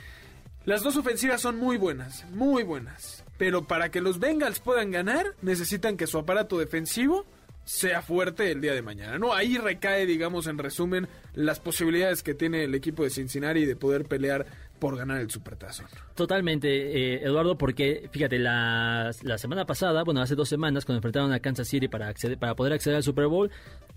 las 0.65 0.83
dos 0.83 0.97
ofensivas 0.97 1.41
son 1.41 1.57
muy 1.57 1.77
buenas, 1.77 2.25
muy 2.31 2.63
buenas. 2.63 3.25
Pero 3.39 3.65
para 3.67 3.91
que 3.91 4.01
los 4.01 4.19
Bengals 4.19 4.61
puedan 4.61 4.91
ganar, 4.91 5.35
necesitan 5.43 5.97
que 5.97 6.07
su 6.07 6.19
aparato 6.19 6.59
defensivo 6.59 7.25
sea 7.65 8.03
fuerte 8.03 8.51
el 8.51 8.61
día 8.61 8.73
de 8.75 8.83
mañana. 8.83 9.19
No, 9.19 9.33
ahí 9.35 9.57
recae, 9.59 10.05
digamos, 10.07 10.47
en 10.47 10.59
resumen, 10.59 11.09
las 11.35 11.61
posibilidades 11.61 12.23
que 12.23 12.35
tiene 12.35 12.65
el 12.65 12.75
equipo 12.75 13.05
de 13.05 13.11
Cincinnati 13.11 13.65
de 13.65 13.77
poder 13.77 14.05
pelear 14.07 14.47
por 14.81 14.97
ganar 14.97 15.21
el 15.21 15.31
Supertazón. 15.31 15.87
Totalmente, 16.15 16.69
eh, 16.69 17.23
Eduardo, 17.23 17.57
porque 17.57 18.09
fíjate, 18.11 18.39
la, 18.39 19.13
la, 19.23 19.39
semana 19.39 19.67
pasada, 19.67 20.03
bueno, 20.03 20.21
hace 20.21 20.35
dos 20.35 20.49
semanas, 20.49 20.85
cuando 20.85 20.99
enfrentaron 20.99 21.33
a 21.33 21.39
Kansas 21.39 21.69
City 21.69 21.87
para, 21.87 22.09
acceder, 22.09 22.39
para 22.39 22.57
poder 22.57 22.73
acceder 22.73 22.97
al 22.97 23.03
Super 23.05 23.27
Bowl, 23.27 23.51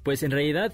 pues 0.04 0.22
en 0.22 0.32
realidad 0.32 0.74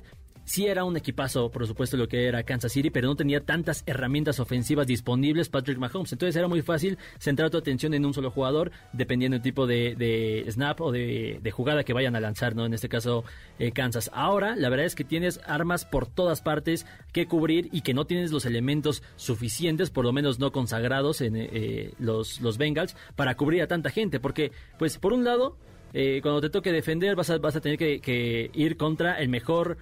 sí 0.50 0.66
era 0.66 0.84
un 0.84 0.98
equipazo, 0.98 1.52
por 1.52 1.68
supuesto, 1.68 1.96
lo 1.96 2.08
que 2.08 2.26
era 2.26 2.42
Kansas 2.42 2.72
City, 2.72 2.90
pero 2.90 3.08
no 3.08 3.16
tenía 3.16 3.42
tantas 3.42 3.84
herramientas 3.86 4.40
ofensivas 4.40 4.88
disponibles 4.88 5.48
Patrick 5.48 5.78
Mahomes. 5.78 6.12
Entonces 6.12 6.36
era 6.36 6.48
muy 6.48 6.64
fácil 6.64 6.98
centrar 7.20 7.52
tu 7.52 7.58
atención 7.58 7.94
en 7.94 8.04
un 8.04 8.16
solo 8.16 8.32
jugador, 8.32 8.72
dependiendo 8.92 9.36
del 9.36 9.44
tipo 9.44 9.68
de, 9.68 10.44
snap 10.50 10.82
o 10.82 10.92
de, 10.92 11.40
jugada 11.54 11.84
que 11.84 11.94
vayan 11.94 12.16
a 12.16 12.20
lanzar, 12.20 12.56
¿no? 12.56 12.66
En 12.66 12.74
este 12.74 12.90
caso, 12.90 13.24
eh, 13.60 13.72
Kansas. 13.72 14.10
Ahora, 14.12 14.56
la 14.56 14.70
verdad 14.70 14.88
es 14.88 14.96
que 14.96 15.04
tienes 15.04 15.40
armas 15.46 15.86
por 15.86 16.08
todas 16.08 16.42
partes 16.42 16.88
que 17.14 17.28
cubrir 17.28 17.70
y 17.72 17.82
que 17.82 17.94
no 17.94 18.06
tienes 18.06 18.32
los 18.32 18.48
elementos 18.48 19.04
suficientes, 19.18 19.92
por 19.92 20.04
lo 20.04 20.14
menos 20.14 20.40
no 20.40 20.52
consagrados 20.52 21.22
en 21.22 21.36
eh, 21.36 21.94
los, 22.00 22.42
los 22.42 22.58
Bengals, 22.58 22.96
para 23.16 23.36
cubrir 23.36 23.62
a 23.62 23.68
tanta 23.68 23.92
gente. 23.92 24.20
Porque, 24.20 24.52
pues, 24.80 24.98
por 24.98 25.14
un 25.14 25.24
lado, 25.24 25.58
eh, 25.94 26.22
cuando 26.24 26.42
te 26.42 26.50
toque 26.50 26.72
defender, 26.72 27.16
vas 27.16 27.30
a, 27.30 27.38
vas 27.38 27.56
a 27.56 27.62
tener 27.62 27.78
que, 27.78 28.00
que 28.00 28.50
ir 28.56 28.78
contra 28.78 29.20
el 29.20 29.30
mejor 29.30 29.78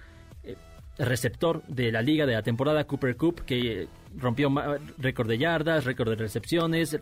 receptor 0.98 1.62
de 1.68 1.92
la 1.92 2.02
liga 2.02 2.26
de 2.26 2.34
la 2.34 2.42
temporada, 2.42 2.84
Cooper 2.84 3.16
Cup, 3.16 3.42
que 3.44 3.88
rompió 4.18 4.52
récord 4.98 5.28
de 5.28 5.38
yardas, 5.38 5.84
récord 5.84 6.10
de 6.10 6.16
recepciones, 6.16 6.98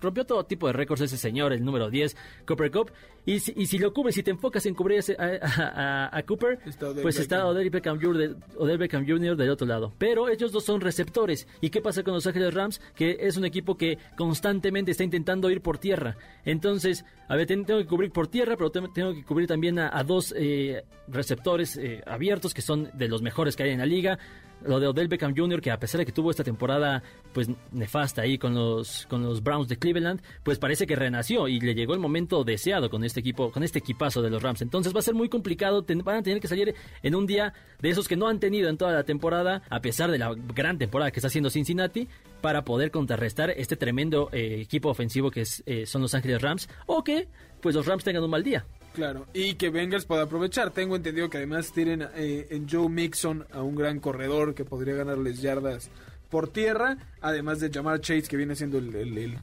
rompió 0.00 0.24
todo 0.24 0.44
tipo 0.44 0.66
de 0.66 0.72
récords 0.72 1.02
ese 1.02 1.16
señor, 1.16 1.52
el 1.52 1.64
número 1.64 1.90
10, 1.90 2.16
Cooper 2.46 2.70
Cup. 2.70 2.92
Y 3.24 3.40
si, 3.40 3.52
y 3.56 3.66
si 3.66 3.78
lo 3.78 3.92
cubres, 3.92 4.14
si 4.14 4.22
te 4.22 4.30
enfocas 4.30 4.64
en 4.66 4.74
cubrir 4.74 5.02
a, 5.18 6.22
Cooper, 6.26 6.60
pues 7.02 7.18
está 7.18 7.46
Odell 7.46 7.70
Beckham, 7.70 8.00
Jr., 8.00 8.36
Beckham 8.78 9.04
Jr. 9.04 9.36
del 9.36 9.50
otro 9.50 9.66
lado. 9.66 9.92
Pero 9.98 10.28
ellos 10.28 10.52
dos 10.52 10.64
son 10.64 10.80
receptores. 10.80 11.48
¿Y 11.60 11.70
qué 11.70 11.80
pasa 11.80 12.04
con 12.04 12.14
los 12.14 12.26
Ángeles 12.26 12.54
Rams? 12.54 12.80
Que 12.94 13.16
es 13.20 13.36
un 13.36 13.44
equipo 13.44 13.76
que 13.76 13.98
constantemente 14.16 14.92
está 14.92 15.02
intentando 15.02 15.50
ir 15.50 15.60
por 15.60 15.78
tierra. 15.78 16.16
Entonces, 16.44 17.04
a 17.28 17.34
ver, 17.34 17.46
tengo 17.46 17.78
que 17.78 17.86
cubrir 17.86 18.12
por 18.12 18.28
tierra, 18.28 18.56
pero 18.56 18.70
tengo 18.70 19.12
que 19.12 19.24
cubrir 19.24 19.48
también 19.48 19.80
a, 19.80 20.02
dos 20.04 20.32
eh, 20.36 20.84
receptores 21.08 21.76
eh, 21.76 22.02
abiertos 22.06 22.54
que 22.54 22.62
son 22.62 22.90
de 22.94 23.08
los 23.08 23.22
mejores 23.22 23.56
que 23.56 23.64
hay 23.64 23.70
en 23.70 23.78
la 23.78 23.86
liga 23.86 24.18
lo 24.64 24.80
de 24.80 24.86
Odell 24.86 25.08
Beckham 25.08 25.34
Jr., 25.36 25.60
que 25.60 25.70
a 25.70 25.78
pesar 25.78 25.98
de 25.98 26.06
que 26.06 26.12
tuvo 26.12 26.30
esta 26.30 26.44
temporada 26.44 27.02
pues 27.32 27.48
nefasta 27.72 28.22
ahí 28.22 28.38
con 28.38 28.54
los, 28.54 29.06
con 29.06 29.22
los 29.22 29.42
Browns 29.42 29.68
de 29.68 29.76
Cleveland, 29.76 30.22
pues 30.42 30.58
parece 30.58 30.86
que 30.86 30.96
renació 30.96 31.48
y 31.48 31.60
le 31.60 31.74
llegó 31.74 31.94
el 31.94 32.00
momento 32.00 32.44
deseado 32.44 32.90
con 32.90 33.04
este 33.04 33.20
equipo, 33.20 33.50
con 33.50 33.62
este 33.62 33.78
equipazo 33.78 34.22
de 34.22 34.30
los 34.30 34.42
Rams. 34.42 34.62
Entonces 34.62 34.94
va 34.94 35.00
a 35.00 35.02
ser 35.02 35.14
muy 35.14 35.28
complicado, 35.28 35.84
van 36.04 36.16
a 36.16 36.22
tener 36.22 36.40
que 36.40 36.48
salir 36.48 36.74
en 37.02 37.14
un 37.14 37.26
día 37.26 37.52
de 37.80 37.90
esos 37.90 38.08
que 38.08 38.16
no 38.16 38.28
han 38.28 38.40
tenido 38.40 38.68
en 38.68 38.76
toda 38.76 38.92
la 38.92 39.04
temporada, 39.04 39.62
a 39.68 39.80
pesar 39.80 40.10
de 40.10 40.18
la 40.18 40.34
gran 40.54 40.78
temporada 40.78 41.10
que 41.10 41.20
está 41.20 41.28
haciendo 41.28 41.50
Cincinnati, 41.50 42.08
para 42.40 42.64
poder 42.64 42.90
contrarrestar 42.90 43.50
este 43.50 43.76
tremendo 43.76 44.28
eh, 44.32 44.60
equipo 44.60 44.88
ofensivo 44.88 45.30
que 45.30 45.42
es, 45.42 45.62
eh, 45.66 45.86
son 45.86 46.02
los 46.02 46.14
Ángeles 46.14 46.40
Rams, 46.42 46.68
o 46.86 47.02
que 47.02 47.28
pues 47.60 47.74
los 47.74 47.86
Rams 47.86 48.04
tengan 48.04 48.22
un 48.22 48.30
mal 48.30 48.42
día. 48.44 48.66
Claro, 48.96 49.26
y 49.34 49.56
que 49.56 49.68
Bengals 49.68 50.06
pueda 50.06 50.22
aprovechar. 50.22 50.70
Tengo 50.70 50.96
entendido 50.96 51.28
que 51.28 51.36
además 51.36 51.70
tienen 51.70 52.08
eh, 52.14 52.46
en 52.48 52.66
Joe 52.66 52.88
Mixon 52.88 53.46
a 53.52 53.60
un 53.60 53.76
gran 53.76 54.00
corredor 54.00 54.54
que 54.54 54.64
podría 54.64 54.94
ganarles 54.94 55.42
yardas 55.42 55.90
por 56.30 56.48
tierra, 56.48 56.96
además 57.20 57.60
de 57.60 57.70
Jamar 57.70 58.00
Chase 58.00 58.22
que 58.22 58.38
viene 58.38 58.56
siendo 58.56 58.78
el 58.78 58.94
el 58.94 59.38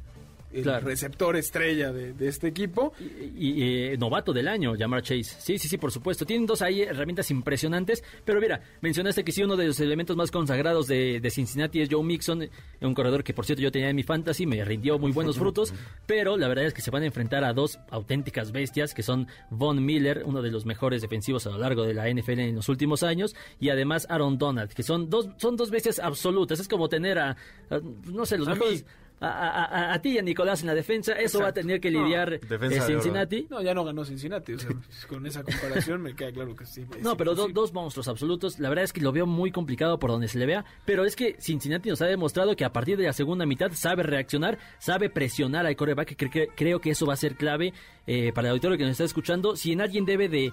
receptor 0.62 1.36
estrella 1.36 1.92
de, 1.92 2.28
este 2.28 2.48
equipo. 2.48 2.94
Y, 3.00 3.64
eh, 3.64 3.98
novato 3.98 4.34
del 4.34 4.48
año, 4.48 4.76
llamar 4.76 5.02
Chase. 5.02 5.36
Sí, 5.40 5.58
sí, 5.58 5.68
sí, 5.68 5.78
por 5.78 5.92
supuesto. 5.92 6.26
Tienen 6.26 6.46
dos 6.46 6.62
ahí 6.62 6.82
herramientas 6.82 7.32
impresionantes. 7.32 8.04
Pero 8.26 8.40
mira, 8.40 8.62
mencionaste 8.82 9.24
que 9.24 9.32
sí, 9.32 9.44
uno 9.44 9.56
de 9.56 9.68
los 9.68 9.80
elementos 9.80 10.16
más 10.16 10.32
consagrados 10.32 10.88
de, 10.88 11.22
Cincinnati 11.34 11.82
es 11.82 11.90
Joe 11.92 12.04
Mixon, 12.04 12.48
un 12.82 12.94
corredor 12.94 13.24
que 13.24 13.34
por 13.34 13.46
cierto 13.46 13.64
yo 13.64 13.72
tenía 13.72 13.90
en 13.90 13.96
mi 13.96 14.04
fantasy, 14.04 14.46
me 14.46 14.64
rindió 14.64 15.00
muy 15.00 15.12
buenos 15.12 15.38
frutos. 15.40 15.74
pero 16.06 16.38
la 16.38 16.48
verdad 16.48 16.66
es 16.66 16.74
que 16.74 16.82
se 16.82 16.92
van 16.92 17.04
a 17.04 17.06
enfrentar 17.08 17.44
a 17.44 17.54
dos 17.54 17.80
auténticas 17.90 18.52
bestias, 18.52 18.94
que 18.94 19.04
son 19.04 19.28
Von 19.50 19.84
Miller, 19.84 20.24
uno 20.26 20.42
de 20.42 20.52
los 20.52 20.66
mejores 20.66 21.02
defensivos 21.02 21.48
a 21.48 21.50
lo 21.50 21.58
largo 21.58 21.84
de 21.84 21.94
la 21.94 22.10
NFL 22.10 22.40
en 22.40 22.56
los 22.56 22.70
últimos 22.70 23.04
años, 23.04 23.36
y 23.60 23.70
además 23.70 24.06
Aaron 24.10 24.38
Donald, 24.38 24.74
que 24.74 24.84
son 24.84 25.10
dos, 25.10 25.30
son 25.38 25.56
dos 25.56 25.72
bestias 25.72 26.00
absolutas. 26.00 26.60
Es 26.60 26.68
como 26.68 26.90
tener 26.90 27.20
a, 27.20 27.38
no 28.06 28.26
sé, 28.26 28.38
los 28.38 28.48
mejores 28.48 28.86
a, 29.24 30.00
ti 30.02 30.12
y 30.12 30.18
a 30.18 30.22
Nicolás 30.22 30.62
en 30.62 30.68
la 30.68 30.76
defensa. 30.76 31.14
Eso 31.14 31.42
va 31.42 31.50
a 31.50 31.54
tener 31.54 31.80
que 31.80 31.90
lidiar 31.90 32.34
eh, 32.34 32.82
Cincinnati. 32.86 33.48
No, 33.50 33.62
ya 33.62 33.74
no 33.74 33.84
ganó 33.84 34.04
Cincinnati. 34.06 34.54
con 35.08 35.26
esa 35.26 35.44
comparación 35.44 36.02
me 36.02 36.16
queda 36.16 36.32
claro 36.32 36.56
que 36.56 36.66
sí. 36.66 36.86
No, 37.02 37.16
pero 37.18 37.36
dos 37.36 37.74
monstruos 37.74 38.08
absolutos. 38.08 38.60
La 38.60 38.70
verdad 38.70 38.86
es 38.86 38.94
que 38.94 39.02
lo 39.02 39.12
veo 39.12 39.26
muy 39.26 39.52
complicado 39.52 40.00
por 40.00 40.12
donde 40.12 40.28
se 40.28 40.38
le 40.38 40.46
vea. 40.46 40.66
Pero 40.86 41.06
es 41.06 41.16
que 41.16 41.36
Cincinnati 41.40 41.90
nos 41.90 42.02
ha 42.02 42.06
demostrado 42.06 42.56
que 42.56 42.66
a 42.66 42.74
partir 42.74 42.98
de 42.98 43.06
la 43.06 43.14
segunda 43.14 43.46
mitad 43.46 43.72
sabe 43.74 44.04
reaccionar, 44.04 44.58
sabe 44.80 45.10
presionar 45.10 45.66
al 45.66 45.76
coreback. 45.76 46.16
Que 46.16 46.48
creo 46.56 46.80
que 46.80 46.92
eso 46.92 47.06
va 47.06 47.14
a 47.14 47.18
ser 47.18 47.36
clave 47.36 47.74
eh, 48.08 48.32
para 48.34 48.48
el 48.48 48.52
auditorio 48.52 48.78
que 48.78 48.84
nos 48.84 48.92
está 48.92 49.06
escuchando. 49.06 49.56
Si 49.56 49.72
en 49.72 49.82
alguien 49.82 50.06
debe 50.06 50.30
de 50.30 50.52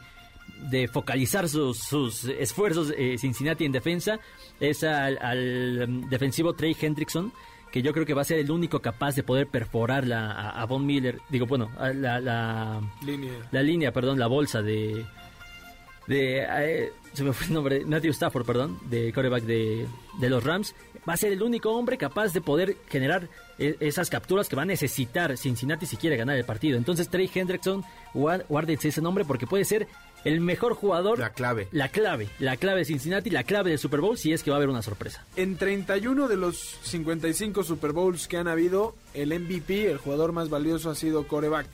de 0.70 0.88
focalizar 0.88 1.48
sus, 1.48 2.24
esfuerzos 2.24 2.92
eh, 2.96 3.16
Cincinnati 3.18 3.64
en 3.64 3.72
defensa 3.72 4.18
es 4.58 4.84
al, 4.84 5.16
al 5.18 5.88
um, 5.88 6.08
defensivo 6.10 6.54
Trey 6.54 6.76
Hendrickson 6.78 7.32
que 7.70 7.82
yo 7.82 7.92
creo 7.92 8.06
que 8.06 8.14
va 8.14 8.22
a 8.22 8.24
ser 8.24 8.38
el 8.38 8.50
único 8.50 8.80
capaz 8.80 9.14
de 9.14 9.22
poder 9.22 9.46
perforar 9.46 10.06
la, 10.06 10.50
a, 10.50 10.64
Von 10.66 10.86
Miller, 10.86 11.20
digo, 11.28 11.46
bueno, 11.46 11.70
la, 11.78 12.20
la, 12.20 12.80
línea. 13.04 13.32
la 13.50 13.62
línea, 13.62 13.92
perdón, 13.92 14.18
la 14.18 14.26
bolsa 14.26 14.62
de... 14.62 15.04
de 16.10 16.44
eh, 16.48 16.92
se 17.12 17.22
me 17.24 17.32
fue 17.32 17.46
el 17.46 17.54
nombre, 17.54 17.84
Matthew 17.84 18.10
Stafford, 18.10 18.44
perdón, 18.44 18.78
de 18.90 19.12
coreback 19.12 19.44
de, 19.44 19.86
de 20.18 20.30
los 20.30 20.42
Rams, 20.42 20.74
va 21.08 21.14
a 21.14 21.16
ser 21.16 21.32
el 21.32 21.42
único 21.42 21.70
hombre 21.70 21.96
capaz 21.96 22.32
de 22.32 22.40
poder 22.40 22.76
generar 22.88 23.28
e, 23.58 23.76
esas 23.80 24.10
capturas 24.10 24.48
que 24.48 24.56
va 24.56 24.62
a 24.62 24.66
necesitar 24.66 25.36
Cincinnati 25.38 25.86
si 25.86 25.96
quiere 25.96 26.16
ganar 26.16 26.36
el 26.36 26.44
partido. 26.44 26.78
Entonces 26.78 27.08
Trey 27.08 27.30
Hendrickson, 27.32 27.84
guárdense 28.12 28.88
ese 28.88 29.00
nombre 29.00 29.24
porque 29.24 29.46
puede 29.46 29.64
ser 29.64 29.86
el 30.24 30.40
mejor 30.40 30.74
jugador. 30.74 31.18
La 31.20 31.30
clave. 31.30 31.68
La 31.70 31.88
clave. 31.88 32.28
La 32.40 32.56
clave 32.56 32.80
de 32.80 32.84
Cincinnati, 32.86 33.30
la 33.30 33.44
clave 33.44 33.70
del 33.70 33.78
Super 33.78 34.00
Bowl, 34.00 34.18
si 34.18 34.32
es 34.32 34.42
que 34.42 34.50
va 34.50 34.56
a 34.56 34.58
haber 34.58 34.68
una 34.68 34.82
sorpresa. 34.82 35.24
En 35.36 35.56
31 35.56 36.26
de 36.26 36.36
los 36.36 36.58
55 36.82 37.62
Super 37.62 37.92
Bowls 37.92 38.26
que 38.26 38.36
han 38.36 38.48
habido, 38.48 38.96
el 39.14 39.38
MVP, 39.38 39.90
el 39.90 39.98
jugador 39.98 40.32
más 40.32 40.48
valioso, 40.48 40.90
ha 40.90 40.96
sido 40.96 41.26
coreback 41.26 41.68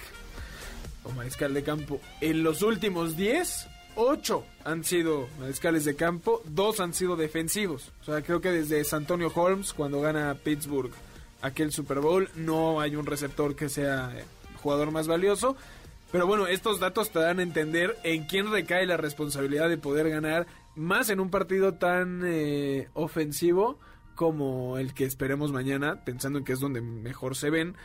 o 1.04 1.12
mariscal 1.12 1.54
de 1.54 1.62
campo. 1.62 2.00
En 2.20 2.42
los 2.42 2.62
últimos 2.62 3.16
10, 3.16 3.68
8 3.96 4.44
han 4.64 4.84
sido 4.84 5.28
mariscales 5.40 5.84
de 5.84 5.96
campo, 5.96 6.42
2 6.46 6.80
han 6.80 6.94
sido 6.94 7.16
defensivos. 7.16 7.92
O 8.02 8.04
sea, 8.04 8.22
creo 8.22 8.40
que 8.40 8.52
desde 8.52 8.84
Santonio 8.84 9.32
Holmes, 9.34 9.72
cuando 9.72 10.00
gana 10.00 10.34
Pittsburgh 10.34 10.92
aquel 11.42 11.72
Super 11.72 12.00
Bowl, 12.00 12.28
no 12.34 12.80
hay 12.80 12.96
un 12.96 13.06
receptor 13.06 13.56
que 13.56 13.68
sea 13.68 14.12
jugador 14.62 14.90
más 14.90 15.08
valioso. 15.08 15.56
Pero 16.12 16.26
bueno, 16.26 16.46
estos 16.46 16.78
datos 16.78 17.10
te 17.10 17.18
dan 17.18 17.40
a 17.40 17.42
entender 17.42 17.96
en 18.04 18.24
quién 18.26 18.50
recae 18.50 18.86
la 18.86 18.96
responsabilidad 18.96 19.68
de 19.68 19.78
poder 19.78 20.08
ganar 20.08 20.46
más 20.74 21.10
en 21.10 21.20
un 21.20 21.30
partido 21.30 21.74
tan 21.74 22.22
eh, 22.24 22.88
ofensivo 22.94 23.78
como 24.14 24.78
el 24.78 24.94
que 24.94 25.04
esperemos 25.04 25.52
mañana, 25.52 26.04
pensando 26.04 26.38
en 26.38 26.44
que 26.44 26.52
es 26.52 26.60
donde 26.60 26.80
mejor 26.80 27.36
se 27.36 27.50
ven. 27.50 27.76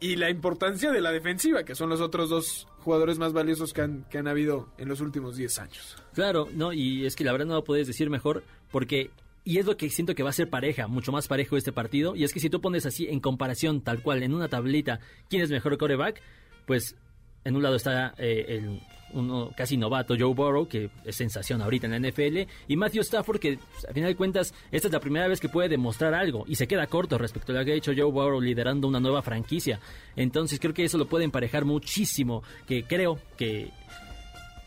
Y 0.00 0.16
la 0.16 0.30
importancia 0.30 0.90
de 0.90 1.00
la 1.00 1.12
defensiva, 1.12 1.64
que 1.64 1.74
son 1.74 1.88
los 1.88 2.00
otros 2.00 2.28
dos 2.28 2.68
jugadores 2.78 3.18
más 3.18 3.32
valiosos 3.32 3.72
que 3.72 3.80
han, 3.80 4.04
que 4.10 4.18
han 4.18 4.28
habido 4.28 4.68
en 4.76 4.88
los 4.88 5.00
últimos 5.00 5.36
10 5.36 5.58
años. 5.60 5.96
Claro, 6.12 6.48
no, 6.52 6.72
y 6.72 7.06
es 7.06 7.16
que 7.16 7.24
la 7.24 7.32
verdad 7.32 7.46
no 7.46 7.54
lo 7.54 7.64
puedes 7.64 7.86
decir 7.86 8.10
mejor, 8.10 8.44
porque 8.70 9.10
y 9.44 9.58
es 9.58 9.66
lo 9.66 9.76
que 9.76 9.90
siento 9.90 10.14
que 10.14 10.22
va 10.22 10.30
a 10.30 10.34
ser 10.34 10.48
pareja, 10.48 10.88
mucho 10.88 11.12
más 11.12 11.28
parejo 11.28 11.56
este 11.56 11.70
partido. 11.70 12.16
Y 12.16 12.24
es 12.24 12.32
que 12.32 12.40
si 12.40 12.48
tú 12.48 12.60
pones 12.60 12.86
así 12.86 13.06
en 13.06 13.20
comparación, 13.20 13.82
tal 13.82 14.02
cual, 14.02 14.22
en 14.22 14.34
una 14.34 14.48
tablita, 14.48 15.00
quién 15.28 15.42
es 15.42 15.50
mejor 15.50 15.76
coreback, 15.76 16.20
pues 16.66 16.96
en 17.44 17.54
un 17.54 17.62
lado 17.62 17.76
está 17.76 18.14
eh, 18.16 18.46
el 18.48 18.80
uno 19.14 19.50
casi 19.56 19.76
novato 19.76 20.14
Joe 20.18 20.34
Burrow, 20.34 20.68
que 20.68 20.90
es 21.04 21.16
sensación 21.16 21.62
ahorita 21.62 21.86
en 21.86 22.02
la 22.02 22.10
NFL, 22.10 22.50
y 22.68 22.76
Matthew 22.76 23.02
Stafford, 23.02 23.38
que 23.38 23.58
pues, 23.58 23.84
a 23.84 23.92
final 23.92 24.10
de 24.10 24.16
cuentas 24.16 24.54
esta 24.70 24.88
es 24.88 24.92
la 24.92 25.00
primera 25.00 25.28
vez 25.28 25.40
que 25.40 25.48
puede 25.48 25.68
demostrar 25.68 26.14
algo 26.14 26.44
y 26.46 26.56
se 26.56 26.66
queda 26.66 26.86
corto 26.86 27.18
respecto 27.18 27.52
a 27.52 27.56
lo 27.56 27.64
que 27.64 27.72
ha 27.72 27.74
hecho 27.74 27.92
Joe 27.96 28.10
Burrow 28.10 28.40
liderando 28.40 28.88
una 28.88 29.00
nueva 29.00 29.22
franquicia. 29.22 29.80
Entonces 30.16 30.58
creo 30.60 30.74
que 30.74 30.84
eso 30.84 30.98
lo 30.98 31.06
puede 31.06 31.24
emparejar 31.24 31.64
muchísimo, 31.64 32.42
que 32.66 32.84
creo 32.84 33.18
que 33.36 33.70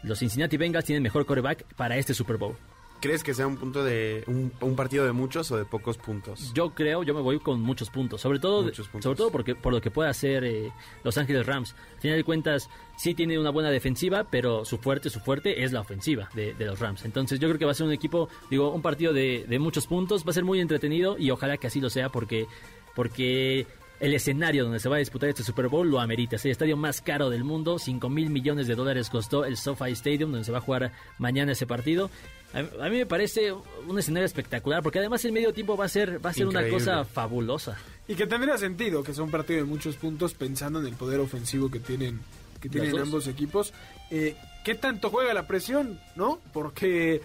los 0.04 0.20
Cincinnati 0.20 0.58
Bengals 0.58 0.86
tienen 0.86 1.04
mejor 1.04 1.26
coreback 1.26 1.64
para 1.76 1.98
este 1.98 2.14
Super 2.14 2.38
Bowl. 2.38 2.56
¿Crees 3.00 3.24
que 3.24 3.34
sea 3.34 3.46
un 3.46 3.58
punto 3.58 3.84
de 3.84 4.24
un, 4.28 4.76
partido 4.76 5.06
de 5.06 5.12
muchos 5.12 5.52
o 5.52 5.58
de 5.58 5.66
pocos 5.66 5.98
puntos? 5.98 6.52
Yo 6.54 6.72
creo, 6.74 7.04
yo 7.04 7.14
me 7.14 7.22
voy 7.22 7.40
con 7.40 7.62
muchos 7.62 7.90
puntos, 7.90 8.22
sobre 8.22 8.40
todo 8.40 8.72
sobre 8.74 9.16
todo 9.16 9.32
porque 9.32 9.54
por 9.54 9.72
lo 9.72 9.82
que 9.82 9.92
puede 9.92 10.10
hacer 10.10 10.44
eh, 10.44 10.72
Los 11.04 11.18
Ángeles 11.18 11.46
Rams. 11.46 11.76
Al 11.96 12.02
final 12.02 12.18
de 12.18 12.24
cuentas 12.24 12.70
sí 12.98 13.14
tiene 13.14 13.38
una 13.38 13.52
buena 13.52 13.70
defensiva, 13.70 14.26
pero 14.30 14.66
su 14.66 14.78
fuerte, 14.80 15.10
su 15.12 15.20
fuerte 15.20 15.64
es 15.64 15.72
la 15.72 15.82
ofensiva 15.82 16.30
de, 16.34 16.56
los 16.60 16.80
Rams. 16.80 17.06
Entonces 17.06 17.40
yo 17.40 17.48
creo 17.48 17.60
que 17.60 17.66
va 17.66 17.72
a 17.72 17.76
ser 17.76 17.86
un 17.86 17.94
equipo, 17.94 18.30
digo, 18.50 18.72
un 18.72 18.82
partido 18.82 19.14
de, 19.14 19.46
de 19.48 19.60
muchos 19.60 19.86
puntos, 19.86 20.26
va 20.26 20.32
a 20.32 20.34
ser 20.34 20.44
muy 20.44 20.60
entretenido 20.60 21.18
y 21.20 21.30
ojalá 21.30 21.58
que 21.58 21.68
así 21.68 21.80
lo 21.80 21.90
sea 21.90 22.10
porque 22.10 22.48
porque 22.96 23.68
el 24.00 24.14
escenario 24.14 24.64
donde 24.64 24.80
se 24.80 24.90
va 24.90 24.98
a 24.98 25.00
disputar 25.00 25.30
este 25.30 25.44
Super 25.44 25.68
Bowl 25.68 25.90
lo 25.90 26.00
amerita. 26.00 26.36
Es 26.36 26.46
el 26.46 26.52
estadio 26.52 26.78
más 26.78 27.02
caro 27.02 27.30
del 27.30 27.44
mundo, 27.44 27.80
5 27.80 28.10
mil 28.10 28.30
millones 28.30 28.68
de 28.68 28.76
dólares 28.76 29.10
costó 29.10 29.46
el 29.46 29.58
SoFi 29.58 29.92
Stadium, 29.92 30.32
donde 30.32 30.46
se 30.46 30.52
va 30.52 30.60
a 30.60 30.62
jugar 30.62 30.92
mañana 31.18 31.52
ese 31.54 31.66
partido. 31.66 32.10
A, 32.54 32.60
a 32.60 32.90
mí 32.90 32.98
me 32.98 33.06
parece 33.06 33.52
un 33.52 34.00
escenario 34.00 34.26
espectacular, 34.26 34.82
porque 34.82 35.00
además 35.00 35.24
el 35.26 35.32
medio 35.32 35.54
tiempo 35.54 35.76
va 35.76 35.86
a 35.86 35.90
ser, 35.90 36.24
va 36.24 36.30
a 36.30 36.34
ser 36.34 36.48
una 36.48 36.68
cosa 36.70 37.04
fabulosa. 37.06 37.78
Y 38.08 38.16
que 38.16 38.28
tendría 38.28 38.58
sentido 38.58 39.04
que 39.04 39.14
sea 39.14 39.24
un 39.24 39.32
partido 39.32 39.60
de 39.60 39.66
muchos 39.66 39.96
puntos 39.96 40.34
pensando 40.34 40.80
en 40.80 40.88
el 40.88 40.94
poder 40.94 41.20
ofensivo 41.20 41.70
que 41.70 41.80
tienen 41.80 42.20
que 42.62 42.70
tienen 42.70 42.98
ambos 42.98 43.28
equipos. 43.28 43.74
Eh, 44.10 44.36
¿Qué 44.64 44.76
tanto 44.76 45.10
juega 45.10 45.34
la 45.34 45.48
presión? 45.48 46.00
¿No? 46.16 46.40
Porque 46.54 47.22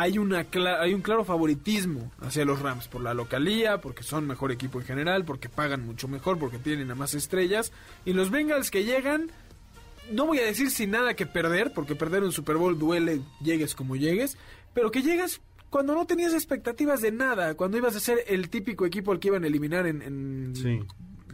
hay, 0.00 0.18
una 0.18 0.46
hay 0.80 0.94
un 0.94 1.02
claro 1.02 1.24
favoritismo 1.24 2.10
hacia 2.20 2.44
los 2.44 2.60
Rams 2.60 2.88
por 2.88 3.02
la 3.02 3.14
localía, 3.14 3.80
porque 3.80 4.02
son 4.02 4.26
mejor 4.26 4.50
equipo 4.52 4.80
en 4.80 4.86
general, 4.86 5.24
porque 5.24 5.48
pagan 5.48 5.84
mucho 5.84 6.08
mejor, 6.08 6.38
porque 6.38 6.58
tienen 6.58 6.90
a 6.90 6.94
más 6.94 7.14
estrellas. 7.14 7.72
Y 8.04 8.12
los 8.12 8.30
Bengals 8.30 8.70
que 8.70 8.84
llegan, 8.84 9.30
no 10.10 10.26
voy 10.26 10.38
a 10.38 10.44
decir 10.46 10.70
sin 10.70 10.90
nada 10.92 11.14
que 11.14 11.26
perder, 11.26 11.72
porque 11.74 11.94
perder 11.94 12.22
un 12.22 12.32
Super 12.32 12.56
Bowl 12.56 12.78
duele, 12.78 13.20
llegues 13.42 13.74
como 13.74 13.96
llegues, 13.96 14.36
pero 14.74 14.90
que 14.90 15.02
llegas 15.02 15.40
cuando 15.70 15.94
no 15.94 16.06
tenías 16.06 16.34
expectativas 16.34 17.00
de 17.00 17.12
nada, 17.12 17.54
cuando 17.54 17.76
ibas 17.78 17.96
a 17.96 18.00
ser 18.00 18.18
el 18.26 18.48
típico 18.50 18.84
equipo 18.86 19.12
al 19.12 19.18
que 19.20 19.28
iban 19.28 19.44
a 19.44 19.46
eliminar 19.46 19.86
en, 19.86 20.02
en 20.02 20.52
Sí. 20.56 20.80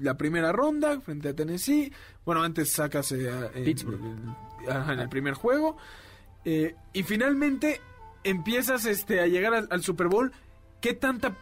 la 0.01 0.17
primera 0.17 0.53
ronda 0.53 1.01
frente 1.01 1.29
a 1.29 1.35
Tennessee. 1.35 1.93
Bueno, 2.25 2.43
antes 2.43 2.71
sacas 2.71 3.11
eh, 3.13 3.31
Pittsburgh. 3.65 4.01
en- 4.01 4.91
en 4.91 4.99
el 5.01 5.09
primer 5.09 5.35
juego. 5.35 5.77
Eh, 6.45 6.75
y 6.93 7.03
finalmente 7.03 7.81
empiezas 8.29 8.85
este, 8.87 9.21
a 9.21 9.27
llegar 9.27 9.67
al, 9.71 9.83
Super 9.83 10.09
Bowl. 10.09 10.33
¿Qué 10.81 10.95
tanta 10.95 11.37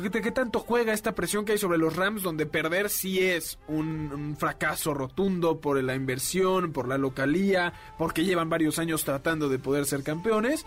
qué 0.00 0.30
tanto 0.30 0.60
juega 0.60 0.92
esta 0.92 1.16
presión 1.16 1.44
que 1.44 1.52
hay 1.52 1.58
sobre 1.58 1.78
los 1.78 1.96
Rams 1.96 2.22
donde 2.22 2.46
perder 2.46 2.88
sí 2.88 3.20
es 3.20 3.58
un, 3.66 4.12
un 4.12 4.36
fracaso 4.36 4.94
rotundo 4.94 5.60
por 5.60 5.82
la 5.82 5.96
inversión, 5.96 6.72
por 6.72 6.86
la 6.86 6.96
localía, 6.96 7.72
porque 7.98 8.24
llevan 8.24 8.48
varios 8.48 8.78
años 8.78 9.04
tratando 9.04 9.48
de 9.48 9.58
poder 9.58 9.84
ser 9.84 10.04
campeones? 10.04 10.64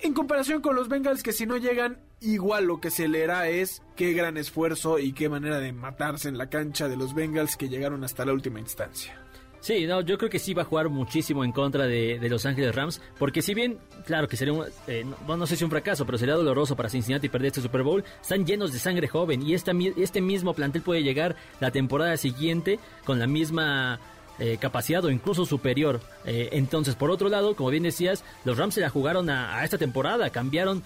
En 0.00 0.12
comparación 0.12 0.60
con 0.60 0.76
los 0.76 0.88
Bengals 0.88 1.22
que 1.22 1.32
si 1.32 1.46
no 1.46 1.56
llegan, 1.56 1.98
igual 2.20 2.66
lo 2.66 2.80
que 2.80 2.90
se 2.90 3.08
leerá 3.08 3.48
es 3.48 3.82
qué 3.96 4.12
gran 4.12 4.36
esfuerzo 4.36 4.98
y 4.98 5.12
qué 5.12 5.30
manera 5.30 5.58
de 5.58 5.72
matarse 5.72 6.28
en 6.28 6.36
la 6.36 6.50
cancha 6.50 6.88
de 6.88 6.96
los 6.96 7.14
Bengals 7.14 7.56
que 7.56 7.70
llegaron 7.70 8.04
hasta 8.04 8.26
la 8.26 8.34
última 8.34 8.60
instancia. 8.60 9.23
Sí, 9.64 9.86
no, 9.86 10.02
yo 10.02 10.18
creo 10.18 10.28
que 10.28 10.38
sí 10.38 10.52
va 10.52 10.60
a 10.60 10.66
jugar 10.66 10.90
muchísimo 10.90 11.42
en 11.42 11.50
contra 11.50 11.86
de, 11.86 12.18
Los 12.28 12.44
Ángeles 12.44 12.74
Rams, 12.74 13.00
porque 13.18 13.40
si 13.40 13.54
bien, 13.54 13.78
claro 14.04 14.28
que 14.28 14.36
sería 14.36 14.52
un, 14.52 14.66
eh, 14.86 15.06
no, 15.26 15.38
no 15.38 15.46
sé 15.46 15.56
si 15.56 15.64
un 15.64 15.70
fracaso, 15.70 16.04
pero 16.04 16.18
sería 16.18 16.34
doloroso 16.34 16.76
para 16.76 16.90
Cincinnati 16.90 17.30
perder 17.30 17.46
este 17.46 17.62
Super 17.62 17.82
Bowl, 17.82 18.04
están 18.20 18.44
llenos 18.44 18.74
de 18.74 18.78
sangre 18.78 19.08
joven 19.08 19.40
y 19.40 19.54
esta, 19.54 19.72
este 19.96 20.20
mismo 20.20 20.52
plantel 20.52 20.82
puede 20.82 21.02
llegar 21.02 21.36
la 21.60 21.70
temporada 21.70 22.18
siguiente 22.18 22.78
con 23.06 23.18
la 23.18 23.26
misma 23.26 24.00
eh, 24.38 24.58
capacidad 24.60 25.04
o 25.04 25.10
incluso 25.10 25.44
superior. 25.46 26.00
Eh, 26.24 26.48
entonces, 26.52 26.94
por 26.94 27.10
otro 27.10 27.28
lado, 27.28 27.54
como 27.56 27.70
bien 27.70 27.82
decías, 27.84 28.24
los 28.44 28.56
Rams 28.58 28.74
se 28.74 28.80
la 28.80 28.90
jugaron 28.90 29.30
a, 29.30 29.58
a 29.58 29.64
esta 29.64 29.78
temporada, 29.78 30.30
cambiaron 30.30 30.82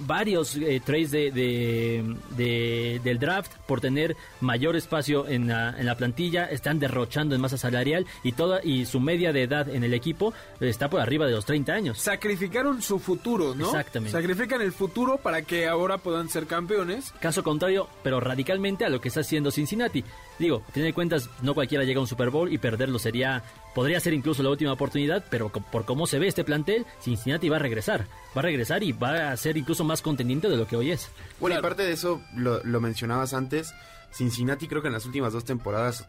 varios 0.00 0.56
eh, 0.56 0.80
trades 0.84 1.10
de, 1.10 1.30
de- 1.30 2.14
de- 2.36 3.00
del 3.02 3.18
draft 3.18 3.52
por 3.66 3.80
tener 3.80 4.16
mayor 4.40 4.76
espacio 4.76 5.26
en 5.28 5.48
la, 5.48 5.74
en 5.78 5.86
la 5.86 5.96
plantilla, 5.96 6.44
están 6.46 6.78
derrochando 6.78 7.34
en 7.34 7.40
masa 7.40 7.56
salarial 7.58 8.06
y 8.22 8.32
toda 8.32 8.60
y 8.62 8.84
su 8.86 9.00
media 9.00 9.32
de 9.32 9.42
edad 9.42 9.68
en 9.68 9.84
el 9.84 9.94
equipo 9.94 10.32
está 10.60 10.88
por 10.90 11.00
arriba 11.00 11.26
de 11.26 11.32
los 11.32 11.44
30 11.44 11.72
años. 11.72 11.98
Sacrificaron 11.98 12.82
su 12.82 12.98
futuro, 12.98 13.54
¿no? 13.54 13.66
Exactamente. 13.66 14.12
Sacrifican 14.18 14.60
el 14.60 14.72
futuro 14.72 15.18
para 15.18 15.42
que 15.42 15.66
ahora 15.68 15.98
puedan 15.98 16.28
ser 16.28 16.46
campeones. 16.46 17.12
Caso 17.20 17.42
contrario, 17.42 17.88
pero 18.02 18.20
radicalmente 18.20 18.84
a 18.84 18.88
lo 18.88 19.00
que 19.00 19.08
está 19.08 19.20
haciendo 19.20 19.50
Cincinnati. 19.50 20.04
Digo, 20.42 20.64
a 20.68 20.72
fin 20.72 20.82
de 20.82 20.92
cuentas, 20.92 21.30
no 21.40 21.54
cualquiera 21.54 21.84
llega 21.84 21.98
a 21.98 22.00
un 22.00 22.08
Super 22.08 22.30
Bowl 22.30 22.52
y 22.52 22.58
perderlo 22.58 22.98
sería, 22.98 23.44
podría 23.76 24.00
ser 24.00 24.12
incluso 24.12 24.42
la 24.42 24.50
última 24.50 24.72
oportunidad, 24.72 25.24
pero 25.30 25.50
por 25.50 25.84
cómo 25.84 26.08
se 26.08 26.18
ve 26.18 26.26
este 26.26 26.42
plantel, 26.42 26.84
Cincinnati 27.00 27.48
va 27.48 27.56
a 27.56 27.60
regresar. 27.60 28.08
Va 28.36 28.40
a 28.40 28.42
regresar 28.42 28.82
y 28.82 28.90
va 28.90 29.30
a 29.30 29.36
ser 29.36 29.56
incluso 29.56 29.84
más 29.84 30.02
contendiente 30.02 30.48
de 30.48 30.56
lo 30.56 30.66
que 30.66 30.74
hoy 30.74 30.90
es. 30.90 31.08
Bueno, 31.38 31.54
y 31.54 31.58
aparte 31.60 31.84
de 31.84 31.92
eso, 31.92 32.20
lo, 32.34 32.60
lo 32.64 32.80
mencionabas 32.80 33.34
antes, 33.34 33.72
Cincinnati 34.12 34.66
creo 34.66 34.82
que 34.82 34.88
en 34.88 34.94
las 34.94 35.06
últimas 35.06 35.32
dos 35.32 35.44
temporadas, 35.44 36.08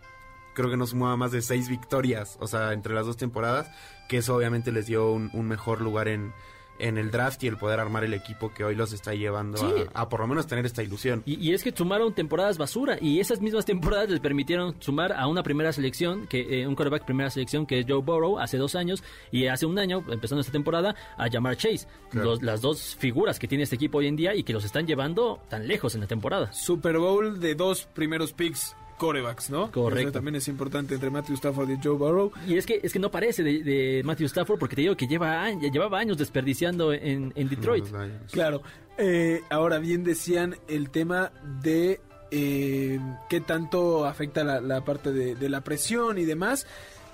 creo 0.55 0.67
que 0.67 0.77
no 0.77 0.87
sumaba 0.87 1.15
más 1.15 1.31
de 1.31 1.43
seis 1.43 1.69
victorias, 1.69 2.37
o 2.39 2.47
sea, 2.47 2.73
entre 2.73 2.95
las 2.95 3.05
dos 3.05 3.17
temporadas, 3.17 3.69
que 4.09 4.17
eso 4.17 4.35
obviamente 4.35 4.71
les 4.71 4.87
dio 4.87 5.11
un, 5.11 5.29
un 5.33 5.47
mejor 5.47 5.79
lugar 5.79 6.07
en, 6.07 6.33
en 6.79 6.97
el 6.97 7.11
draft 7.11 7.43
y 7.43 7.47
el 7.47 7.57
poder 7.57 7.79
armar 7.79 8.03
el 8.03 8.13
equipo 8.13 8.53
que 8.53 8.63
hoy 8.63 8.75
los 8.75 8.93
está 8.93 9.13
llevando 9.13 9.57
Sí. 9.57 9.65
a, 9.93 10.01
a 10.01 10.09
por 10.09 10.19
lo 10.21 10.27
menos 10.27 10.47
tener 10.47 10.65
esta 10.65 10.81
ilusión. 10.83 11.21
Y, 11.25 11.35
y 11.39 11.53
es 11.53 11.63
que 11.63 11.71
sumaron 11.75 12.13
temporadas 12.13 12.57
basura 12.57 12.97
y 12.99 13.19
esas 13.19 13.41
mismas 13.41 13.65
temporadas 13.65 14.09
les 14.09 14.19
permitieron 14.19 14.75
sumar 14.79 15.13
a 15.13 15.27
una 15.27 15.43
primera 15.43 15.71
selección, 15.71 16.27
que 16.27 16.61
eh, 16.61 16.67
un 16.67 16.75
quarterback 16.75 17.05
primera 17.05 17.29
selección 17.29 17.65
que 17.65 17.79
es 17.79 17.85
Joe 17.87 18.01
Burrow 18.01 18.39
hace 18.39 18.57
dos 18.57 18.75
años 18.75 19.03
y 19.31 19.47
hace 19.47 19.65
un 19.65 19.77
año, 19.79 20.03
empezando 20.09 20.41
esta 20.41 20.51
temporada, 20.51 20.95
a 21.17 21.27
llamar 21.27 21.57
Chase. 21.57 21.87
Claro. 22.09 22.31
Los- 22.31 22.41
las 22.43 22.61
dos 22.61 22.95
figuras 22.97 23.39
que 23.39 23.47
tiene 23.47 23.63
este 23.63 23.75
equipo 23.75 23.99
hoy 23.99 24.07
en 24.07 24.15
día 24.15 24.35
y 24.35 24.43
que 24.43 24.53
los 24.53 24.65
están 24.65 24.85
llevando 24.87 25.39
tan 25.49 25.67
lejos 25.67 25.95
en 25.95 26.01
la 26.01 26.07
temporada. 26.07 26.51
Super 26.53 26.97
Bowl 26.97 27.39
de 27.39 27.55
dos 27.55 27.85
primeros 27.93 28.33
picks 28.33 28.75
corebacks, 29.03 29.49
¿no? 29.49 29.69
Correcto. 29.69 30.01
Eso 30.01 30.11
también 30.13 30.35
es 30.35 30.47
importante 30.47 30.93
entre 30.93 31.09
Matthew 31.09 31.35
Stafford 31.35 31.69
y 31.71 31.77
Joe 31.83 31.97
Burrow. 31.97 32.31
Y 32.47 32.55
es 32.55 32.65
que 32.65 32.79
es 32.81 32.93
que 32.93 32.99
no 32.99 33.11
parece 33.11 33.43
de, 33.43 33.61
de 33.61 34.01
Matthew 34.05 34.27
Stafford 34.27 34.57
porque 34.57 34.77
te 34.77 34.81
digo 34.83 34.95
que 34.95 35.07
lleva 35.07 35.43
años, 35.43 35.69
llevaba 35.73 35.99
años 35.99 36.17
desperdiciando 36.17 36.93
en, 36.93 37.33
en 37.35 37.49
Detroit. 37.49 37.85
Claro. 38.31 38.61
Eh, 38.97 39.41
ahora 39.49 39.79
bien 39.79 40.05
decían 40.05 40.55
el 40.69 40.89
tema 40.89 41.33
de 41.61 41.99
eh, 42.31 42.97
qué 43.29 43.41
tanto 43.41 44.05
afecta 44.05 44.45
la, 44.45 44.61
la 44.61 44.85
parte 44.85 45.11
de, 45.11 45.35
de 45.35 45.49
la 45.49 45.61
presión 45.61 46.17
y 46.17 46.23
demás. 46.23 46.65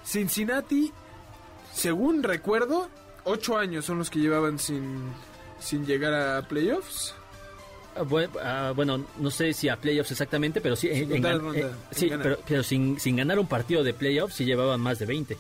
Cincinnati, 0.06 0.92
según 1.74 2.22
recuerdo, 2.22 2.88
ocho 3.24 3.58
años 3.58 3.86
son 3.86 3.98
los 3.98 4.12
que 4.12 4.20
llevaban 4.20 4.60
sin, 4.60 5.00
sin 5.60 5.88
llegar 5.88 6.14
a 6.14 6.48
playoffs. 6.48 7.16
Ah, 7.96 8.04
ah, 8.44 8.74
Bueno, 8.76 9.04
no 9.18 9.32
sé 9.32 9.54
si 9.54 9.68
a 9.70 9.76
playoffs 9.78 10.12
exactamente, 10.12 10.62
pero 10.62 10.76
sí, 10.76 10.88
en- 10.90 10.98
en 11.04 11.10
contar 11.10 11.36
gan- 11.36 11.40
ronda, 11.42 11.60
eh, 11.60 11.72
sin 11.92 12.00
sí 12.00 12.10
ganar. 12.10 12.24
pero, 12.24 12.40
pero 12.48 12.64
sin, 12.64 13.00
sin 13.00 13.16
ganar 13.18 13.40
un 13.40 13.48
partido 13.48 13.84
de 13.84 13.94
playoffs 13.94 14.36
sí 14.36 14.46
llevaban 14.46 14.80
más 14.82 15.00
de 15.00 15.06
20. 15.06 15.38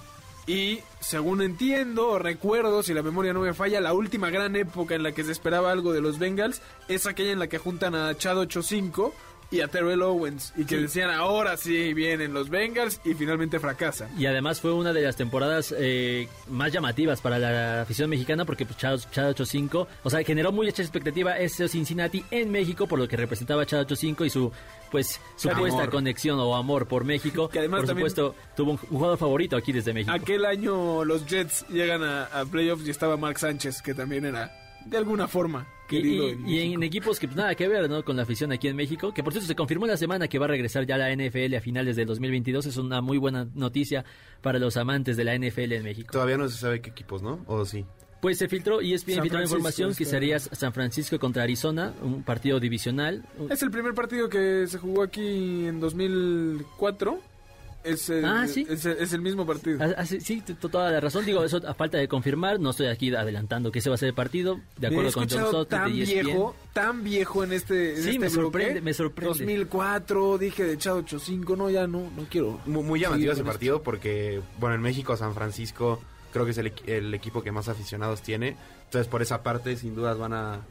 Y 0.47 0.79
según 0.99 1.43
entiendo 1.43 2.07
o 2.07 2.17
recuerdo, 2.19 2.81
si 2.81 2.93
la 2.95 3.03
memoria 3.03 3.33
no 3.33 3.41
me 3.41 3.53
falla, 3.53 3.79
la 3.81 3.93
última 3.93 4.31
gran 4.31 4.55
época 4.55 4.95
en 4.95 5.03
la 5.03 5.11
que 5.11 5.23
se 5.23 5.31
esperaba 5.31 5.71
algo 5.71 5.93
de 5.93 6.01
los 6.01 6.17
Bengals 6.17 6.61
es 6.87 7.05
aquella 7.05 7.31
en 7.31 7.37
la 7.39 7.47
que 7.47 7.59
juntan 7.59 7.93
a 7.93 8.15
Chad 8.17 8.37
85 8.39 9.13
y 9.51 9.61
a 9.61 9.67
Terrell 9.67 10.01
Owens 10.03 10.53
y 10.55 10.65
que 10.65 10.75
Sí. 10.75 10.81
decían 10.83 11.09
ahora 11.09 11.57
sí 11.57 11.93
vienen 11.93 12.33
los 12.33 12.49
Bengals 12.49 13.01
y 13.03 13.13
finalmente 13.15 13.59
fracasan. 13.59 14.09
Y 14.19 14.25
además 14.27 14.61
fue 14.61 14.73
una 14.73 14.93
de 14.93 15.01
las 15.01 15.15
temporadas 15.15 15.73
eh, 15.77 16.27
más 16.47 16.71
llamativas 16.71 17.19
para 17.21 17.39
la 17.39 17.81
afición 17.81 18.09
mexicana 18.09 18.45
porque 18.45 18.65
pues, 18.65 18.77
Chad, 18.77 18.99
Chad 19.11 19.29
85, 19.29 19.87
o 20.03 20.09
sea, 20.09 20.23
generó 20.23 20.51
mucha 20.51 20.81
expectativa 20.81 21.37
ese 21.37 21.67
Cincinnati 21.67 22.23
en 22.31 22.51
México 22.51 22.87
por 22.87 22.99
lo 22.99 23.07
que 23.07 23.17
representaba 23.17 23.65
Chad 23.65 23.81
85 23.81 24.25
y 24.25 24.29
su 24.29 24.51
pues 24.91 25.19
supuesta 25.35 25.81
Amor. 25.81 25.89
conexión 25.91 26.39
o 26.39 26.55
amor 26.55 26.87
por 26.87 27.03
México. 27.03 27.47
Que 27.49 27.59
además 27.59 27.81
por 27.81 27.89
supuesto, 27.89 28.35
tuvo 28.55 28.71
un, 28.71 28.77
jugador 28.77 29.17
favorito 29.19 29.55
aquí 29.55 29.71
desde 29.71 29.93
México. 29.93 30.11
Aquel 30.13 30.45
año 30.45 31.05
los 31.05 31.25
Jets 31.27 31.65
llegan 31.69 32.03
a, 32.03 32.25
a 32.25 32.45
playoffs 32.45 32.87
y 32.87 32.89
estaba 32.89 33.15
Mark 33.17 33.37
Sánchez, 33.39 33.81
que 33.83 33.93
también 33.93 34.25
era 34.25 34.51
de 34.85 34.97
alguna 34.97 35.27
forma 35.27 35.67
querido. 35.89 36.27
y- 36.29 36.31
en 36.31 36.39
y 36.47 36.59
en 36.61 36.79
México. 36.79 36.83
equipos 36.83 37.19
que 37.19 37.27
pues, 37.27 37.37
nada 37.37 37.55
que 37.55 37.67
ver 37.67 37.89
¿no? 37.89 38.03
con 38.05 38.15
la 38.15 38.23
afición 38.23 38.51
aquí 38.51 38.67
en 38.67 38.75
México, 38.75 39.13
que 39.13 39.23
por 39.23 39.33
cierto 39.33 39.47
se 39.47 39.55
confirmó 39.55 39.87
la 39.87 39.97
semana 39.97 40.27
que 40.27 40.39
va 40.39 40.45
a 40.45 40.49
regresar 40.49 40.85
ya 40.85 40.97
la 40.97 41.11
NFL 41.11 41.55
a 41.55 41.61
finales 41.61 41.95
del 41.95 42.07
2022, 42.07 42.65
es 42.67 42.77
una 42.77 43.01
muy 43.01 43.17
buena 43.17 43.47
noticia 43.53 44.05
para 44.41 44.59
los 44.59 44.77
amantes 44.77 45.17
de 45.17 45.23
la 45.23 45.33
NFL 45.35 45.73
en 45.73 45.83
México. 45.83 46.11
Todavía 46.11 46.37
no 46.37 46.47
se 46.47 46.57
sabe 46.57 46.81
qué 46.81 46.91
equipos, 46.91 47.21
¿no? 47.21 47.43
¿O 47.47 47.65
sí? 47.65 47.85
Pues 48.21 48.37
se 48.37 48.49
filtró 48.49 48.81
y 48.81 48.93
es 48.93 49.05
bien 49.05 49.17
San 49.17 49.23
filtró 49.23 49.41
información 49.41 49.95
que 49.95 50.03
sería 50.03 50.39
San 50.39 50.73
Francisco 50.73 51.17
contra 51.19 51.43
Arizona, 51.43 51.93
un 52.01 52.23
partido 52.23 52.59
divisional. 52.59 53.23
Es 53.49 53.63
el 53.63 53.71
primer 53.71 53.93
partido 53.93 54.27
que 54.27 54.65
se 54.67 54.77
jugó 54.77 55.03
aquí 55.03 55.65
en 55.65 55.79
2004. 55.79 57.19
Es 57.91 58.09
el, 58.09 58.25
Ah, 58.25 58.47
¿sí? 58.47 58.65
es, 58.69 58.85
el- 58.85 58.97
es 58.97 59.13
el 59.13 59.21
mismo 59.21 59.45
partido. 59.45 59.79
Ah, 59.81 59.93
ah, 59.97 60.05
sí, 60.05 60.19
sí, 60.21 60.41
toda 60.41 60.91
la 60.91 60.99
razón. 60.99 61.25
Digo, 61.25 61.43
eso 61.43 61.61
a 61.67 61.73
falta 61.73 61.97
de 61.97 62.07
confirmar, 62.07 62.59
no 62.59 62.69
estoy 62.71 62.87
aquí 62.87 63.13
adelantando 63.13 63.71
que 63.71 63.79
ese 63.79 63.89
va 63.89 63.95
a 63.95 63.97
ser 63.97 64.09
el 64.09 64.15
partido, 64.15 64.59
de 64.77 64.87
acuerdo 64.87 65.11
con 65.11 65.27
John 65.29 65.47
Stott 65.47 65.69
tan 65.69 65.91
de 65.95 66.03
E 66.03 66.23
viejo, 66.23 66.55
tan 66.73 67.03
viejo 67.03 67.43
en 67.43 67.53
este, 67.53 67.95
en 67.95 68.03
Sí, 68.03 68.09
este 68.09 68.19
me 68.19 68.27
bloque. 68.29 68.41
sorprende, 68.41 68.81
me 68.81 68.93
sorprende. 68.93 69.29
2004, 69.29 70.37
dije 70.37 70.63
de 70.63 70.77
Chad 70.77 70.97
85, 70.97 71.55
no, 71.55 71.69
ya 71.69 71.87
no, 71.87 72.09
no 72.15 72.25
quiero. 72.29 72.59
Muy, 72.65 72.83
muy 72.83 72.99
llamativo 72.99 73.31
ese 73.33 73.43
partido 73.43 73.81
porque, 73.83 74.41
bueno, 74.59 74.75
en 74.75 74.81
México, 74.81 75.15
San 75.17 75.33
Francisco, 75.33 76.01
creo 76.31 76.45
que 76.45 76.51
es 76.51 76.57
el, 76.57 76.73
el 76.85 77.13
equipo 77.13 77.41
que 77.43 77.51
más 77.51 77.67
aficionados 77.69 78.21
tiene. 78.21 78.55
Entonces, 78.85 79.07
por 79.07 79.21
esa 79.21 79.43
parte, 79.43 79.75
sin 79.77 79.95
dudas 79.95 80.17
van 80.17 80.33
a, 80.33 80.61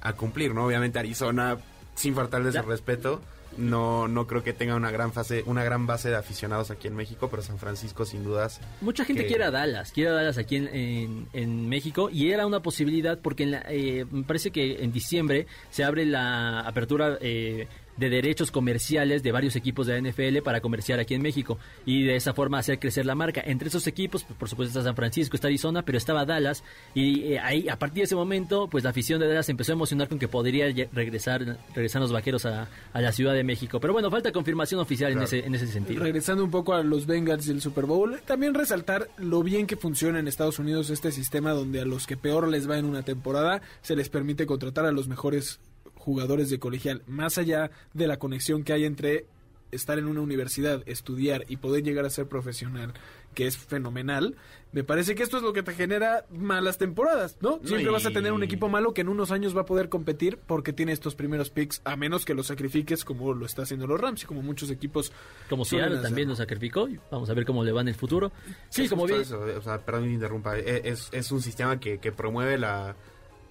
a 0.00 0.12
cumplir, 0.14 0.54
¿no? 0.54 0.64
Obviamente, 0.66 0.98
Arizona, 0.98 1.56
sin 1.94 2.14
faltarles 2.14 2.54
Ya. 2.54 2.60
el 2.60 2.66
respeto, 2.66 3.20
no, 3.56 4.08
no 4.08 4.26
creo 4.26 4.42
que 4.42 4.52
tenga 4.52 4.74
una 4.76 4.90
gran 4.90 5.12
fase, 5.12 5.42
una 5.46 5.64
gran 5.64 5.86
base 5.86 6.08
de 6.10 6.16
aficionados 6.16 6.70
aquí 6.70 6.88
en 6.88 6.96
México, 6.96 7.28
pero 7.30 7.42
San 7.42 7.58
Francisco, 7.58 8.04
sin 8.04 8.24
dudas. 8.24 8.60
Mucha 8.80 9.04
gente 9.04 9.22
que- 9.22 9.28
quiere 9.28 9.44
a 9.44 9.50
Dallas, 9.50 9.92
quiere 9.92 10.10
a 10.10 10.12
Dallas 10.14 10.38
aquí 10.38 10.56
en, 10.56 10.68
en- 10.68 11.28
en 11.32 11.68
México 11.68 12.10
y 12.10 12.30
era 12.30 12.46
una 12.46 12.60
posibilidad 12.60 13.18
porque 13.20 13.44
en 13.44 13.50
la- 13.52 13.64
eh, 13.68 14.04
me 14.10 14.24
parece 14.24 14.50
que 14.50 14.82
en 14.84 14.92
diciembre 14.92 15.46
se 15.70 15.84
abre 15.84 16.04
la 16.04 16.60
apertura 16.60 17.18
eh, 17.20 17.66
de 17.96 18.10
derechos 18.10 18.50
comerciales 18.50 19.22
de 19.22 19.32
varios 19.32 19.56
equipos 19.56 19.86
de 19.86 20.00
la 20.00 20.10
NFL 20.10 20.38
para 20.42 20.60
comerciar 20.60 21.00
aquí 21.00 21.14
en 21.14 21.22
México 21.22 21.58
y 21.84 22.04
de 22.04 22.16
esa 22.16 22.34
forma 22.34 22.58
hacer 22.58 22.78
crecer 22.78 23.06
la 23.06 23.14
marca. 23.14 23.42
Entre 23.44 23.68
esos 23.68 23.86
equipos, 23.86 24.24
pues, 24.24 24.38
por 24.38 24.48
supuesto 24.48 24.78
está 24.78 24.88
San 24.88 24.96
Francisco, 24.96 25.36
está 25.36 25.48
Arizona, 25.48 25.82
pero 25.82 25.98
estaba 25.98 26.24
Dallas 26.24 26.62
y 26.94 27.32
eh, 27.32 27.38
ahí 27.38 27.68
a 27.68 27.78
partir 27.78 27.98
de 27.98 28.04
ese 28.04 28.16
momento, 28.16 28.68
pues 28.68 28.84
la 28.84 28.90
afición 28.90 29.20
de 29.20 29.28
Dallas 29.28 29.48
empezó 29.48 29.72
a 29.72 29.74
emocionar 29.74 30.08
con 30.08 30.18
que 30.18 30.28
podría 30.28 30.66
regresar 30.92 31.58
regresar 31.74 32.00
los 32.02 32.12
vaqueros 32.12 32.46
a, 32.46 32.68
a 32.92 33.00
la 33.00 33.12
Ciudad 33.12 33.34
de 33.34 33.44
México. 33.44 33.80
Pero 33.80 33.92
bueno, 33.92 34.10
falta 34.10 34.32
confirmación 34.32 34.80
oficial 34.80 35.12
en, 35.12 35.22
ese, 35.22 35.44
en 35.44 35.54
ese 35.54 35.66
sentido. 35.66 36.02
Regresando 36.02 36.44
un 36.44 36.50
poco 36.50 36.74
a 36.74 36.82
los 36.82 37.06
Bengals 37.06 37.46
del 37.46 37.60
Super 37.60 37.86
Bowl, 37.86 38.20
también 38.24 38.54
resaltar 38.54 39.08
lo 39.18 39.42
bien 39.42 39.66
que 39.66 39.76
funciona 39.76 40.18
en 40.18 40.28
Estados 40.28 40.58
Unidos 40.58 40.90
este 40.90 41.12
sistema 41.12 41.52
donde 41.52 41.80
a 41.80 41.84
los 41.84 42.06
que 42.06 42.16
peor 42.16 42.48
les 42.48 42.68
va 42.68 42.78
en 42.78 42.84
una 42.84 43.02
temporada 43.02 43.62
se 43.82 43.96
les 43.96 44.08
permite 44.08 44.46
contratar 44.46 44.86
a 44.86 44.92
los 44.92 45.08
mejores 45.08 45.60
jugadores 46.06 46.50
de 46.50 46.60
colegial, 46.60 47.02
más 47.08 47.36
allá 47.36 47.72
de 47.92 48.06
la 48.06 48.16
conexión 48.16 48.62
que 48.62 48.72
hay 48.72 48.84
entre 48.84 49.26
estar 49.72 49.98
en 49.98 50.06
una 50.06 50.20
universidad, 50.20 50.84
estudiar 50.86 51.44
y 51.48 51.56
poder 51.56 51.82
llegar 51.82 52.04
a 52.04 52.10
ser 52.10 52.28
profesional, 52.28 52.94
que 53.34 53.48
es 53.48 53.58
fenomenal. 53.58 54.36
Me 54.70 54.84
parece 54.84 55.16
que 55.16 55.24
esto 55.24 55.36
es 55.36 55.42
lo 55.42 55.52
que 55.52 55.64
te 55.64 55.72
genera 55.72 56.24
malas 56.30 56.78
temporadas, 56.78 57.38
¿no? 57.40 57.58
Siempre 57.64 57.90
vas 57.90 58.06
a 58.06 58.12
tener 58.12 58.32
un 58.32 58.44
equipo 58.44 58.68
malo 58.68 58.94
que 58.94 59.00
en 59.00 59.08
unos 59.08 59.32
años 59.32 59.56
va 59.56 59.62
a 59.62 59.66
poder 59.66 59.88
competir 59.88 60.38
porque 60.46 60.72
tiene 60.72 60.92
estos 60.92 61.16
primeros 61.16 61.50
picks, 61.50 61.82
a 61.84 61.96
menos 61.96 62.24
que 62.24 62.34
los 62.34 62.46
sacrifiques 62.46 63.04
como 63.04 63.34
lo 63.34 63.44
está 63.44 63.62
haciendo 63.62 63.88
los 63.88 64.00
Rams 64.00 64.22
y 64.22 64.26
como 64.26 64.42
muchos 64.42 64.70
equipos 64.70 65.10
Como 65.48 65.64
Seattle 65.64 65.98
también 66.02 66.28
lo 66.28 66.36
sacrificó 66.36 66.88
y 66.88 67.00
vamos 67.10 67.28
a 67.30 67.34
ver 67.34 67.44
cómo 67.44 67.64
le 67.64 67.72
va 67.72 67.80
en 67.80 67.88
el 67.88 67.96
futuro. 67.96 68.30
Sí, 68.68 68.88
como 68.88 69.06
bien, 69.06 69.22
eso, 69.22 69.40
o 69.40 69.60
sea, 69.60 69.84
perdón 69.84 70.04
que 70.04 70.10
interrumpa, 70.12 70.56
e- 70.56 70.88
es, 70.88 71.08
es 71.10 71.32
un 71.32 71.42
sistema 71.42 71.80
que, 71.80 71.98
que 71.98 72.12
promueve 72.12 72.58
la 72.58 72.94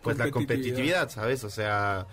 pues 0.06 0.18
la 0.20 0.30
competitividad, 0.32 1.10
¿sabes? 1.10 1.44
O 1.44 1.50
sea, 1.50 2.06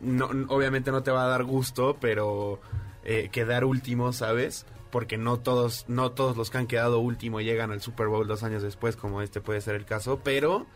no, 0.00 0.26
obviamente 0.48 0.90
no 0.90 1.02
te 1.02 1.10
va 1.10 1.24
a 1.24 1.28
dar 1.28 1.44
gusto, 1.44 1.96
pero 2.00 2.60
eh, 3.04 3.28
quedar 3.32 3.64
último, 3.64 4.12
¿sabes? 4.12 4.66
Porque 4.90 5.18
no 5.18 5.38
todos, 5.38 5.84
no 5.88 6.12
todos 6.12 6.36
los 6.36 6.50
que 6.50 6.58
han 6.58 6.66
quedado 6.66 6.98
último 7.00 7.40
llegan 7.40 7.70
al 7.72 7.80
Super 7.80 8.06
Bowl 8.08 8.26
dos 8.26 8.42
años 8.42 8.62
después, 8.62 8.96
como 8.96 9.22
este 9.22 9.40
puede 9.40 9.60
ser 9.60 9.74
el 9.74 9.84
caso, 9.84 10.20
pero 10.24 10.66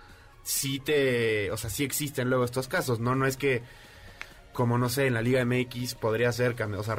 sí 0.42 0.80
te, 0.80 1.50
o 1.50 1.56
sea, 1.56 1.70
sí 1.70 1.84
existen 1.84 2.28
luego 2.28 2.44
estos 2.44 2.68
casos, 2.68 3.00
¿no? 3.00 3.14
No 3.14 3.26
es 3.26 3.36
que 3.36 3.62
como 4.52 4.76
no 4.76 4.90
sé, 4.90 5.06
en 5.06 5.14
la 5.14 5.22
Liga 5.22 5.42
MX 5.46 5.94
podría 5.94 6.30
ser, 6.30 6.54
o 6.76 6.82
sea, 6.82 6.96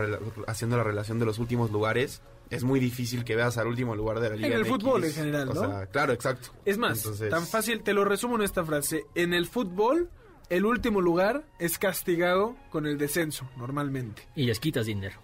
haciendo 0.48 0.76
la 0.76 0.84
relación 0.84 1.20
de 1.20 1.26
los 1.26 1.38
últimos 1.38 1.70
lugares, 1.70 2.24
es 2.50 2.64
muy 2.64 2.80
difícil 2.80 3.24
que 3.24 3.36
veas 3.36 3.60
al 3.60 3.68
último 3.68 3.96
lugar 3.96 4.20
de 4.20 4.30
la 4.32 4.36
Liga 4.36 4.56
el 4.56 4.62
MX. 4.62 4.70
fútbol 4.70 5.04
en 5.04 5.14
general, 5.14 5.50
O 5.50 5.54
¿no? 5.54 5.60
sea, 5.62 5.86
claro, 5.86 6.14
exacto. 6.14 6.50
Es 6.66 6.80
más, 6.80 6.98
Entonces- 7.04 7.30
tan 7.30 7.46
fácil, 7.46 7.84
te 7.84 7.94
lo 7.94 8.06
resumo 8.06 8.38
en 8.38 8.42
esta 8.42 8.66
frase. 8.66 9.04
En 9.14 9.36
el 9.36 9.46
fútbol, 9.46 10.10
el 10.56 10.66
último 10.66 11.02
lugar 11.02 11.44
es 11.60 11.78
castigado 11.78 12.56
con 12.70 12.86
el 12.86 12.98
descenso, 12.98 13.50
normalmente. 13.58 14.24
y 14.36 14.44
les 14.46 14.60
quitas 14.60 14.86
dinero. 14.86 15.16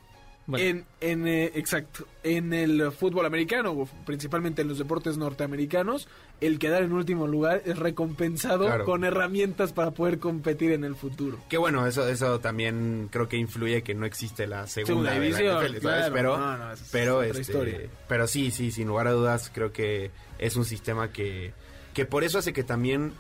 Bueno, 0.48 0.66
En, 0.66 0.86
en 1.00 1.28
eh, 1.28 1.52
exacto, 1.54 2.08
en 2.24 2.54
el 2.54 2.92
fútbol 2.92 3.28
americano, 3.28 3.88
principalmente 4.04 4.64
en 4.64 4.68
los 4.68 4.80
deportes 4.80 5.16
norteamericanos, 5.16 6.08
el 6.42 6.58
quedar 6.58 6.82
en 6.82 6.92
último 6.94 7.28
lugar 7.28 7.62
es 7.66 7.78
recompensado 7.78 8.66
Claro. 8.66 8.84
con 8.86 9.04
herramientas 9.04 9.74
para 9.74 9.92
poder 9.92 10.18
competir 10.18 10.72
en 10.72 10.84
el 10.84 10.96
futuro. 10.96 11.38
Que 11.50 11.60
bueno, 11.60 11.86
eso 11.86 12.08
eso 12.10 12.40
también 12.40 13.10
creo 13.12 13.30
que 13.30 13.38
influye 13.38 13.84
que 13.84 13.94
no 13.94 14.08
existe 14.08 14.48
la 14.48 14.66
segunda, 14.66 15.12
división, 15.14 15.56
NFL, 15.64 15.82
¿sabes? 15.82 15.82
claro. 15.82 16.14
Pero, 16.16 16.38
No, 16.40 16.58
no, 16.58 16.72
es 16.74 16.90
pero, 16.92 17.22
este, 17.22 17.42
historia. 17.42 17.80
pero 18.08 18.26
sí, 18.26 18.50
sí, 18.50 18.72
sin 18.72 18.88
lugar 18.88 19.06
a 19.06 19.12
dudas, 19.12 19.52
creo 19.54 19.72
que 19.72 20.10
es 20.40 20.56
un 20.56 20.66
sistema 20.66 21.12
que, 21.12 21.54
que 21.94 22.06
por 22.06 22.24
eso 22.24 22.40
hace 22.40 22.54
que 22.54 22.64
también 22.64 23.14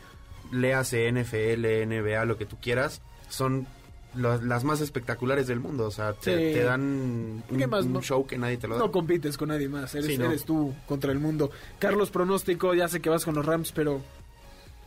leas 0.52 0.94
NFL, 0.94 1.86
NBA, 1.86 2.26
lo 2.26 2.38
que 2.38 2.46
tú 2.46 2.58
quieras, 2.62 3.02
son 3.28 3.68
las 4.16 4.64
más 4.64 4.82
espectaculares 4.82 5.46
del 5.48 5.60
mundo. 5.60 5.86
O 5.86 5.92
sea, 5.92 6.14
te, 6.14 6.32
Sí. 6.50 6.54
te 6.58 6.64
dan 6.64 7.44
¿Qué 7.48 7.66
un, 7.66 7.70
más? 7.70 7.86
un 7.86 7.94
No- 7.94 8.02
show 8.02 8.26
que 8.26 8.38
nadie 8.38 8.58
te 8.58 8.68
lo 8.68 8.76
da. 8.76 8.80
No 8.82 8.92
compites 8.92 9.38
con 9.38 9.50
nadie 9.50 9.70
más, 9.70 9.94
eres, 9.94 10.08
Sí, 10.08 10.18
no. 10.18 10.26
eres 10.26 10.46
tú 10.46 10.74
contra 10.88 11.12
el 11.12 11.20
mundo. 11.20 11.52
Carlos, 11.78 12.10
pronóstico, 12.10 12.74
ya 12.74 12.88
sé 12.88 13.02
que 13.02 13.10
vas 13.10 13.24
con 13.26 13.36
los 13.36 13.46
Rams, 13.46 13.72
pero 13.72 14.02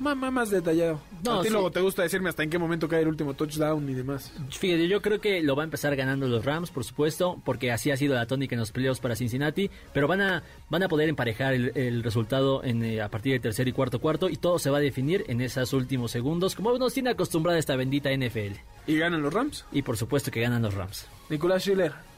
más, 0.02 0.16
más, 0.16 0.32
más 0.32 0.50
detallado. 0.50 1.00
No, 1.24 1.38
a 1.38 1.42
ti 1.42 1.48
sí. 1.48 1.52
luego 1.52 1.70
te 1.70 1.80
gusta 1.80 2.02
decirme 2.02 2.28
hasta 2.28 2.42
en 2.42 2.50
qué 2.50 2.58
momento 2.58 2.88
cae 2.88 3.02
el 3.02 3.08
último 3.08 3.34
touchdown 3.34 3.88
y 3.88 3.94
demás. 3.94 4.32
Fíjate, 4.50 4.88
yo 4.88 5.00
creo 5.00 5.20
que 5.20 5.42
lo 5.42 5.56
va 5.56 5.62
a 5.62 5.64
empezar 5.64 5.94
ganando 5.96 6.26
los 6.28 6.44
Rams, 6.44 6.70
por 6.70 6.84
supuesto, 6.84 7.40
porque 7.44 7.70
así 7.72 7.90
ha 7.90 7.96
sido 7.96 8.14
la 8.14 8.26
tónica 8.26 8.54
en 8.54 8.60
los 8.60 8.72
playoffs 8.72 9.00
para 9.00 9.16
Cincinnati, 9.16 9.70
pero 9.92 10.08
van 10.08 10.20
a 10.20 10.42
van 10.68 10.82
a 10.82 10.88
poder 10.88 11.08
emparejar 11.08 11.54
el, 11.54 11.72
el 11.76 12.02
resultado 12.02 12.64
en, 12.64 12.82
eh, 12.84 13.00
a 13.00 13.08
partir 13.08 13.32
del 13.32 13.40
tercer 13.40 13.68
y 13.68 13.72
cuarto 13.72 14.00
cuarto 14.00 14.28
y 14.28 14.36
todo 14.36 14.58
se 14.58 14.70
va 14.70 14.78
a 14.78 14.80
definir 14.80 15.24
en 15.28 15.40
esos 15.40 15.72
últimos 15.72 16.10
segundos, 16.10 16.54
como 16.54 16.76
nos 16.76 16.94
tiene 16.94 17.10
acostumbrada 17.10 17.58
esta 17.58 17.76
bendita 17.76 18.10
NFL. 18.10 18.58
¿Y 18.86 18.98
ganan 18.98 19.22
los 19.22 19.32
Rams? 19.32 19.64
Y 19.72 19.82
por 19.82 19.96
supuesto 19.96 20.30
que 20.30 20.40
ganan 20.40 20.62
los 20.62 20.74
Rams. 20.74 21.06
Nicolás 21.28 21.62
Schiller. 21.62 22.11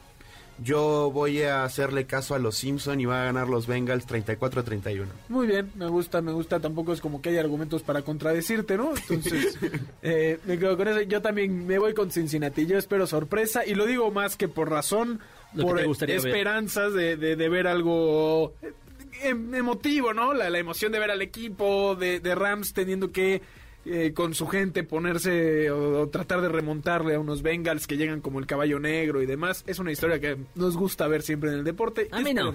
Yo 0.63 1.11
voy 1.11 1.41
a 1.43 1.65
hacerle 1.65 2.05
caso 2.05 2.33
a 2.33 2.39
los 2.39 2.55
Simpson 2.55 2.99
y 3.01 3.05
va 3.05 3.21
a 3.21 3.25
ganar 3.25 3.49
los 3.49 3.67
Bengals 3.67 4.07
34-31. 4.07 5.05
Muy 5.27 5.47
bien, 5.47 5.69
me 5.75 5.87
gusta, 5.87 6.21
me 6.21 6.31
gusta. 6.31 6.59
Tampoco 6.61 6.93
es 6.93 7.01
como 7.01 7.21
que 7.21 7.29
hay 7.29 7.37
argumentos 7.37 7.83
para 7.83 8.03
contradecirte, 8.03 8.77
¿no? 8.77 8.93
Entonces, 8.95 9.57
eh, 10.01 10.39
me 10.45 10.57
quedo 10.57 10.77
con 10.77 10.87
eso. 10.87 11.01
Yo 11.01 11.21
también 11.21 11.67
me 11.67 11.77
voy 11.77 11.93
con 11.93 12.09
Cincinnati. 12.09 12.65
Yo 12.65 12.77
espero 12.77 13.05
sorpresa 13.05 13.65
y 13.65 13.75
lo 13.75 13.85
digo 13.85 14.11
más 14.11 14.37
que 14.37 14.47
por 14.47 14.69
razón, 14.69 15.19
Lo 15.53 15.63
por 15.67 15.75
ver. 15.75 16.09
esperanzas 16.11 16.93
de, 16.93 17.17
de- 17.17 17.35
de 17.35 17.49
ver 17.49 17.67
algo 17.67 18.53
eh, 18.61 18.71
em- 19.23 19.53
emotivo, 19.55 20.13
¿no? 20.13 20.33
La, 20.33 20.49
la 20.49 20.59
emoción 20.59 20.91
de 20.93 20.99
ver 20.99 21.11
al 21.11 21.21
equipo 21.21 21.95
de, 21.95 22.21
de 22.21 22.33
Rams 22.33 22.73
teniendo 22.73 23.11
que 23.11 23.41
eh, 23.85 24.13
con 24.13 24.33
su 24.33 24.47
gente 24.47 24.83
ponerse 24.83 25.69
o, 25.71 26.01
o 26.01 26.09
tratar 26.09 26.41
de 26.41 26.49
remontarle 26.49 27.15
a 27.15 27.19
unos 27.19 27.41
Bengals 27.41 27.87
que 27.87 27.97
llegan 27.97 28.21
como 28.21 28.39
el 28.39 28.45
caballo 28.47 28.79
negro 28.79 29.21
y 29.21 29.25
demás. 29.25 29.63
Es 29.67 29.79
una 29.79 29.91
historia 29.91 30.19
que 30.19 30.37
nos 30.55 30.75
gusta 30.77 31.07
ver 31.07 31.21
siempre 31.21 31.51
en 31.51 31.57
el 31.59 31.63
deporte. 31.63 32.07
A 32.11 32.19
mí 32.21 32.33
no. 32.33 32.53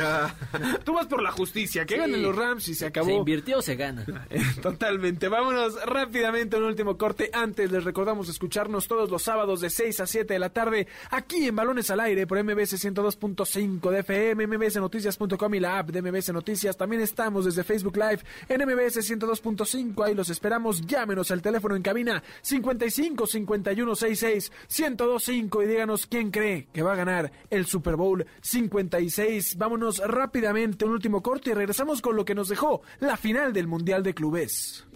Ah, 0.00 0.34
Tú 0.84 0.94
vas 0.94 1.06
por 1.06 1.22
la 1.22 1.30
justicia, 1.32 1.84
que 1.86 1.94
Sí. 1.94 2.00
ganen 2.00 2.22
los 2.22 2.36
Rams 2.36 2.68
y 2.68 2.74
se 2.74 2.86
acabó. 2.86 3.06
Se 3.08 3.14
invirtió 3.14 3.58
o 3.58 3.62
se 3.62 3.76
gana. 3.76 4.04
Eh, 4.30 4.40
Totalmente. 4.62 5.28
Vámonos 5.28 5.74
rápidamente 5.86 6.56
a 6.56 6.58
un 6.60 6.66
último 6.66 6.96
corte. 6.96 7.30
Antes 7.32 7.72
les 7.72 7.82
recordamos 7.84 8.28
escucharnos 8.28 8.86
todos 8.86 9.10
los 9.10 9.22
sábados 9.22 9.60
de 9.60 9.70
6 9.70 10.00
a 10.00 10.06
7 10.06 10.32
de 10.34 10.38
la 10.38 10.50
tarde 10.50 10.86
aquí 11.10 11.46
en 11.48 11.56
Balones 11.56 11.90
al 11.90 12.00
Aire 12.00 12.26
por 12.26 12.42
MBS 12.42 12.74
102.5 12.84 13.90
de 13.90 13.98
FM, 14.00 14.46
mbsnoticias.com 14.46 15.54
y 15.54 15.60
la 15.60 15.78
app 15.78 15.90
de 15.90 16.02
MBS 16.02 16.32
Noticias. 16.32 16.76
También 16.76 17.02
estamos 17.02 17.44
desde 17.44 17.64
Facebook 17.64 17.96
Live 17.96 18.20
en 18.48 18.60
MBS 18.62 18.98
102.5. 19.10 20.04
Ahí 20.06 20.14
los 20.14 20.30
esperamos. 20.30 20.59
Llámenos 20.86 21.30
al 21.30 21.42
teléfono 21.42 21.74
en 21.76 21.82
cabina 21.82 22.22
55 22.42 23.26
51 23.26 23.94
66 23.94 24.52
1025 24.68 25.62
y 25.62 25.66
díganos 25.66 26.06
quién 26.06 26.30
cree 26.30 26.68
que 26.72 26.82
va 26.82 26.92
a 26.92 26.96
ganar 26.96 27.32
el 27.50 27.66
Super 27.66 27.96
Bowl 27.96 28.26
56. 28.42 29.56
Vámonos 29.56 29.98
rápidamente 29.98 30.84
un 30.84 30.92
último 30.92 31.22
corte 31.22 31.50
y 31.50 31.54
regresamos 31.54 32.02
con 32.02 32.16
lo 32.16 32.24
que 32.24 32.34
nos 32.34 32.48
dejó 32.48 32.82
la 33.00 33.16
final 33.16 33.52
del 33.52 33.66
Mundial 33.66 34.02
de 34.02 34.14
Clubes. 34.14 34.86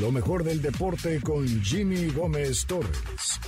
Lo 0.00 0.10
mejor 0.10 0.42
del 0.42 0.62
deporte 0.62 1.20
con 1.20 1.46
Jimmy 1.62 2.08
Gómez 2.08 2.66
Torres. 2.66 3.40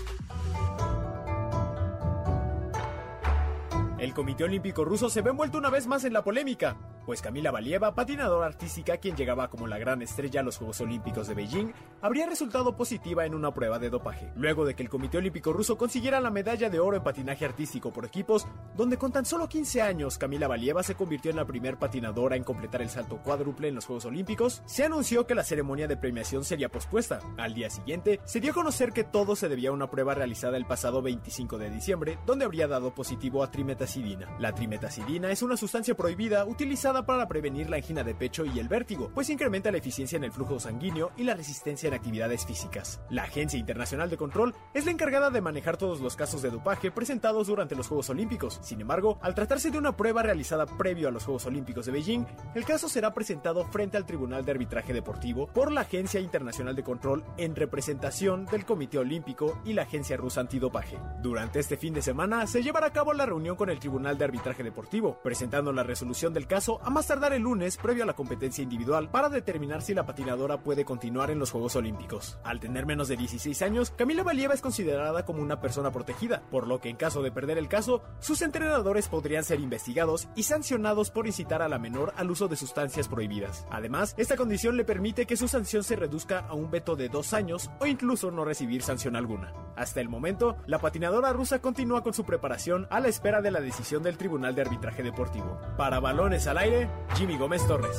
El 4.05 4.13
Comité 4.13 4.45
Olímpico 4.45 4.85
Ruso 4.85 5.09
se 5.09 5.23
ve 5.23 5.31
envuelto 5.31 5.57
una 5.57 5.71
vez 5.71 5.87
más 5.87 6.05
en 6.05 6.13
la 6.13 6.23
polémica, 6.23 6.77
pues 7.07 7.23
Camila 7.23 7.51
Valieva, 7.51 7.95
patinadora 7.95 8.47
artística 8.47 8.97
quien 8.97 9.17
llegaba 9.17 9.49
como 9.49 9.67
la 9.67 9.79
gran 9.79 10.03
estrella 10.03 10.41
a 10.41 10.43
los 10.43 10.59
Juegos 10.59 10.81
Olímpicos 10.81 11.29
de 11.29 11.35
Beijing, 11.35 11.73
habría 12.01 12.27
resultado 12.27 12.77
positiva 12.77 13.27
en 13.27 13.35
una 13.35 13.53
prueba 13.53 13.79
de 13.79 13.91
dopaje, 13.91 14.33
luego 14.37 14.65
de 14.65 14.75
que 14.75 14.83
el 14.83 14.89
Comité 14.89 15.19
Olímpico 15.19 15.53
Ruso 15.53 15.77
consiguiera 15.77 16.21
la 16.21 16.31
medalla 16.31 16.71
de 16.71 16.81
oro 16.81 16.97
en 16.97 17.03
patinaje 17.03 17.45
artístico 17.45 17.93
por 17.93 18.05
equipos, 18.05 18.47
donde 18.77 18.97
con 18.97 19.13
tan 19.13 19.25
solo 19.25 19.49
15 19.49 19.83
años 19.83 20.19
Camila 20.19 20.49
Valieva 20.49 20.83
se 20.83 20.95
convirtió 20.95 21.31
en 21.31 21.37
la 21.37 21.47
primer 21.47 21.79
patinadora 21.79 22.37
en 22.37 22.45
completar 22.45 22.83
el 22.83 22.91
salto 22.91 23.19
cuádruple 23.19 23.69
en 23.69 23.75
los 23.75 23.87
Juegos 23.87 24.05
Olímpicos, 24.07 24.63
se 24.67 24.85
anunció 24.85 25.27
que 25.27 25.35
la 25.35 25.45
ceremonia 25.45 25.87
de 25.87 25.97
premiación 25.97 26.45
sería 26.45 26.69
pospuesta. 26.69 27.21
Al 27.37 27.55
día 27.55 27.71
siguiente, 27.71 28.21
se 28.25 28.41
dio 28.41 28.53
a 28.53 28.55
conocer 28.55 28.93
que 28.93 29.05
todo 29.05 29.37
se 29.37 29.49
debía 29.49 29.71
a 29.71 29.73
una 29.73 29.91
prueba 29.91 30.15
realizada 30.15 30.57
el 30.57 30.67
pasado 30.67 31.03
25 31.03 31.59
de 31.59 31.71
diciembre, 31.71 32.19
donde 32.27 32.45
habría 32.45 32.69
dado 32.69 32.95
positivo 32.95 33.43
a 33.43 33.51
trimetacidina. 33.51 34.37
La 34.39 34.55
trimetacidina 34.55 35.31
es 35.31 35.43
una 35.43 35.57
sustancia 35.57 35.95
prohibida 35.95 36.45
utilizada 36.45 36.94
para 37.03 37.29
prevenir 37.29 37.69
la 37.69 37.77
angina 37.77 38.05
de 38.05 38.15
pecho 38.15 38.45
y 38.45 38.59
el 38.59 38.69
vértigo, 38.69 39.11
pues 39.15 39.29
incrementa 39.29 39.71
la 39.71 39.79
eficiencia 39.79 40.17
en 40.17 40.25
el 40.25 40.33
flujo 40.33 40.61
sanguíneo 40.61 41.13
y 41.17 41.25
la 41.25 41.35
resistencia 41.35 41.89
en 41.89 41.95
actividades 41.95 42.47
físicas. 42.47 43.01
La 43.11 43.25
Agencia 43.25 43.59
Internacional 43.59 44.09
de 44.09 44.17
Control 44.17 44.55
es 44.73 44.85
la 44.85 44.93
encargada 44.93 45.31
de 45.31 45.41
manejar 45.41 45.77
todos 45.77 46.01
los 46.01 46.17
casos 46.17 46.43
de 46.43 46.51
dopaje 46.51 46.91
presentados 46.91 47.49
durante 47.49 47.75
los 47.75 47.89
Juegos 47.89 48.11
Olímpicos. 48.11 48.61
Sin 48.63 48.81
embargo, 48.81 49.19
al 49.23 49.35
tratarse 49.35 49.71
de 49.71 49.79
una 49.79 49.97
prueba 49.97 50.23
realizada 50.23 50.67
previo 50.67 51.09
a 51.09 51.11
los 51.11 51.25
Juegos 51.25 51.47
Olímpicos 51.47 51.87
de 51.87 51.93
Beijing, 51.93 52.27
el 52.55 52.65
caso 52.65 52.89
será 52.89 53.13
presentado 53.13 53.65
frente 53.65 53.97
al 53.97 54.07
Tribunal 54.07 54.45
de 54.45 54.53
Arbitraje 54.53 54.93
Deportivo 54.93 55.49
por 55.49 55.73
la 55.73 55.83
Agencia 55.83 56.21
Internacional 56.21 56.77
de 56.77 56.83
Control 56.83 57.25
en 57.37 57.57
representación 57.57 58.47
del 58.47 58.65
Comité 58.65 58.99
Olímpico 58.99 59.61
y 59.65 59.73
la 59.73 59.83
Agencia 59.83 60.17
Rusa 60.17 60.41
Antidopaje. 60.41 60.99
Durante 61.23 61.61
este 61.61 61.77
fin 61.77 61.95
de 61.95 62.03
semana 62.03 62.47
se 62.47 62.63
llevará 62.63 62.87
a 62.87 62.93
cabo 62.93 63.13
la 63.13 63.27
reunión 63.27 63.57
con 63.57 63.71
el 63.71 63.79
Tribunal 63.79 64.19
de 64.19 64.25
Arbitraje 64.25 64.63
Deportivo, 64.63 65.19
presentando 65.23 65.73
la 65.73 65.83
resolución 65.83 66.33
del 66.33 66.47
caso 66.47 66.81
a 66.85 66.91
más 66.91 67.07
tardar 67.07 67.33
el 67.33 67.43
lunes 67.43 67.77
previo 67.77 68.03
a 68.03 68.07
la 68.07 68.13
competencia 68.13 68.63
individual 68.63 69.11
para 69.11 69.29
determinar 69.29 69.83
si 69.83 69.95
la 69.95 70.07
patinadora 70.07 70.59
puede 70.59 70.85
continuar 70.85 71.31
en 71.31 71.39
los 71.39 71.51
Juegos 71.51 71.77
Olímpicos. 71.77 72.39
Al 72.45 72.61
tener 72.61 72.87
menos 72.87 73.09
de 73.09 73.17
16 73.17 73.63
años, 73.63 73.91
Camila 73.97 74.23
Valieva 74.23 74.55
es 74.55 74.61
considerada 74.61 75.25
como 75.25 75.43
una 75.43 75.61
persona 75.61 75.91
protegida, 75.91 76.43
por 76.51 76.67
lo 76.67 76.81
que 76.81 76.91
en 76.91 76.97
caso 76.97 77.23
de 77.23 77.33
perder 77.33 77.59
el 77.59 77.69
caso, 77.69 78.03
sus 78.21 78.43
entrenadores 78.43 79.09
podrían 79.09 79.45
ser 79.45 79.61
investigados 79.61 80.29
y 80.37 80.43
sancionados 80.43 81.11
por 81.11 81.27
incitar 81.27 81.63
a 81.63 81.69
la 81.69 81.79
menor 81.79 82.13
al 82.17 82.31
uso 82.31 82.49
de 82.49 82.57
sustancias 82.57 83.09
prohibidas. 83.09 83.67
Además, 83.71 84.15
esta 84.19 84.37
condición 84.37 84.77
le 84.77 84.85
permite 84.85 85.27
que 85.27 85.37
su 85.37 85.49
sanción 85.49 85.85
se 85.85 85.97
reduzca 85.97 86.41
a 86.41 86.55
un 86.55 86.71
veto 86.71 86.97
de 86.97 87.09
dos 87.09 87.33
años 87.33 87.71
o 87.81 87.87
incluso 87.87 88.31
no 88.31 88.45
recibir 88.45 88.83
sanción 88.83 89.17
alguna. 89.17 89.53
Hasta 89.77 90.01
el 90.01 90.09
momento, 90.09 90.57
la 90.67 90.79
patinadora 90.79 91.33
rusa 91.33 91.61
continúa 91.61 92.03
con 92.03 92.15
su 92.15 92.25
preparación 92.25 92.87
a 92.91 93.01
la 93.01 93.09
espera 93.09 93.43
de 93.43 93.51
la 93.51 93.61
decisión 93.61 94.03
del 94.03 94.17
Tribunal 94.17 94.55
de 94.55 94.63
Arbitraje 94.63 95.03
Deportivo. 95.03 95.59
Para 95.77 95.99
balones 96.01 96.47
al 96.47 96.59
aire, 96.59 96.74
Jimmy 97.17 97.37
Gómez 97.39 97.67
Torres. 97.67 97.97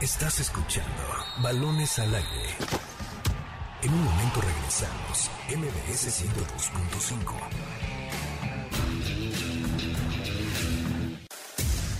Estás 0.00 0.38
escuchando 0.40 0.90
Balones 1.42 1.98
al 1.98 2.14
aire. 2.14 2.54
En 3.82 3.92
un 3.92 4.04
momento 4.04 4.40
regresamos. 4.40 5.28
MBS 5.48 6.22
102.5. 6.22 7.34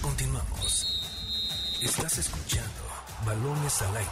Continuamos. 0.02 1.02
Estás 1.80 2.18
escuchando 2.18 2.70
Balones 3.24 3.80
al 3.82 3.96
aire. 3.96 4.10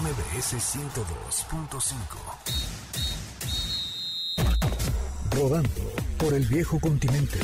MBS 0.00 0.54
102.5. 0.54 1.94
Rodando 5.32 5.92
por 6.18 6.34
el 6.34 6.46
viejo 6.46 6.78
continente. 6.78 7.40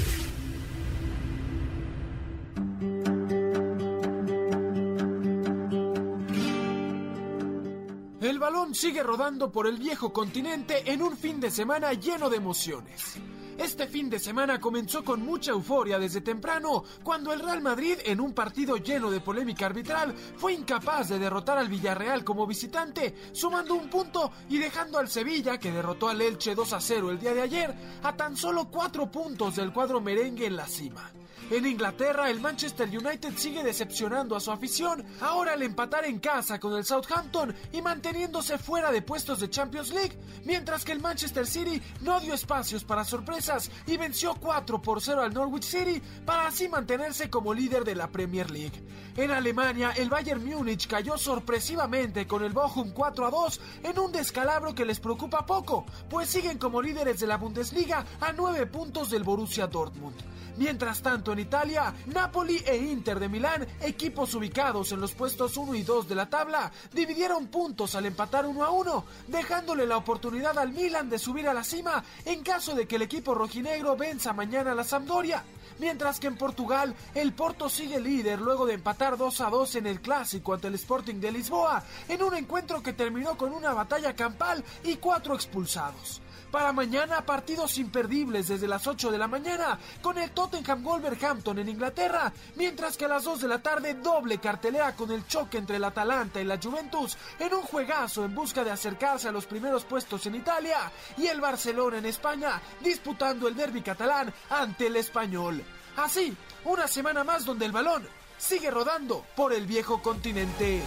Sigue 8.72 9.02
rodando 9.02 9.50
por 9.50 9.66
el 9.66 9.78
viejo 9.78 10.12
continente 10.12 10.90
en 10.90 11.02
un 11.02 11.16
fin 11.16 11.40
de 11.40 11.50
semana 11.50 11.92
lleno 11.92 12.30
de 12.30 12.36
emociones. 12.36 13.18
Este 13.58 13.86
fin 13.86 14.08
de 14.08 14.18
semana 14.18 14.58
comenzó 14.58 15.04
con 15.04 15.20
mucha 15.22 15.50
euforia 15.50 15.98
desde 15.98 16.20
temprano, 16.20 16.84
cuando 17.02 17.32
el 17.32 17.40
Real 17.40 17.60
Madrid, 17.60 17.98
en 18.04 18.20
un 18.20 18.32
partido 18.32 18.76
lleno 18.76 19.10
de 19.10 19.20
polémica 19.20 19.66
arbitral, 19.66 20.14
fue 20.36 20.54
incapaz 20.54 21.08
de 21.08 21.18
derrotar 21.18 21.58
al 21.58 21.68
Villarreal 21.68 22.24
como 22.24 22.46
visitante, 22.46 23.14
sumando 23.32 23.74
un 23.74 23.90
punto 23.90 24.30
y 24.48 24.58
dejando 24.58 24.98
al 24.98 25.08
Sevilla, 25.08 25.58
que 25.58 25.72
derrotó 25.72 26.08
al 26.08 26.22
Elche 26.22 26.54
2 26.54 26.72
a 26.72 26.80
0 26.80 27.10
el 27.10 27.18
día 27.18 27.34
de 27.34 27.42
ayer, 27.42 27.74
a 28.02 28.16
tan 28.16 28.36
solo 28.36 28.70
cuatro 28.70 29.10
puntos 29.10 29.56
del 29.56 29.72
cuadro 29.72 30.00
merengue 30.00 30.46
en 30.46 30.56
la 30.56 30.66
cima. 30.66 31.10
En 31.50 31.66
Inglaterra, 31.66 32.30
el 32.30 32.40
Manchester 32.40 32.88
United 32.88 33.32
sigue 33.36 33.64
decepcionando 33.64 34.36
a 34.36 34.40
su 34.40 34.52
afición, 34.52 35.04
ahora 35.20 35.54
al 35.54 35.62
empatar 35.62 36.04
en 36.04 36.20
casa 36.20 36.60
con 36.60 36.76
el 36.76 36.84
Southampton 36.84 37.52
y 37.72 37.82
manteniéndose 37.82 38.56
fuera 38.56 38.92
de 38.92 39.02
puestos 39.02 39.40
de 39.40 39.50
Champions 39.50 39.90
League, 39.92 40.16
mientras 40.44 40.84
que 40.84 40.92
el 40.92 41.00
Manchester 41.00 41.44
City 41.44 41.82
no 42.02 42.20
dio 42.20 42.34
espacios 42.34 42.84
para 42.84 43.04
sorpresas 43.04 43.68
y 43.88 43.96
venció 43.96 44.36
4 44.38 44.80
por 44.80 45.02
0 45.02 45.22
al 45.22 45.34
Norwich 45.34 45.64
City 45.64 46.00
para 46.24 46.46
así 46.46 46.68
mantenerse 46.68 47.28
como 47.28 47.52
líder 47.52 47.82
de 47.82 47.96
la 47.96 48.06
Premier 48.06 48.48
League. 48.48 48.84
En 49.16 49.32
Alemania, 49.32 49.90
el 49.96 50.08
Bayern 50.08 50.44
Múnich 50.44 50.86
cayó 50.86 51.18
sorpresivamente 51.18 52.28
con 52.28 52.44
el 52.44 52.52
Bochum 52.52 52.92
4 52.92 53.26
a 53.26 53.30
2 53.30 53.60
en 53.82 53.98
un 53.98 54.12
descalabro 54.12 54.72
que 54.72 54.84
les 54.84 55.00
preocupa 55.00 55.44
poco, 55.44 55.84
pues 56.08 56.28
siguen 56.28 56.58
como 56.58 56.80
líderes 56.80 57.18
de 57.18 57.26
la 57.26 57.38
Bundesliga 57.38 58.06
a 58.20 58.32
9 58.32 58.66
puntos 58.66 59.10
del 59.10 59.24
Borussia 59.24 59.66
Dortmund. 59.66 60.14
Mientras 60.60 61.00
tanto, 61.00 61.32
en 61.32 61.38
Italia, 61.38 61.94
Napoli 62.08 62.62
e 62.66 62.76
Inter 62.76 63.18
de 63.18 63.30
Milán, 63.30 63.66
equipos 63.80 64.34
ubicados 64.34 64.92
en 64.92 65.00
los 65.00 65.14
puestos 65.14 65.56
1 65.56 65.74
y 65.74 65.82
2 65.82 66.06
de 66.06 66.14
la 66.14 66.28
tabla, 66.28 66.70
dividieron 66.92 67.46
puntos 67.46 67.94
al 67.94 68.04
empatar 68.04 68.44
1 68.44 68.62
a 68.62 68.68
1, 68.68 69.04
dejándole 69.28 69.86
la 69.86 69.96
oportunidad 69.96 70.58
al 70.58 70.74
Milan 70.74 71.08
de 71.08 71.18
subir 71.18 71.48
a 71.48 71.54
la 71.54 71.64
cima 71.64 72.04
en 72.26 72.42
caso 72.42 72.74
de 72.74 72.86
que 72.86 72.96
el 72.96 73.02
equipo 73.02 73.34
rojinegro 73.34 73.96
venza 73.96 74.34
mañana 74.34 74.72
a 74.72 74.74
la 74.74 74.84
Sampdoria. 74.84 75.42
Mientras 75.78 76.20
que 76.20 76.26
en 76.26 76.36
Portugal, 76.36 76.94
el 77.14 77.32
Porto 77.32 77.70
sigue 77.70 77.98
líder 77.98 78.38
luego 78.38 78.66
de 78.66 78.74
empatar 78.74 79.16
2 79.16 79.40
a 79.40 79.48
2 79.48 79.76
en 79.76 79.86
el 79.86 80.02
clásico 80.02 80.52
ante 80.52 80.68
el 80.68 80.74
Sporting 80.74 81.20
de 81.20 81.32
Lisboa, 81.32 81.82
en 82.06 82.22
un 82.22 82.34
encuentro 82.34 82.82
que 82.82 82.92
terminó 82.92 83.34
con 83.38 83.54
una 83.54 83.72
batalla 83.72 84.14
campal 84.14 84.62
y 84.84 84.96
cuatro 84.96 85.34
expulsados. 85.34 86.20
Para 86.50 86.72
mañana, 86.72 87.24
partidos 87.24 87.78
imperdibles 87.78 88.48
desde 88.48 88.66
las 88.66 88.86
8 88.86 89.12
de 89.12 89.18
la 89.18 89.28
mañana 89.28 89.78
con 90.02 90.18
el 90.18 90.32
Tottenham 90.32 90.82
Wolverhampton 90.82 91.58
en 91.60 91.68
Inglaterra, 91.68 92.32
mientras 92.56 92.96
que 92.96 93.04
a 93.04 93.08
las 93.08 93.22
2 93.22 93.42
de 93.42 93.48
la 93.48 93.62
tarde 93.62 93.94
doble 93.94 94.38
cartelea 94.38 94.96
con 94.96 95.12
el 95.12 95.26
choque 95.28 95.58
entre 95.58 95.76
el 95.76 95.84
Atalanta 95.84 96.40
y 96.40 96.44
la 96.44 96.58
Juventus 96.58 97.16
en 97.38 97.54
un 97.54 97.62
juegazo 97.62 98.24
en 98.24 98.34
busca 98.34 98.64
de 98.64 98.72
acercarse 98.72 99.28
a 99.28 99.32
los 99.32 99.46
primeros 99.46 99.84
puestos 99.84 100.26
en 100.26 100.34
Italia 100.34 100.90
y 101.16 101.28
el 101.28 101.40
Barcelona 101.40 101.98
en 101.98 102.06
España 102.06 102.60
disputando 102.82 103.46
el 103.46 103.54
derby 103.54 103.82
catalán 103.82 104.32
ante 104.48 104.88
el 104.88 104.96
español. 104.96 105.62
Así, 105.96 106.36
una 106.64 106.88
semana 106.88 107.22
más 107.22 107.44
donde 107.44 107.66
el 107.66 107.72
balón 107.72 108.08
sigue 108.38 108.70
rodando 108.70 109.24
por 109.36 109.52
el 109.52 109.66
viejo 109.66 110.02
continente. 110.02 110.82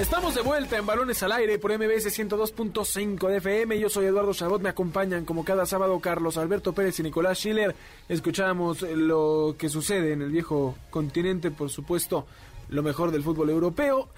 Estamos 0.00 0.34
de 0.34 0.40
vuelta 0.40 0.78
en 0.78 0.86
Balones 0.86 1.22
al 1.22 1.32
Aire 1.32 1.58
por 1.58 1.70
MBS 1.70 2.06
102.5 2.18 3.28
de 3.28 3.36
FM. 3.36 3.78
Yo 3.78 3.88
soy 3.88 4.06
Eduardo 4.06 4.32
Chabot. 4.32 4.60
Me 4.60 4.70
acompañan 4.70 5.24
como 5.24 5.44
cada 5.44 5.66
sábado 5.66 6.00
Carlos 6.00 6.38
Alberto 6.38 6.72
Pérez 6.72 6.98
y 6.98 7.02
Nicolás 7.02 7.38
Schiller. 7.38 7.76
Escuchamos 8.08 8.82
lo 8.82 9.54
que 9.58 9.68
sucede 9.68 10.12
en 10.12 10.22
el 10.22 10.30
viejo 10.30 10.76
continente, 10.90 11.50
por 11.50 11.70
supuesto, 11.70 12.26
lo 12.70 12.82
mejor 12.82 13.10
del 13.12 13.22
fútbol 13.22 13.50
europeo, 13.50 14.08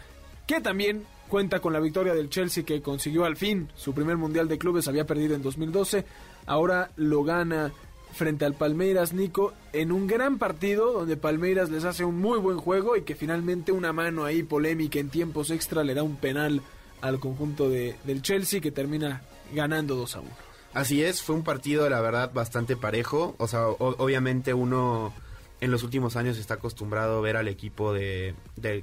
que 0.47 0.61
también 0.61 1.05
cuenta 1.29 1.61
con 1.61 1.73
la 1.73 1.81
victoria 1.81 2.15
del 2.15 2.31
Chelsea 2.31 2.65
que 2.65 2.81
consiguió 2.81 3.25
al 3.25 3.37
fin 3.37 3.69
su 3.75 3.93
primer 3.93 4.17
mundial 4.17 4.49
de 4.49 4.59
clubes. 4.59 4.89
Había 4.89 5.07
perdido 5.07 5.35
en 5.35 5.43
2012. 5.43 6.07
Ahora 6.47 6.93
lo 6.97 7.25
gana 7.25 7.73
frente 8.15 8.45
al 8.45 8.55
Palmeiras, 8.55 9.13
Nico, 9.13 9.53
en 9.73 9.93
un 9.93 10.07
gran 10.07 10.39
partido 10.39 10.93
donde 10.93 11.17
Palmeiras 11.17 11.71
les 11.71 11.85
hace 11.85 12.05
un 12.05 12.19
muy 12.19 12.39
buen 12.39 12.59
juego 12.59 12.97
y 12.97 13.03
que 13.03 13.15
finalmente 13.15 13.73
una 13.73 13.93
mano 13.93 14.25
ahí 14.25 14.43
polémica 14.43 14.99
en 14.99 15.11
tiempos 15.11 15.51
extra 15.51 15.85
le 15.85 15.95
da 15.95 16.03
un 16.03 16.17
penal 16.17 16.63
al 17.01 17.21
conjunto 17.21 17.69
de, 17.69 17.97
del 18.05 18.23
Chelsea 18.23 18.61
que 18.61 18.71
termina 18.71 19.23
ganando 19.53 19.97
2 19.97 20.17
a 20.17 20.21
1. 20.21 20.31
Así 20.73 21.03
es, 21.03 21.23
fue 21.23 21.35
un 21.35 21.45
partido 21.45 21.89
la 21.89 22.01
verdad 22.01 22.33
bastante 22.33 22.77
parejo, 22.77 23.35
o 23.39 23.47
sea, 23.47 23.69
obviamente 23.69 24.55
uno 24.55 25.13
en 25.61 25.71
los 25.71 25.83
últimos 25.83 26.17
años 26.17 26.39
está 26.39 26.55
acostumbrado 26.55 27.19
a 27.19 27.21
ver 27.21 27.37
al 27.37 27.49
equipo 27.49 27.93
de, 27.93 28.35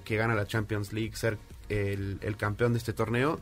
que 0.04 0.16
gana 0.16 0.36
la 0.36 0.48
Champions 0.48 0.94
League 0.94 1.16
ser 1.16 1.38
el 1.70 2.36
campeón 2.38 2.74
de 2.74 2.80
este 2.80 2.94
torneo. 2.94 3.40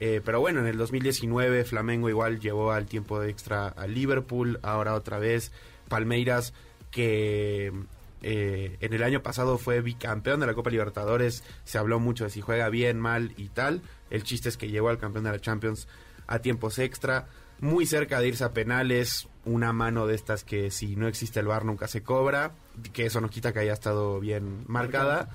Eh, 0.00 0.20
pero 0.24 0.40
bueno, 0.40 0.60
en 0.60 0.66
el 0.66 0.76
2019 0.76 1.64
Flamengo 1.64 2.08
igual 2.08 2.40
llevó 2.40 2.72
al 2.72 2.86
tiempo 2.86 3.22
extra 3.22 3.68
a 3.68 3.86
Liverpool, 3.86 4.58
ahora 4.62 4.94
otra 4.94 5.18
vez 5.18 5.52
Palmeiras 5.88 6.52
que 6.90 7.72
eh, 8.22 8.76
en 8.80 8.92
el 8.92 9.02
año 9.02 9.22
pasado 9.22 9.58
fue 9.58 9.80
bicampeón 9.82 10.40
de 10.40 10.46
la 10.46 10.54
Copa 10.54 10.70
Libertadores, 10.70 11.44
se 11.64 11.78
habló 11.78 12.00
mucho 12.00 12.24
de 12.24 12.30
si 12.30 12.40
juega 12.40 12.68
bien, 12.70 12.98
mal 12.98 13.34
y 13.36 13.48
tal, 13.48 13.82
el 14.10 14.22
chiste 14.24 14.48
es 14.48 14.56
que 14.56 14.68
llegó 14.68 14.88
al 14.88 14.98
campeón 14.98 15.24
de 15.24 15.32
la 15.32 15.40
Champions 15.40 15.88
a 16.26 16.38
tiempos 16.38 16.78
extra, 16.78 17.26
muy 17.60 17.86
cerca 17.86 18.20
de 18.20 18.28
irse 18.28 18.44
a 18.44 18.52
penales, 18.52 19.28
una 19.44 19.72
mano 19.72 20.06
de 20.06 20.14
estas 20.14 20.44
que 20.44 20.70
si 20.70 20.96
no 20.96 21.06
existe 21.06 21.40
el 21.40 21.46
VAR 21.46 21.64
nunca 21.64 21.86
se 21.86 22.02
cobra, 22.02 22.52
que 22.92 23.06
eso 23.06 23.20
no 23.20 23.28
quita 23.28 23.52
que 23.52 23.60
haya 23.60 23.72
estado 23.72 24.20
bien 24.20 24.64
marcada. 24.66 25.28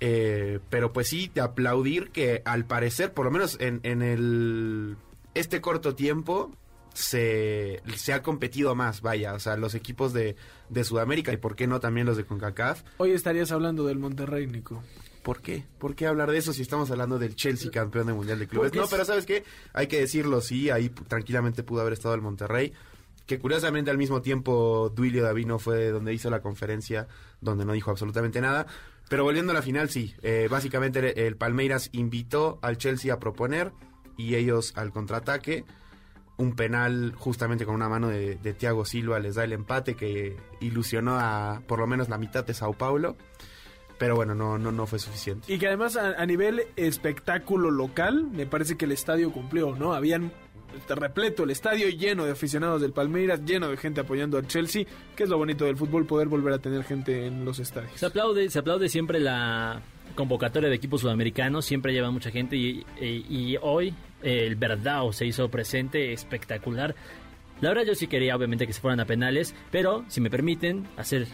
Eh, 0.00 0.60
pero 0.70 0.92
pues 0.92 1.08
sí, 1.08 1.30
de 1.34 1.40
aplaudir 1.40 2.10
que 2.10 2.42
al 2.44 2.64
parecer, 2.64 3.12
por 3.12 3.24
lo 3.24 3.30
menos 3.30 3.56
en, 3.60 3.80
en 3.82 4.02
el 4.02 4.96
este 5.34 5.60
corto 5.60 5.94
tiempo, 5.94 6.52
se, 6.94 7.82
se 7.96 8.12
ha 8.12 8.22
competido 8.22 8.74
más, 8.74 9.02
vaya, 9.02 9.34
o 9.34 9.38
sea, 9.38 9.56
los 9.56 9.74
equipos 9.74 10.12
de, 10.12 10.36
de 10.68 10.84
Sudamérica 10.84 11.32
y 11.32 11.36
por 11.36 11.54
qué 11.54 11.66
no 11.66 11.80
también 11.80 12.06
los 12.06 12.16
de 12.16 12.24
CONCACAF. 12.24 12.82
Hoy 12.98 13.12
estarías 13.12 13.52
hablando 13.52 13.86
del 13.86 13.98
Monterrey, 13.98 14.46
Nico. 14.46 14.82
¿Por 15.22 15.40
qué? 15.42 15.64
¿Por 15.78 15.94
qué 15.94 16.06
hablar 16.06 16.30
de 16.30 16.38
eso 16.38 16.52
si 16.52 16.62
estamos 16.62 16.90
hablando 16.90 17.18
del 17.18 17.36
Chelsea 17.36 17.70
campeón 17.70 18.06
de 18.06 18.14
Mundial 18.14 18.38
de 18.38 18.48
Clubes? 18.48 18.70
Porque 18.70 18.78
No, 18.80 18.88
pero 18.88 19.04
¿sabes 19.04 19.26
qué? 19.26 19.44
Hay 19.74 19.86
que 19.86 20.00
decirlo, 20.00 20.40
sí, 20.40 20.70
ahí 20.70 20.88
tranquilamente 20.88 21.62
pudo 21.62 21.82
haber 21.82 21.92
estado 21.92 22.14
el 22.14 22.22
Monterrey, 22.22 22.72
que 23.28 23.38
curiosamente 23.38 23.90
al 23.90 23.98
mismo 23.98 24.22
tiempo 24.22 24.90
Duilio 24.92 25.22
Davino 25.22 25.58
fue 25.58 25.90
donde 25.90 26.14
hizo 26.14 26.30
la 26.30 26.40
conferencia, 26.40 27.06
donde 27.42 27.66
no 27.66 27.74
dijo 27.74 27.90
absolutamente 27.90 28.40
nada. 28.40 28.66
Pero 29.10 29.22
volviendo 29.22 29.52
a 29.52 29.54
la 29.54 29.60
final, 29.60 29.90
sí, 29.90 30.14
eh, 30.22 30.48
básicamente 30.50 31.26
el, 31.26 31.36
Palmeiras 31.36 31.90
invitó 31.92 32.58
al 32.62 32.78
Chelsea 32.78 33.12
a 33.12 33.20
proponer 33.20 33.72
y 34.16 34.34
ellos 34.34 34.72
al 34.76 34.92
contraataque. 34.92 35.66
Un 36.38 36.56
penal 36.56 37.12
justamente 37.16 37.66
con 37.66 37.74
una 37.74 37.88
mano 37.88 38.08
de, 38.08 38.36
de 38.36 38.54
Thiago 38.54 38.86
Silva 38.86 39.18
les 39.18 39.34
da 39.34 39.44
el 39.44 39.52
empate 39.52 39.94
que 39.94 40.36
ilusionó 40.60 41.18
a 41.18 41.60
por 41.66 41.80
lo 41.80 41.86
menos 41.86 42.08
la 42.08 42.16
mitad 42.16 42.46
de 42.46 42.54
Sao 42.54 42.72
Paulo. 42.72 43.16
Pero 43.98 44.14
bueno, 44.14 44.34
no, 44.34 44.58
no, 44.58 44.70
no 44.70 44.86
fue 44.86 45.00
suficiente. 45.00 45.52
Y 45.52 45.58
que 45.58 45.66
además 45.66 45.96
a, 45.96 46.24
nivel 46.24 46.62
espectáculo 46.76 47.70
local, 47.70 48.28
me 48.30 48.46
parece 48.46 48.76
que 48.76 48.84
el 48.84 48.92
estadio 48.92 49.32
cumplió, 49.32 49.74
¿no? 49.74 49.92
Habían 49.92 50.32
repleto 50.88 51.44
el 51.44 51.50
estadio, 51.50 51.88
lleno 51.88 52.24
de 52.24 52.32
aficionados 52.32 52.80
del 52.80 52.92
Palmeiras, 52.92 53.44
lleno 53.44 53.68
de 53.68 53.76
gente 53.76 54.00
apoyando 54.00 54.38
al 54.38 54.46
Chelsea, 54.46 54.84
que 55.16 55.24
es 55.24 55.28
lo 55.28 55.38
bonito 55.38 55.64
del 55.64 55.76
fútbol, 55.76 56.06
poder 56.06 56.28
volver 56.28 56.52
a 56.54 56.58
tener 56.58 56.84
gente 56.84 57.26
en 57.26 57.44
los 57.44 57.58
estadios. 57.58 57.92
Se 57.94 58.06
aplaude, 58.06 58.48
se 58.50 58.58
aplaude 58.58 58.88
siempre 58.88 59.20
la 59.20 59.80
convocatoria 60.14 60.68
de 60.68 60.74
equipos 60.74 61.00
sudamericanos, 61.02 61.64
siempre 61.64 61.92
lleva 61.92 62.10
mucha 62.10 62.30
gente 62.30 62.56
y, 62.56 62.84
y- 63.00 63.24
y 63.28 63.56
hoy 63.60 63.94
eh, 64.22 64.44
el 64.46 64.56
Verdao 64.56 65.12
se 65.12 65.26
hizo 65.26 65.48
presente, 65.48 66.12
espectacular. 66.12 66.94
La 67.60 67.70
verdad 67.70 67.84
yo 67.84 67.94
sí 67.94 68.06
quería 68.06 68.36
obviamente 68.36 68.66
que 68.66 68.72
se 68.72 68.80
fueran 68.80 69.00
a 69.00 69.04
penales, 69.04 69.54
pero 69.70 70.04
si 70.08 70.20
me 70.20 70.30
permiten 70.30 70.86
hacer 70.96 71.26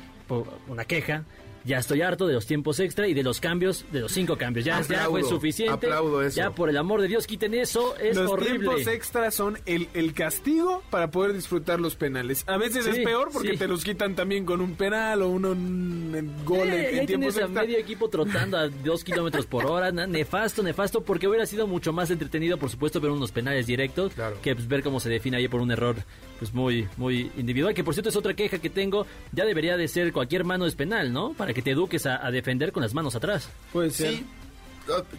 una 0.68 0.84
queja, 0.86 1.24
ya 1.64 1.78
estoy 1.78 2.02
harto 2.02 2.26
de 2.26 2.34
los 2.34 2.46
tiempos 2.46 2.78
extra 2.80 3.08
y 3.08 3.14
de 3.14 3.22
los 3.22 3.40
cambios, 3.40 3.84
de 3.92 4.00
los 4.00 4.12
cinco 4.12 4.36
cambios. 4.36 4.64
Ya, 4.64 4.78
ya 4.80 4.84
fue 4.84 4.96
Aplaudo, 4.96 5.28
suficiente. 5.28 5.72
aplaudo 5.86 6.22
eso. 6.22 6.36
Ya 6.36 6.50
por 6.50 6.68
el 6.68 6.76
amor 6.76 7.00
de 7.00 7.08
Dios, 7.08 7.26
quiten 7.26 7.54
eso, 7.54 7.96
es 7.96 8.16
los 8.16 8.30
horrible. 8.30 8.58
tiempos 8.68 8.86
extras 8.86 9.34
son 9.34 9.58
el, 9.66 9.88
el 9.94 10.12
castigo 10.14 10.82
para 10.90 11.10
poder 11.10 11.32
disfrutar 11.32 11.80
los 11.80 11.96
penales. 11.96 12.44
A 12.46 12.56
veces 12.58 12.84
Sí, 12.84 12.90
es 12.90 12.98
peor 12.98 13.30
porque 13.32 13.52
sí. 13.52 13.56
te 13.56 13.66
los 13.68 13.82
quitan 13.84 14.14
también 14.14 14.44
con 14.44 14.60
un 14.60 14.74
penal 14.74 15.22
o 15.22 15.28
un, 15.28 15.44
un 15.44 16.32
gol 16.44 16.68
Eh, 16.68 16.90
en, 16.92 16.98
en 17.00 17.06
tiempos 17.06 17.06
tienes 17.06 17.36
a 17.38 17.40
extra. 17.42 17.62
medio 17.62 17.78
equipo 17.78 18.08
trotando 18.08 18.58
a 18.58 18.68
dos 18.68 19.02
kilómetros 19.04 19.46
por 19.46 19.64
hora, 19.66 19.90
nefasto, 19.92 20.62
nefasto, 20.62 21.02
porque 21.02 21.28
hubiera 21.28 21.46
sido 21.46 21.66
mucho 21.66 21.92
más 21.92 22.10
entretenido, 22.10 22.58
por 22.58 22.68
supuesto, 22.70 23.00
ver 23.00 23.10
unos 23.10 23.32
penales 23.32 23.66
directos, 23.66 24.12
que 24.42 24.54
pues, 24.54 24.68
ver 24.68 24.82
cómo 24.82 25.00
se 25.00 25.08
define 25.08 25.38
ahí 25.38 25.48
por 25.48 25.60
un 25.60 25.70
error 25.70 25.96
pues 26.38 26.52
muy 26.52 26.88
muy 26.96 27.30
individual, 27.38 27.72
que 27.74 27.84
por 27.84 27.94
cierto 27.94 28.10
es 28.10 28.16
otra 28.16 28.34
queja 28.34 28.58
que 28.58 28.68
tengo, 28.68 29.06
ya 29.32 29.44
debería 29.44 29.76
de 29.76 29.86
ser 29.88 30.12
cualquier 30.12 30.44
mano 30.44 30.66
es 30.66 30.74
penal, 30.74 31.12
¿no? 31.12 31.32
Para 31.32 31.53
que 31.54 31.62
te 31.62 31.70
eduques 31.70 32.04
a, 32.06 32.24
a 32.26 32.30
defender 32.30 32.72
con 32.72 32.82
las 32.82 32.92
manos 32.94 33.14
atrás. 33.14 33.48
Puede 33.72 33.90
Sí, 33.90 34.26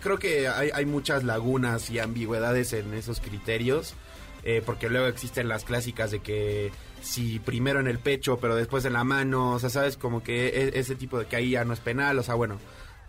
creo 0.01 0.19
que 0.19 0.47
hay, 0.47 0.69
hay 0.73 0.85
muchas 0.85 1.23
lagunas 1.23 1.89
y 1.89 1.99
ambigüedades 1.99 2.73
en 2.73 2.93
esos 2.93 3.19
criterios, 3.19 3.93
eh, 4.43 4.61
porque 4.65 4.89
luego 4.89 5.07
existen 5.07 5.47
las 5.47 5.63
clásicas 5.63 6.11
de 6.11 6.19
que 6.19 6.71
si 7.01 7.39
primero 7.39 7.79
en 7.79 7.87
el 7.87 7.97
pecho, 7.99 8.37
pero 8.37 8.55
después 8.55 8.85
en 8.85 8.93
la 8.93 9.03
mano, 9.03 9.53
o 9.53 9.59
sea, 9.59 9.69
sabes, 9.69 9.97
como 9.97 10.21
que 10.23 10.47
e- 10.49 10.79
ese 10.79 10.95
tipo 10.95 11.17
de 11.19 11.25
que 11.25 11.35
ahí 11.35 11.51
ya 11.51 11.65
no 11.65 11.73
es 11.73 11.79
penal, 11.79 12.17
o 12.19 12.23
sea, 12.23 12.35
bueno, 12.35 12.59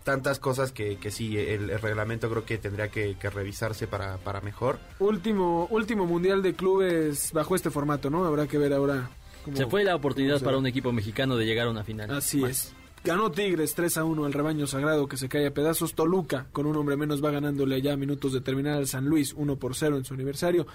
tantas 0.03 0.39
cosas 0.39 0.71
que, 0.71 0.97
que 0.97 1.11
sí, 1.11 1.37
el, 1.37 1.69
el 1.69 1.79
reglamento 1.81 2.29
creo 2.29 2.45
que 2.45 2.57
tendría 2.57 2.87
que, 2.89 3.17
que 3.19 3.29
revisarse 3.29 3.87
para, 3.87 4.17
para 4.17 4.41
mejor. 4.41 4.79
Último, 4.99 5.67
último 5.69 6.05
mundial 6.05 6.41
de 6.41 6.53
clubes 6.55 7.31
bajo 7.33 7.55
este 7.55 7.69
formato, 7.71 8.09
¿no? 8.09 8.23
Habrá 8.25 8.47
que 8.47 8.57
ver 8.57 8.73
ahora. 8.73 9.09
cómo- 9.43 9.57
Se 9.57 9.65
fue 9.67 9.83
la 9.83 9.95
oportunidad 9.95 10.41
para 10.41 10.57
un 10.57 10.65
equipo 10.65 10.91
mexicano 10.91 11.35
de 11.35 11.45
llegar 11.45 11.67
a 11.67 11.71
una 11.71 11.83
final. 11.83 12.09
Así 12.11 12.43
es. 12.43 12.73
Ganó 13.03 13.31
Tigres 13.31 13.73
3 13.73 13.97
a 13.97 14.03
1 14.03 14.25
al 14.25 14.33
rebaño 14.33 14.67
sagrado 14.67 15.07
que 15.07 15.17
se 15.17 15.29
cae 15.29 15.47
a 15.47 15.53
pedazos. 15.53 15.93
Toluca, 15.93 16.47
con 16.51 16.65
un 16.65 16.75
hombre 16.75 16.97
menos, 16.97 17.23
va 17.23 17.31
ganándole 17.31 17.81
ya 17.81 17.95
minutos 17.95 18.33
de 18.33 18.41
terminar 18.41 18.77
al 18.77 18.87
San 18.87 19.05
Luis 19.05 19.33
1 19.33 19.55
por 19.57 19.75
0 19.75 19.97
en 19.97 20.05
su 20.05 20.13
aniversario. 20.13 20.67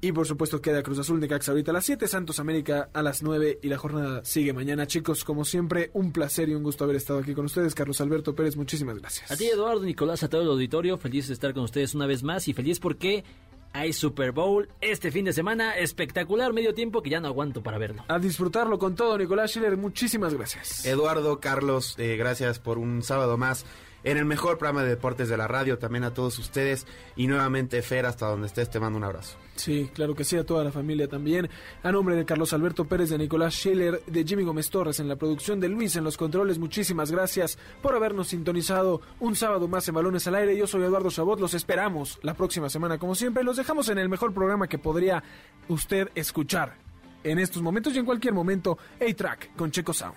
Y 0.00 0.12
por 0.12 0.26
supuesto 0.26 0.62
queda 0.62 0.82
Cruz 0.82 1.00
Azul 1.00 1.20
de 1.20 1.26
Caxa 1.26 1.50
ahorita 1.50 1.72
a 1.72 1.74
las 1.74 1.84
7, 1.84 2.06
Santos 2.06 2.38
América 2.38 2.88
a 2.92 3.02
las 3.02 3.22
9 3.22 3.58
y 3.62 3.68
la 3.68 3.78
jornada 3.78 4.24
sigue 4.24 4.52
mañana. 4.52 4.86
Chicos, 4.86 5.24
como 5.24 5.44
siempre, 5.44 5.90
un 5.92 6.12
placer 6.12 6.48
y 6.48 6.54
un 6.54 6.62
gusto 6.62 6.84
haber 6.84 6.96
estado 6.96 7.18
aquí 7.18 7.34
con 7.34 7.46
ustedes. 7.46 7.74
Carlos 7.74 8.00
Alberto 8.00 8.32
Pérez, 8.34 8.56
muchísimas 8.56 8.96
gracias. 9.00 9.28
A 9.30 9.36
ti, 9.36 9.46
Eduardo, 9.46 9.82
Nicolás, 9.82 10.22
a 10.22 10.28
todo 10.28 10.42
el 10.42 10.48
auditorio, 10.48 10.98
feliz 10.98 11.26
de 11.26 11.34
estar 11.34 11.52
con 11.52 11.64
ustedes 11.64 11.96
una 11.96 12.06
vez 12.06 12.22
más 12.22 12.46
y 12.46 12.52
feliz 12.52 12.78
porque 12.78 13.24
hay 13.72 13.92
Super 13.92 14.32
Bowl 14.32 14.68
este 14.80 15.10
fin 15.10 15.24
de 15.24 15.32
semana, 15.32 15.76
espectacular 15.76 16.52
medio 16.52 16.74
tiempo 16.74 17.02
que 17.02 17.10
ya 17.10 17.20
no 17.20 17.28
aguanto 17.28 17.62
para 17.62 17.78
verlo. 17.78 18.04
A 18.08 18.18
disfrutarlo 18.18 18.78
con 18.78 18.94
todo, 18.94 19.16
Nicolás 19.18 19.50
Schiller, 19.50 19.76
muchísimas 19.76 20.34
gracias. 20.34 20.84
Eduardo, 20.84 21.40
Carlos, 21.40 21.94
eh, 21.98 22.16
gracias 22.16 22.58
por 22.58 22.78
un 22.78 23.02
sábado 23.02 23.36
más 23.36 23.64
en 24.10 24.16
el 24.16 24.24
mejor 24.24 24.56
programa 24.56 24.82
de 24.82 24.88
deportes 24.88 25.28
de 25.28 25.36
la 25.36 25.46
radio, 25.46 25.78
también 25.78 26.02
a 26.02 26.14
todos 26.14 26.38
ustedes 26.38 26.86
y 27.14 27.26
nuevamente 27.26 27.82
Fer, 27.82 28.06
hasta 28.06 28.26
donde 28.26 28.46
estés, 28.46 28.70
te 28.70 28.80
mando 28.80 28.96
un 28.96 29.04
abrazo. 29.04 29.36
Sí, 29.54 29.90
claro 29.92 30.14
que 30.14 30.24
sí, 30.24 30.36
a 30.38 30.44
toda 30.44 30.64
la 30.64 30.72
familia 30.72 31.08
también. 31.08 31.50
A 31.82 31.92
nombre 31.92 32.16
de 32.16 32.24
Carlos 32.24 32.54
Alberto 32.54 32.86
Pérez, 32.86 33.10
de 33.10 33.18
Nicolás 33.18 33.52
Schiller, 33.52 34.02
de 34.06 34.24
Jimmy 34.24 34.44
Gómez 34.44 34.70
Torres 34.70 34.98
en 35.00 35.08
la 35.08 35.16
producción, 35.16 35.60
de 35.60 35.68
Luis 35.68 35.94
en 35.96 36.04
los 36.04 36.16
controles, 36.16 36.58
muchísimas 36.58 37.10
gracias 37.10 37.58
por 37.82 37.94
habernos 37.94 38.28
sintonizado 38.28 39.02
un 39.20 39.36
sábado 39.36 39.68
más 39.68 39.86
en 39.88 39.96
Balones 39.96 40.26
al 40.26 40.36
Aire. 40.36 40.56
Yo 40.56 40.66
soy 40.66 40.84
Eduardo 40.84 41.10
Chabot, 41.10 41.38
los 41.38 41.52
esperamos 41.52 42.18
la 42.22 42.32
próxima 42.32 42.70
semana 42.70 42.96
como 42.96 43.14
siempre. 43.14 43.44
Los 43.44 43.58
dejamos 43.58 43.90
en 43.90 43.98
el 43.98 44.08
mejor 44.08 44.32
programa 44.32 44.68
que 44.68 44.78
podría 44.78 45.22
usted 45.68 46.08
escuchar 46.14 46.76
en 47.24 47.38
estos 47.38 47.60
momentos 47.60 47.94
y 47.94 47.98
en 47.98 48.06
cualquier 48.06 48.32
momento, 48.32 48.78
A-Track 49.00 49.54
con 49.54 49.70
Checo 49.70 49.92
Sound. 49.92 50.16